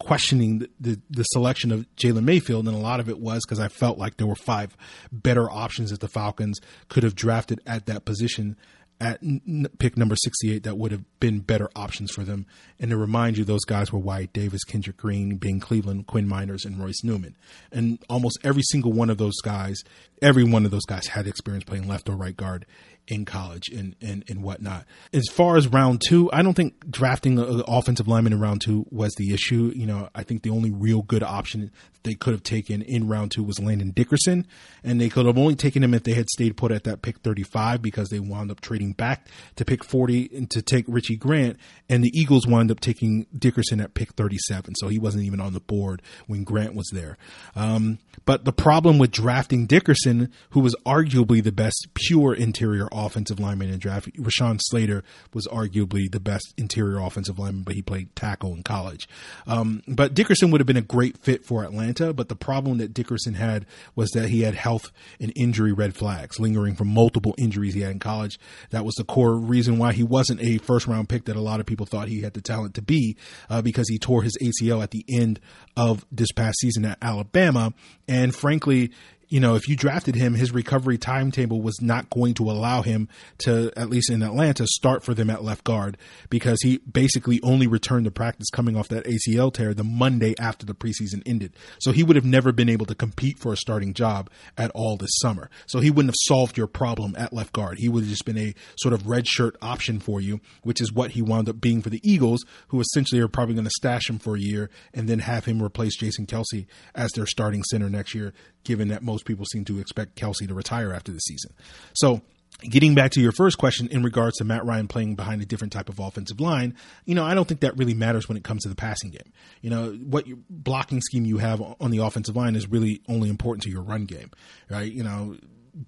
questioning 0.00 0.58
the, 0.58 0.70
the, 0.80 1.00
the 1.08 1.22
selection 1.24 1.70
of 1.70 1.86
Jalen 1.96 2.24
Mayfield. 2.24 2.66
And 2.66 2.76
a 2.76 2.80
lot 2.80 2.98
of 2.98 3.08
it 3.08 3.20
was 3.20 3.42
because 3.46 3.60
I 3.60 3.68
felt 3.68 3.96
like 3.96 4.16
there 4.16 4.26
were 4.26 4.34
five 4.34 4.76
better 5.12 5.48
options 5.48 5.90
that 5.90 6.00
the 6.00 6.08
Falcons 6.08 6.58
could 6.88 7.04
have 7.04 7.14
drafted 7.14 7.60
at 7.64 7.86
that 7.86 8.04
position 8.04 8.56
at 9.02 9.20
n- 9.22 9.66
pick 9.78 9.96
number 9.96 10.14
68 10.14 10.62
that 10.62 10.78
would 10.78 10.92
have 10.92 11.02
been 11.18 11.40
better 11.40 11.68
options 11.74 12.12
for 12.12 12.22
them. 12.22 12.46
And 12.78 12.92
to 12.92 12.96
remind 12.96 13.36
you, 13.36 13.44
those 13.44 13.64
guys 13.64 13.92
were 13.92 13.98
Wyatt 13.98 14.32
Davis, 14.32 14.62
Kendrick 14.62 14.96
Green, 14.96 15.36
Ben 15.36 15.58
Cleveland, 15.58 16.06
Quinn 16.06 16.28
Meinerz, 16.28 16.64
and 16.64 16.78
Royce 16.78 17.02
Newman. 17.02 17.36
And 17.72 17.98
almost 18.08 18.38
every 18.44 18.62
single 18.62 18.92
one 18.92 19.10
of 19.10 19.18
those 19.18 19.38
guys, 19.42 19.82
every 20.22 20.44
one 20.44 20.64
of 20.64 20.70
those 20.70 20.86
guys 20.86 21.08
had 21.08 21.26
experience 21.26 21.64
playing 21.64 21.88
left 21.88 22.08
or 22.08 22.14
right 22.14 22.36
guard 22.36 22.64
in 23.08 23.24
college 23.24 23.68
and, 23.68 23.96
and, 24.00 24.24
and 24.28 24.42
whatnot. 24.42 24.84
As 25.12 25.24
far 25.30 25.56
as 25.56 25.66
round 25.68 26.02
two, 26.06 26.30
I 26.32 26.42
don't 26.42 26.54
think 26.54 26.90
drafting 26.90 27.38
an 27.38 27.62
offensive 27.66 28.06
lineman 28.06 28.32
in 28.32 28.40
round 28.40 28.60
two 28.60 28.86
was 28.90 29.12
the 29.16 29.34
issue. 29.34 29.72
You 29.74 29.86
know, 29.86 30.08
I 30.14 30.22
think 30.22 30.42
the 30.42 30.50
only 30.50 30.70
real 30.70 31.02
good 31.02 31.22
option 31.22 31.70
they 32.04 32.14
could 32.14 32.32
have 32.32 32.42
taken 32.42 32.82
in 32.82 33.08
round 33.08 33.30
two 33.32 33.42
was 33.42 33.60
Landon 33.60 33.90
Dickerson, 33.90 34.46
and 34.82 35.00
they 35.00 35.08
could 35.08 35.26
have 35.26 35.38
only 35.38 35.54
taken 35.54 35.82
him 35.82 35.94
if 35.94 36.04
they 36.04 36.14
had 36.14 36.28
stayed 36.30 36.56
put 36.56 36.72
at 36.72 36.84
that 36.84 37.02
pick 37.02 37.18
35 37.18 37.82
because 37.82 38.08
they 38.08 38.18
wound 38.18 38.50
up 38.50 38.60
trading 38.60 38.92
back 38.92 39.28
to 39.56 39.64
pick 39.64 39.84
40 39.84 40.30
and 40.34 40.50
to 40.50 40.62
take 40.62 40.84
Richie 40.88 41.16
Grant, 41.16 41.58
and 41.88 42.02
the 42.02 42.10
Eagles 42.18 42.46
wound 42.46 42.70
up 42.70 42.80
taking 42.80 43.26
Dickerson 43.36 43.80
at 43.80 43.94
pick 43.94 44.12
37, 44.14 44.74
so 44.76 44.88
he 44.88 44.98
wasn't 44.98 45.24
even 45.24 45.40
on 45.40 45.52
the 45.52 45.60
board 45.60 46.02
when 46.26 46.44
Grant 46.44 46.74
was 46.74 46.88
there. 46.92 47.16
Um, 47.54 47.98
but 48.24 48.44
the 48.44 48.52
problem 48.52 48.98
with 48.98 49.10
drafting 49.10 49.66
Dickerson, 49.66 50.32
who 50.50 50.60
was 50.60 50.76
arguably 50.86 51.42
the 51.42 51.52
best 51.52 51.88
pure 51.94 52.34
interior 52.34 52.88
offensive 52.92 53.40
lineman 53.40 53.70
in 53.70 53.78
draft. 53.78 54.12
Rashawn 54.14 54.60
Slater 54.60 55.02
was 55.34 55.46
arguably 55.48 56.10
the 56.10 56.20
best 56.20 56.54
interior 56.56 56.98
offensive 56.98 57.38
lineman, 57.38 57.62
but 57.62 57.74
he 57.74 57.82
played 57.82 58.14
tackle 58.14 58.54
in 58.54 58.62
college. 58.62 59.08
Um, 59.46 59.82
but 59.88 60.14
Dickerson 60.14 60.50
would 60.50 60.60
have 60.60 60.66
been 60.66 60.76
a 60.76 60.82
great 60.82 61.18
fit 61.18 61.44
for 61.44 61.64
Atlanta. 61.64 62.12
But 62.12 62.28
the 62.28 62.36
problem 62.36 62.78
that 62.78 62.94
Dickerson 62.94 63.34
had 63.34 63.66
was 63.94 64.10
that 64.10 64.28
he 64.28 64.42
had 64.42 64.54
health 64.54 64.92
and 65.20 65.32
injury 65.36 65.72
red 65.72 65.94
flags 65.94 66.38
lingering 66.38 66.74
from 66.74 66.88
multiple 66.88 67.34
injuries 67.38 67.74
he 67.74 67.80
had 67.80 67.92
in 67.92 67.98
college. 67.98 68.38
That 68.70 68.84
was 68.84 68.94
the 68.94 69.04
core 69.04 69.36
reason 69.36 69.78
why 69.78 69.92
he 69.92 70.02
wasn't 70.02 70.42
a 70.42 70.58
first 70.58 70.86
round 70.86 71.08
pick 71.08 71.24
that 71.24 71.36
a 71.36 71.40
lot 71.40 71.60
of 71.60 71.66
people 71.66 71.86
thought 71.86 72.08
he 72.08 72.22
had 72.22 72.34
the 72.34 72.40
talent 72.40 72.74
to 72.74 72.82
be, 72.82 73.16
uh, 73.50 73.62
because 73.62 73.88
he 73.88 73.98
tore 73.98 74.22
his 74.22 74.36
ACL 74.40 74.82
at 74.82 74.90
the 74.90 75.04
end 75.08 75.40
of 75.76 76.04
this 76.12 76.32
past 76.32 76.58
season 76.60 76.84
at 76.84 76.98
Alabama. 77.02 77.72
And 78.12 78.34
frankly, 78.34 78.90
you 79.32 79.40
know, 79.40 79.54
if 79.54 79.66
you 79.66 79.74
drafted 79.76 80.14
him, 80.14 80.34
his 80.34 80.52
recovery 80.52 80.98
timetable 80.98 81.62
was 81.62 81.80
not 81.80 82.10
going 82.10 82.34
to 82.34 82.50
allow 82.50 82.82
him 82.82 83.08
to, 83.38 83.72
at 83.78 83.88
least 83.88 84.10
in 84.10 84.22
Atlanta, 84.22 84.66
start 84.66 85.02
for 85.02 85.14
them 85.14 85.30
at 85.30 85.42
left 85.42 85.64
guard 85.64 85.96
because 86.28 86.60
he 86.60 86.76
basically 86.80 87.40
only 87.42 87.66
returned 87.66 88.04
to 88.04 88.10
practice 88.10 88.50
coming 88.50 88.76
off 88.76 88.88
that 88.88 89.06
ACL 89.06 89.50
tear 89.50 89.72
the 89.72 89.84
Monday 89.84 90.34
after 90.38 90.66
the 90.66 90.74
preseason 90.74 91.22
ended. 91.24 91.54
So 91.80 91.92
he 91.92 92.02
would 92.02 92.14
have 92.14 92.26
never 92.26 92.52
been 92.52 92.68
able 92.68 92.84
to 92.84 92.94
compete 92.94 93.38
for 93.38 93.54
a 93.54 93.56
starting 93.56 93.94
job 93.94 94.28
at 94.58 94.70
all 94.74 94.98
this 94.98 95.16
summer. 95.22 95.48
So 95.66 95.80
he 95.80 95.90
wouldn't 95.90 96.10
have 96.10 96.24
solved 96.24 96.58
your 96.58 96.66
problem 96.66 97.14
at 97.16 97.32
left 97.32 97.54
guard. 97.54 97.78
He 97.78 97.88
would 97.88 98.02
have 98.02 98.10
just 98.10 98.26
been 98.26 98.36
a 98.36 98.54
sort 98.76 98.92
of 98.92 99.06
red 99.06 99.26
shirt 99.26 99.56
option 99.62 99.98
for 99.98 100.20
you, 100.20 100.42
which 100.62 100.82
is 100.82 100.92
what 100.92 101.12
he 101.12 101.22
wound 101.22 101.48
up 101.48 101.58
being 101.58 101.80
for 101.80 101.88
the 101.88 102.02
Eagles, 102.02 102.44
who 102.68 102.80
essentially 102.80 103.22
are 103.22 103.28
probably 103.28 103.54
going 103.54 103.64
to 103.64 103.70
stash 103.70 104.10
him 104.10 104.18
for 104.18 104.36
a 104.36 104.40
year 104.40 104.68
and 104.92 105.08
then 105.08 105.20
have 105.20 105.46
him 105.46 105.62
replace 105.62 105.96
Jason 105.96 106.26
Kelce 106.26 106.66
as 106.94 107.12
their 107.12 107.24
starting 107.24 107.62
center 107.62 107.88
next 107.88 108.14
year 108.14 108.34
given 108.64 108.88
that 108.88 109.02
most 109.02 109.24
people 109.24 109.44
seem 109.44 109.64
to 109.66 109.78
expect 109.80 110.16
Kelce 110.16 110.46
to 110.46 110.54
retire 110.54 110.92
after 110.92 111.12
the 111.12 111.18
season. 111.18 111.52
So, 111.94 112.22
getting 112.60 112.94
back 112.94 113.10
to 113.12 113.20
your 113.20 113.32
first 113.32 113.58
question 113.58 113.88
in 113.88 114.02
regards 114.02 114.36
to 114.36 114.44
Matt 114.44 114.64
Ryan 114.64 114.86
playing 114.86 115.16
behind 115.16 115.42
a 115.42 115.44
different 115.44 115.72
type 115.72 115.88
of 115.88 115.98
offensive 115.98 116.40
line, 116.40 116.76
you 117.04 117.14
know, 117.14 117.24
I 117.24 117.34
don't 117.34 117.48
think 117.48 117.60
that 117.60 117.76
really 117.76 117.94
matters 117.94 118.28
when 118.28 118.36
it 118.36 118.44
comes 118.44 118.62
to 118.62 118.68
the 118.68 118.74
passing 118.74 119.10
game. 119.10 119.32
You 119.60 119.70
know, 119.70 119.92
what 119.92 120.26
blocking 120.48 121.00
scheme 121.00 121.24
you 121.24 121.38
have 121.38 121.60
on 121.60 121.90
the 121.90 121.98
offensive 121.98 122.36
line 122.36 122.54
is 122.54 122.68
really 122.68 123.02
only 123.08 123.28
important 123.28 123.62
to 123.64 123.70
your 123.70 123.82
run 123.82 124.04
game, 124.04 124.30
right? 124.70 124.90
You 124.90 125.02
know, 125.02 125.36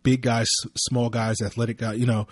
big 0.03 0.23
guys, 0.23 0.49
small 0.77 1.11
guys, 1.11 1.41
athletic 1.41 1.79
guys, 1.79 1.99
you 1.99 2.07
know, 2.07 2.27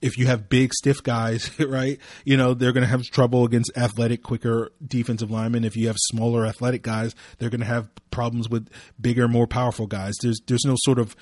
if 0.00 0.16
you 0.16 0.26
have 0.26 0.48
big 0.48 0.72
stiff 0.74 1.02
guys, 1.02 1.50
right, 1.60 1.98
you 2.24 2.36
know, 2.36 2.54
they're 2.54 2.72
going 2.72 2.84
to 2.84 2.88
have 2.88 3.02
trouble 3.04 3.44
against 3.44 3.72
athletic, 3.76 4.22
quicker 4.22 4.70
defensive 4.86 5.30
linemen. 5.30 5.64
If 5.64 5.76
you 5.76 5.88
have 5.88 5.96
smaller 5.98 6.46
athletic 6.46 6.82
guys, 6.82 7.14
they're 7.38 7.50
going 7.50 7.60
to 7.60 7.66
have 7.66 7.88
problems 8.10 8.48
with 8.48 8.68
bigger, 9.00 9.28
more 9.28 9.46
powerful 9.46 9.86
guys. 9.86 10.14
There's 10.22 10.40
there's 10.46 10.64
no 10.64 10.74
sort 10.78 10.98
of 10.98 11.16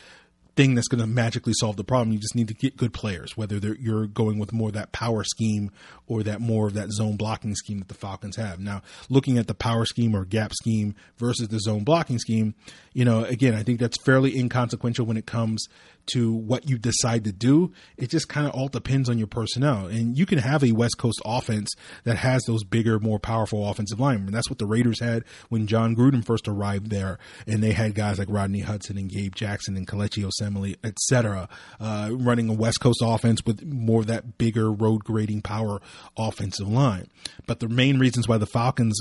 thing 0.57 0.75
that's 0.75 0.89
going 0.89 1.01
to 1.01 1.07
magically 1.07 1.53
solve 1.55 1.77
the 1.77 1.85
problem. 1.85 2.13
You 2.13 2.19
just 2.19 2.35
need 2.35 2.49
to 2.49 2.55
get 2.55 2.77
good 2.77 2.93
players, 2.95 3.37
whether 3.37 3.59
you're 3.79 4.07
going 4.07 4.39
with 4.39 4.53
more 4.53 4.73
that 4.73 4.91
power 4.91 5.23
scheme 5.23 5.71
or 6.07 6.23
that 6.23 6.41
more 6.41 6.67
of 6.67 6.75
that 6.75 6.91
zone 6.91 7.17
blocking 7.17 7.55
scheme 7.55 7.79
that 7.79 7.89
the 7.89 7.95
Falcons 7.95 8.37
have. 8.37 8.59
Now, 8.59 8.81
looking 9.11 9.37
at 9.37 9.47
the 9.47 9.55
power 9.55 9.85
scheme 9.85 10.17
or 10.17 10.25
gap 10.25 10.55
scheme 10.55 10.95
versus 11.19 11.49
the 11.49 11.61
zone 11.61 11.85
blocking 11.85 12.19
scheme, 12.19 12.55
you 12.95 13.05
know, 13.05 13.25
again, 13.25 13.55
I 13.55 13.63
think 13.63 13.79
that's 13.79 13.99
fairly 14.03 14.37
inconsequential 14.37 15.05
when 15.05 15.19
it 15.19 15.27
comes 15.27 15.67
to 16.13 16.33
what 16.33 16.69
you 16.69 16.79
decide 16.79 17.25
to 17.25 17.33
do. 17.33 17.73
It 17.97 18.11
just 18.11 18.29
kind 18.29 18.47
of 18.47 18.53
all 18.55 18.69
depends 18.69 19.09
on 19.09 19.19
your 19.19 19.27
personnel. 19.27 19.87
And 19.87 20.17
you 20.17 20.27
can 20.27 20.39
have 20.39 20.63
a 20.63 20.73
West 20.73 20.99
Coast 20.99 21.21
offense 21.25 21.71
that 22.05 22.17
has 22.17 22.43
those 22.45 22.65
bigger, 22.65 22.99
more 22.99 23.19
powerful 23.19 23.69
offensive 23.69 24.01
linemen. 24.01 24.33
That's 24.33 24.51
what 24.51 24.59
the 24.59 24.67
Raiders 24.67 25.01
had 25.01 25.25
when 25.49 25.67
Jon 25.67 25.97
Gruden 25.97 26.25
first 26.25 26.49
arrived 26.49 26.91
there. 26.91 27.19
And 27.47 27.63
they 27.63 27.73
had 27.73 27.95
guys 27.95 28.19
like 28.19 28.29
Rodney 28.31 28.61
Hudson 28.61 28.99
and 28.99 29.11
Gabe 29.11 29.35
Jackson 29.35 29.77
and 29.77 29.87
Kelechi 29.87 30.25
Osemele, 30.25 30.77
etc., 30.85 31.49
uh, 31.81 32.11
running 32.13 32.49
a 32.49 32.55
West 32.55 32.81
Coast 32.81 33.01
offense 33.03 33.45
with 33.45 33.65
more 33.65 34.01
of 34.01 34.07
that 34.07 34.39
bigger 34.39 34.73
road 34.73 35.05
grading 35.05 35.43
power 35.43 35.81
offensive 36.17 36.69
line. 36.69 37.09
But 37.47 37.61
the 37.61 37.69
main 37.69 37.99
reasons 37.99 38.29
why 38.29 38.39
the 38.39 38.47
Falcons 38.47 39.01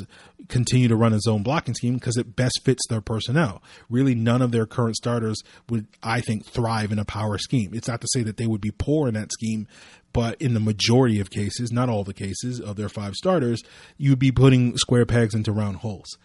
continue 0.49 0.87
to 0.87 0.95
run 0.95 1.13
a 1.13 1.19
zone 1.19 1.43
blocking 1.43 1.73
scheme 1.73 1.95
because 1.95 2.17
it 2.17 2.35
best 2.35 2.61
fits 2.63 2.83
their 2.89 3.01
personnel. 3.01 3.61
Really, 3.89 4.15
none 4.15 4.41
of 4.41 4.51
their 4.51 4.65
current 4.65 4.95
starters 4.95 5.41
would, 5.69 5.87
I 6.03 6.21
think, 6.21 6.45
thrive 6.45 6.91
in 6.95 6.99
a 6.99 7.05
power 7.05 7.37
scheme. 7.37 7.73
It's 7.73 7.87
not 7.87 8.01
to 8.01 8.07
say 8.11 8.23
that 8.23 8.37
they 8.37 8.47
would 8.47 8.61
be 8.61 8.71
poor 8.71 9.07
in 9.07 9.13
that 9.15 9.31
scheme, 9.31 9.67
but 10.13 10.41
in 10.41 10.53
the 10.53 10.59
majority 10.59 11.19
of 11.19 11.29
cases, 11.29 11.71
not 11.71 11.89
all 11.89 12.03
the 12.03 12.13
cases 12.13 12.59
of 12.59 12.77
their 12.77 12.89
five 12.89 13.15
starters, 13.15 13.61
you'd 13.97 14.19
be 14.19 14.31
putting 14.31 14.77
square 14.77 15.05
pegs 15.05 15.35
into 15.35 15.51
round 15.51 15.77
holes. 15.77 16.17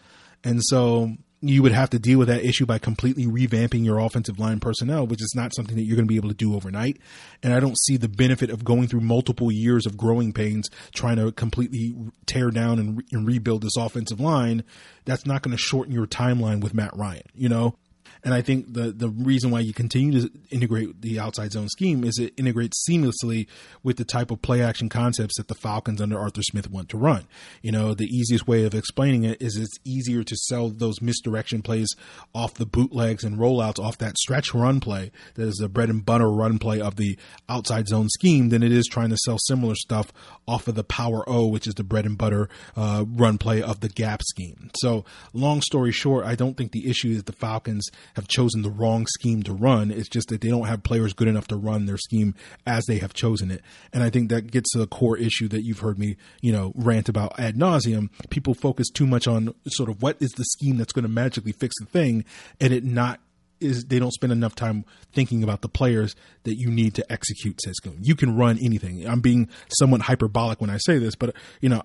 And 0.44 0.61
so 0.62 1.16
you 1.42 1.62
would 1.62 1.72
have 1.72 1.90
to 1.90 1.98
deal 1.98 2.18
with 2.18 2.28
that 2.28 2.44
issue 2.44 2.66
by 2.66 2.78
completely 2.78 3.26
revamping 3.26 3.85
your 3.85 3.98
offensive 3.98 4.38
line 4.38 4.61
personnel, 4.61 5.06
which 5.06 5.22
is 5.22 5.33
not 5.35 5.54
something 5.54 5.74
that 5.76 5.83
you're 5.83 5.96
going 5.96 6.06
to 6.06 6.12
be 6.12 6.16
able 6.16 6.28
to 6.28 6.35
do 6.35 6.54
overnight. 6.54 6.98
And 7.42 7.54
I 7.54 7.61
don't 7.61 7.78
see 7.80 7.96
the 7.96 8.09
benefit 8.09 8.50
of 8.50 8.64
going 8.64 8.88
through 8.88 9.00
multiple 9.00 9.50
years 9.50 9.87
of 9.87 9.96
growing 9.96 10.33
pains 10.33 10.68
trying 10.94 11.16
to 11.16 11.33
completely 11.33 11.94
tear 12.26 12.50
down 12.50 12.78
and, 12.78 12.98
re- 12.98 13.04
and 13.12 13.26
rebuild 13.26 13.62
this 13.62 13.76
offensive 13.76 14.20
line. 14.20 14.64
That's 15.06 15.26
not 15.26 15.42
going 15.42 15.56
to 15.56 15.62
shorten 15.62 15.94
your 15.94 16.06
timeline 16.06 16.61
with 16.61 16.74
Matt 16.74 16.94
Ryan, 16.94 17.22
you 17.35 17.48
know? 17.48 17.76
And 18.24 18.35
I 18.35 18.42
think 18.42 18.72
the 18.72 18.92
the 18.92 19.09
reason 19.09 19.50
why 19.50 19.61
you 19.61 19.72
continue 19.72 20.20
to 20.20 20.30
integrate 20.50 21.00
the 21.00 21.18
outside 21.18 21.52
zone 21.52 21.68
scheme 21.68 22.04
is 22.04 22.18
it 22.18 22.35
integrates 22.37 22.85
seamlessly 22.88 23.46
with 23.83 23.96
the 23.96 24.04
type 24.04 24.30
of 24.30 24.42
play 24.42 24.62
action 24.62 24.88
concepts 24.88 25.37
that 25.37 25.48
the 25.48 25.54
Falcons 25.54 26.00
under 26.00 26.18
Arthur 26.18 26.42
Smith 26.42 26.70
want 26.70 26.88
to 26.90 26.98
run. 26.98 27.26
You 27.62 27.72
know, 27.72 27.94
the 27.94 28.06
easiest 28.06 28.46
way 28.46 28.64
of 28.64 28.74
explaining 28.74 29.24
it 29.24 29.40
is 29.40 29.56
it's 29.56 29.78
easier 29.85 30.22
to 30.22 30.37
sell 30.37 30.68
those 30.68 31.00
misdirection 31.00 31.62
plays 31.62 31.88
off 32.35 32.54
the 32.54 32.66
bootlegs 32.66 33.24
and 33.24 33.38
rollouts 33.38 33.78
off 33.78 33.98
that 33.98 34.18
stretch 34.18 34.54
run 34.54 34.80
play 34.80 35.11
that 35.35 35.46
is 35.46 35.56
the 35.56 35.68
bread 35.68 35.88
and 35.88 36.04
butter 36.04 36.30
run 36.30 36.59
play 36.59 36.80
of 36.80 36.96
the 36.96 37.18
outside 37.48 37.88
zone 37.88 38.09
scheme 38.09 38.48
than 38.48 38.62
it 38.62 38.72
is 38.72 38.87
trying 38.87 39.11
to 39.11 39.16
sell 39.16 39.38
similar 39.38 39.74
stuff 39.74 40.12
off 40.46 40.68
of 40.68 40.74
the 40.74 40.85
power 40.85 41.28
O, 41.28 41.46
which 41.46 41.66
is 41.66 41.74
the 41.74 41.85
bread 41.85 42.06
and 42.06 42.18
butter 42.18 42.48
uh, 42.76 43.04
run 43.09 43.38
play 43.38 43.62
of 43.62 43.80
the 43.80 43.88
gap 43.88 44.22
scheme. 44.22 44.70
So, 44.80 45.04
long 45.33 45.61
story 45.62 45.92
short, 45.92 46.24
I 46.24 46.35
don't 46.35 46.56
think 46.56 46.72
the 46.72 46.88
issue 46.88 47.09
is 47.09 47.24
the 47.24 47.33
Falcons 47.33 47.88
have 48.16 48.29
chosen 48.29 48.62
the 48.62 48.70
wrong 48.70 49.07
scheme 49.07 49.42
to 49.44 49.53
run. 49.53 49.90
It's 49.90 50.09
just 50.09 50.29
that 50.29 50.40
they 50.40 50.49
don't 50.49 50.66
have 50.66 50.83
players 50.83 51.12
good 51.12 51.29
enough 51.29 51.49
to 51.49 51.57
run 51.57 51.87
their 51.87 51.99
scheme 51.99 52.35
as 52.66 52.85
they 52.87 52.99
have 52.99 53.14
chosen 53.14 53.51
it. 53.51 53.62
And 53.92 54.03
I 54.03 54.11
think 54.11 54.31
that 54.31 54.51
gets 54.51 54.70
to 54.73 54.79
the 54.79 54.87
core 54.87 55.16
issue 55.16 55.49
that 55.49 55.64
you've 55.64 55.81
heard 55.81 55.99
me, 55.99 56.16
you 56.40 56.53
know, 56.53 56.73
rant 56.75 57.09
about 57.09 57.38
ad 57.38 57.57
nauseum. 57.57 58.09
People 58.31 58.55
focus 58.55 58.88
too 58.90 59.07
much 59.07 59.27
on 59.27 59.55
sort 59.68 59.88
of 59.88 60.03
what 60.03 60.16
is 60.20 60.31
the 60.33 60.44
scheme 60.44 60.77
that's 60.77 60.92
going 60.92 61.05
to 61.05 61.09
magically 61.09 61.53
fix 61.53 61.75
the 61.81 61.87
thing 61.87 62.25
and 62.61 62.73
it 62.73 62.85
not 62.85 63.20
is 63.61 63.85
they 63.87 63.99
don't 63.99 64.12
spend 64.12 64.33
enough 64.33 64.55
time 64.55 64.85
thinking 65.12 65.42
about 65.42 65.61
the 65.61 65.68
players 65.68 66.16
that 66.44 66.55
you 66.57 66.70
need 66.70 66.94
to 66.94 67.12
execute 67.12 67.61
scheme. 67.61 67.99
You 68.01 68.14
can 68.14 68.37
run 68.37 68.59
anything. 68.62 69.07
I'm 69.07 69.20
being 69.20 69.49
somewhat 69.68 70.03
hyperbolic 70.03 70.61
when 70.61 70.70
I 70.70 70.79
say 70.79 70.99
this, 70.99 71.14
but 71.14 71.35
you 71.61 71.68
know, 71.68 71.83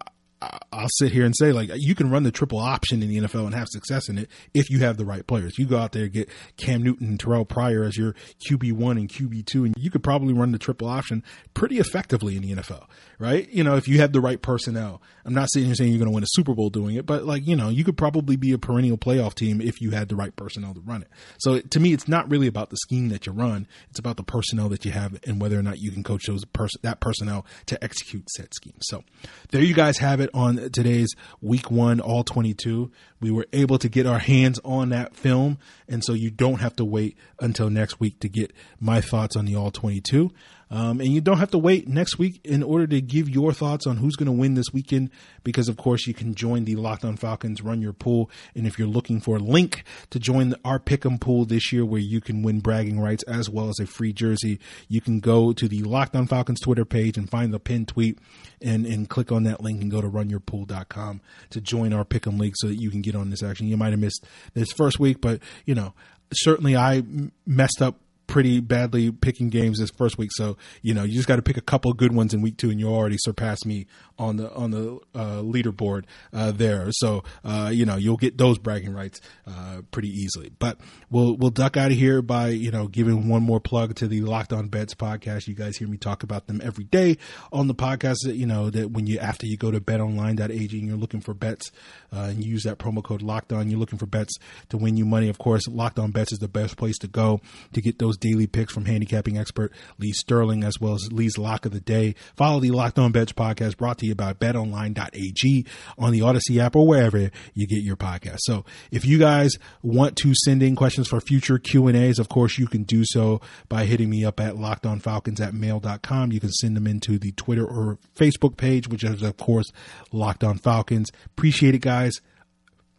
I'll 0.72 0.90
sit 0.98 1.12
here 1.12 1.26
and 1.26 1.36
say 1.36 1.52
like 1.52 1.70
you 1.76 1.96
can 1.96 2.10
run 2.10 2.24
the 2.24 2.32
triple 2.32 2.60
option 2.60 3.02
in 3.02 3.10
the 3.10 3.18
NFL 3.18 3.46
and 3.46 3.56
have 3.56 3.68
success 3.68 4.10
in 4.10 4.18
it 4.18 4.30
if 4.54 4.70
you 4.70 4.80
have 4.80 4.98
the 4.98 5.06
right 5.06 5.26
players. 5.26 5.58
You 5.58 5.66
go 5.66 5.78
out 5.78 5.92
there 5.92 6.08
get 6.08 6.30
Cam 6.58 6.84
Newton 6.84 7.08
and 7.08 7.20
Terrell 7.20 7.46
Pryor 7.46 7.84
as 7.84 7.98
your 7.98 8.16
QB 8.48 8.74
one 8.74 8.98
and 8.98 9.10
QB 9.10 9.46
two, 9.46 9.66
and 9.66 9.74
you 9.78 9.92
could 9.92 10.04
probably 10.04 10.34
run 10.34 10.52
the 10.52 10.60
triple 10.60 10.88
option 10.88 11.24
pretty 11.54 11.80
effectively 11.80 12.36
in 12.36 12.42
the 12.42 12.56
NFL, 12.56 12.86
right? 13.20 13.50
You 13.50 13.64
know, 13.64 13.76
if 13.76 13.88
you 13.88 14.00
have 14.00 14.12
the 14.12 14.22
right 14.22 14.42
personnel. 14.42 15.02
I'm 15.26 15.34
not 15.34 15.50
sitting 15.52 15.68
here 15.68 15.76
saying 15.76 15.92
you're 15.92 16.00
going 16.00 16.10
to 16.10 16.14
win 16.14 16.24
a 16.24 16.28
Super 16.30 16.54
Bowl 16.54 16.70
doing 16.70 16.96
it, 16.96 17.06
but 17.06 17.26
like 17.26 17.46
you 17.48 17.56
know, 17.56 17.70
you 17.70 17.84
could 17.84 17.98
probably 17.98 18.36
be 18.36 18.52
a 18.52 18.58
perennial 18.58 18.98
playoff 18.98 19.34
team 19.34 19.60
if 19.60 19.82
you 19.82 19.92
had 19.92 20.08
the 20.08 20.16
right 20.16 20.36
personnel 20.36 20.74
to 20.74 20.82
run 20.82 21.02
it. 21.02 21.10
So 21.40 21.60
to 21.60 21.80
me, 21.80 21.94
it's 21.94 22.08
not 22.08 22.30
really 22.30 22.48
about 22.48 22.70
the 22.70 22.78
scheme 22.78 23.10
that 23.10 23.26
you 23.26 23.32
run; 23.32 23.68
it's 23.90 24.00
about 24.00 24.18
the 24.18 24.24
personnel 24.24 24.70
that 24.70 24.86
you 24.86 24.92
have 24.92 25.20
and 25.26 25.42
whether 25.42 25.58
or 25.58 25.64
not 25.64 25.80
you 25.80 25.92
can 25.92 26.04
coach 26.04 26.28
those 26.28 26.46
pers- 26.46 26.78
that 26.82 27.00
personnel 27.00 27.46
to 27.66 27.84
execute 27.84 28.30
said 28.30 28.54
scheme. 28.54 28.78
So 28.82 29.04
there 29.52 29.62
you 29.62 29.74
guys 29.74 29.98
have 29.98 30.20
it 30.20 30.30
on 30.36 30.58
today's 30.70 31.16
week 31.42 31.72
one, 31.72 32.00
all 32.00 32.24
22. 32.24 32.92
We 33.22 33.26
we 33.26 33.32
were 33.32 33.48
able 33.54 33.80
to 33.80 33.90
get 33.90 34.06
our 34.06 34.20
hands 34.20 34.60
on 34.64 34.90
that 34.90 35.16
film. 35.16 35.58
And 35.90 36.04
so 36.04 36.14
you 36.14 36.30
don't 36.30 36.60
have 36.60 36.76
to 36.76 36.86
wait 36.86 37.18
until 37.40 37.72
next 37.72 38.00
week 38.00 38.20
to 38.20 38.30
get 38.30 38.54
my 38.80 39.02
thoughts 39.02 39.36
on 39.36 39.46
the 39.46 39.56
all 39.56 39.72
22. 39.72 40.30
Um, 40.72 41.00
and 41.00 41.10
you 41.10 41.22
don't 41.22 41.38
have 41.38 41.52
to 41.52 41.58
wait 41.58 41.88
next 41.88 42.18
week 42.18 42.42
in 42.44 42.64
order 42.64 42.88
to 42.88 43.02
give 43.02 43.30
your 43.30 43.54
thoughts 43.54 43.86
on 43.86 43.98
who's 43.98 44.16
going 44.16 44.26
to 44.28 44.32
win 44.32 44.56
this 44.56 44.74
weekend, 44.74 45.12
because 45.44 45.70
of 45.70 45.78
course 45.78 46.08
you 46.08 46.14
can 46.14 46.34
join 46.34 46.66
the 46.66 46.76
Locked 46.76 47.06
On 47.06 47.16
Falcons 47.16 47.62
Run 47.62 47.82
Your 47.82 47.94
Pool. 47.94 48.30
And 48.56 48.66
if 48.66 48.80
you're 48.80 48.88
looking 48.88 49.22
for 49.22 49.38
a 49.38 49.40
link 49.40 49.84
to 50.10 50.20
join 50.20 50.56
our 50.66 50.80
Pick'em 50.80 51.20
pool 51.20 51.46
this 51.46 51.72
year, 51.72 51.86
where 51.86 52.02
you 52.02 52.22
can 52.22 52.42
win 52.42 52.60
bragging 52.60 53.00
rights 53.00 53.24
as 53.24 53.50
well 53.50 53.70
as 53.70 53.80
a 53.80 53.86
free 53.86 54.14
jersey, 54.14 54.60
you 54.88 55.02
can 55.02 55.20
go 55.20 55.54
to 55.54 55.68
the 55.68 55.84
Locked 55.84 56.16
On 56.16 56.28
Falcons 56.28 56.62
Twitter 56.62 56.86
page 56.86 57.18
and 57.18 57.30
find 57.30 57.54
the 57.54 57.60
pinned 57.60 57.88
tweet 57.88 58.20
and, 58.62 58.86
and 58.86 59.10
click 59.10 59.32
on 59.32 59.44
that 59.44 59.62
link 59.62 59.82
and 59.82 59.92
go 59.92 60.02
to 60.02 60.10
runyourpool.com 60.10 61.22
to 61.52 61.62
join 61.62 61.94
our 61.94 62.06
Pick'em 62.06 62.40
league 62.40 62.56
so 62.56 62.68
that 62.68 62.76
you 62.76 62.90
can 62.90 63.02
get 63.02 63.16
on 63.16 63.30
this 63.30 63.44
action. 63.44 63.68
You 63.68 63.78
might 63.78 63.92
have 63.92 64.00
missed 64.00 64.26
this 64.54 64.72
first 64.72 65.00
week, 65.00 65.22
but 65.22 65.40
you 65.66 65.76
know, 65.76 65.94
certainly 66.34 66.76
I 66.76 67.04
messed 67.46 67.82
up 67.82 68.00
pretty 68.28 68.60
badly 68.60 69.12
picking 69.12 69.50
games 69.50 69.80
this 69.80 69.92
first 69.92 70.18
week. 70.18 70.32
So 70.34 70.58
you 70.82 70.94
know 70.94 71.04
you 71.04 71.14
just 71.14 71.28
got 71.28 71.38
to 71.38 71.42
pick 71.42 71.58
a 71.58 71.62
couple 71.62 71.94
good 71.94 72.14
ones 72.14 72.34
in 72.34 72.42
week 72.42 72.58
two, 72.58 72.70
and 72.70 72.80
you 72.80 72.88
already 72.88 73.18
surpassed 73.20 73.66
me 73.66 73.88
on 74.18 74.38
the 74.38 74.54
on 74.54 74.72
the 74.72 75.00
uh, 75.14 75.42
leaderboard 75.42 76.06
uh, 76.34 76.52
there. 76.52 76.88
So 76.92 77.24
uh, 77.44 77.70
you 77.74 77.86
know 77.86 77.96
you'll 77.96 78.18
get 78.18 78.38
those 78.38 78.58
bragging 78.58 78.94
rights 78.94 79.22
uh, 79.48 79.82
pretty 79.92 80.10
easily. 80.10 80.52
But 80.58 80.80
we'll 81.10 81.36
we'll 81.36 81.52
duck 81.52 81.78
out 81.78 81.92
of 81.92 81.98
here 81.98 82.22
by 82.22 82.50
you 82.50 82.72
know 82.72 82.88
giving 82.88 83.28
one 83.30 83.44
more 83.44 83.60
plug 83.60 83.96
to 83.96 84.08
the 84.08 84.22
Locked 84.22 84.54
On 84.54 84.68
Bets 84.68 84.96
podcast. 84.96 85.48
You 85.48 85.56
guys 85.56 85.78
hear 85.78 85.88
me 85.88 85.98
talk 85.98 86.24
about 86.24 86.48
them 86.48 86.62
every 86.64 86.86
day 86.86 87.18
on 87.52 87.68
the 87.68 87.76
podcast. 87.76 88.18
That 88.24 88.36
you 88.36 88.46
know 88.46 88.70
that 88.70 88.92
when 88.92 89.08
you 89.08 89.20
after 89.20 89.46
you 89.46 89.58
go 89.58 89.72
to 89.72 89.80
BetOnline.ag 89.80 90.80
and 90.80 90.88
you're 90.88 90.98
looking 90.98 91.22
for 91.22 91.34
bets 91.34 91.72
uh, 92.14 92.28
and 92.30 92.44
you 92.44 92.52
use 92.52 92.64
that 92.64 92.78
promo 92.78 93.04
code 93.04 93.22
Locked 93.22 93.54
On, 93.54 93.70
you're 93.70 93.80
looking 93.80 94.00
for 94.00 94.06
bets 94.06 94.36
to 94.70 94.78
win 94.78 94.98
you 94.98 95.06
money. 95.06 95.30
Of 95.30 95.38
course, 95.38 95.68
Locked 95.68 96.00
On 96.00 96.12
Bets 96.12 96.34
is 96.34 96.40
the 96.40 96.48
best 96.48 96.78
place 96.78 96.98
to 97.00 97.08
go 97.08 97.42
to 97.74 97.82
get 97.82 98.00
those 98.00 98.15
daily 98.18 98.48
picks 98.48 98.74
from 98.74 98.86
handicapping 98.86 99.38
expert 99.38 99.72
Lee 99.98 100.12
Sterling 100.12 100.64
as 100.64 100.80
well 100.80 100.94
as 100.94 101.12
Lee's 101.12 101.38
Lock 101.38 101.66
of 101.66 101.72
the 101.72 101.80
Day. 101.80 102.16
Follow 102.36 102.60
the 102.60 102.72
Locked 102.72 103.00
On 103.00 103.12
Bets 103.12 103.34
podcast 103.34 103.78
brought 103.78 103.98
to 104.00 104.06
you 104.06 104.16
by 104.16 104.34
betonline.ag 104.34 105.66
on 105.98 106.12
the 106.12 106.20
Audacy 106.20 106.58
app 106.58 106.76
or 106.76 106.88
wherever 106.88 107.30
you 107.54 107.68
get 107.68 107.84
your 107.84 107.96
podcast. 107.96 108.40
So 108.40 108.66
if 108.92 109.06
you 109.06 109.18
guys 109.18 109.54
want 109.82 110.16
to 110.18 110.34
send 110.44 110.64
in 110.64 110.76
questions 110.76 111.08
for 111.08 111.20
future 111.22 111.58
Q 111.58 111.88
and 111.88 111.98
A's, 111.98 112.20
of 112.20 112.30
course 112.30 112.58
you 112.58 112.68
can 112.68 112.84
do 112.84 113.04
so 113.06 113.42
by 113.70 113.86
hitting 113.86 114.10
me 114.10 114.26
up 114.26 114.40
at 114.40 114.56
lockedonfalcons 114.56 115.40
at 115.40 115.54
mail.com. 115.54 116.32
You 116.32 116.40
can 116.40 116.52
send 116.52 116.76
them 116.76 116.88
into 116.88 117.18
the 117.18 117.32
Twitter 117.34 117.66
or 117.66 118.00
Facebook 118.16 118.58
page, 118.58 118.88
which 118.88 119.04
is 119.04 119.22
of 119.22 119.38
course 119.38 119.72
Locked 120.12 120.44
On 120.44 120.58
Falcons. 120.58 121.12
Appreciate 121.26 121.76
it 121.76 121.82
guys. 121.82 122.22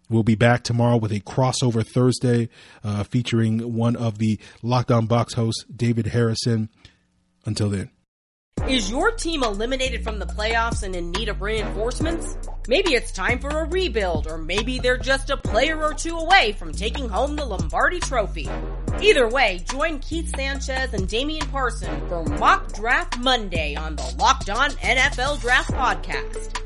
We'll 0.09 0.23
be 0.23 0.37
back 0.37 0.63
tomorrow 0.63 0.97
with 0.97 1.13
a 1.13 1.21
crossover 1.21 1.85
Thursday 1.87 2.49
uh, 2.85 3.05
featuring 3.05 3.75
one 3.75 3.97
of 3.97 4.19
the 4.19 4.39
Locked 4.63 4.91
On 4.91 5.07
Bucs 5.09 5.35
hosts, 5.35 5.65
David 5.65 6.07
Harrison. 6.09 6.69
Until 7.45 7.71
then. 7.71 7.91
Is 8.69 8.91
your 8.91 9.13
team 9.13 9.45
eliminated 9.45 10.03
from 10.03 10.19
the 10.19 10.27
playoffs 10.27 10.83
and 10.83 10.97
in 10.97 11.13
need 11.13 11.29
of 11.29 11.41
reinforcements? 11.41 12.37
Maybe 12.67 12.95
it's 12.95 13.13
time 13.13 13.39
for 13.39 13.49
a 13.49 13.65
rebuild, 13.65 14.27
or 14.27 14.39
maybe 14.39 14.81
they're 14.81 14.97
just 14.97 15.31
a 15.31 15.37
player 15.37 15.81
or 15.81 15.95
two 15.95 16.17
away 16.17 16.51
from 16.59 16.73
taking 16.73 17.09
home 17.09 17.37
the 17.37 17.45
Lombardi 17.45 18.01
Trophy. 18.01 18.49
Either 19.01 19.29
way, 19.29 19.63
join 19.71 20.01
Keith 20.01 20.35
Sanchez 20.35 20.95
and 20.95 21.07
Damian 21.07 21.47
Parson 21.47 22.09
for 22.09 22.25
Mock 22.25 22.73
Draft 22.73 23.19
Monday 23.19 23.77
on 23.77 23.95
the 23.95 24.15
Locked 24.19 24.51
On 24.51 24.71
NFL 24.71 25.41
Draft 25.41 25.71
Podcast. 25.71 26.66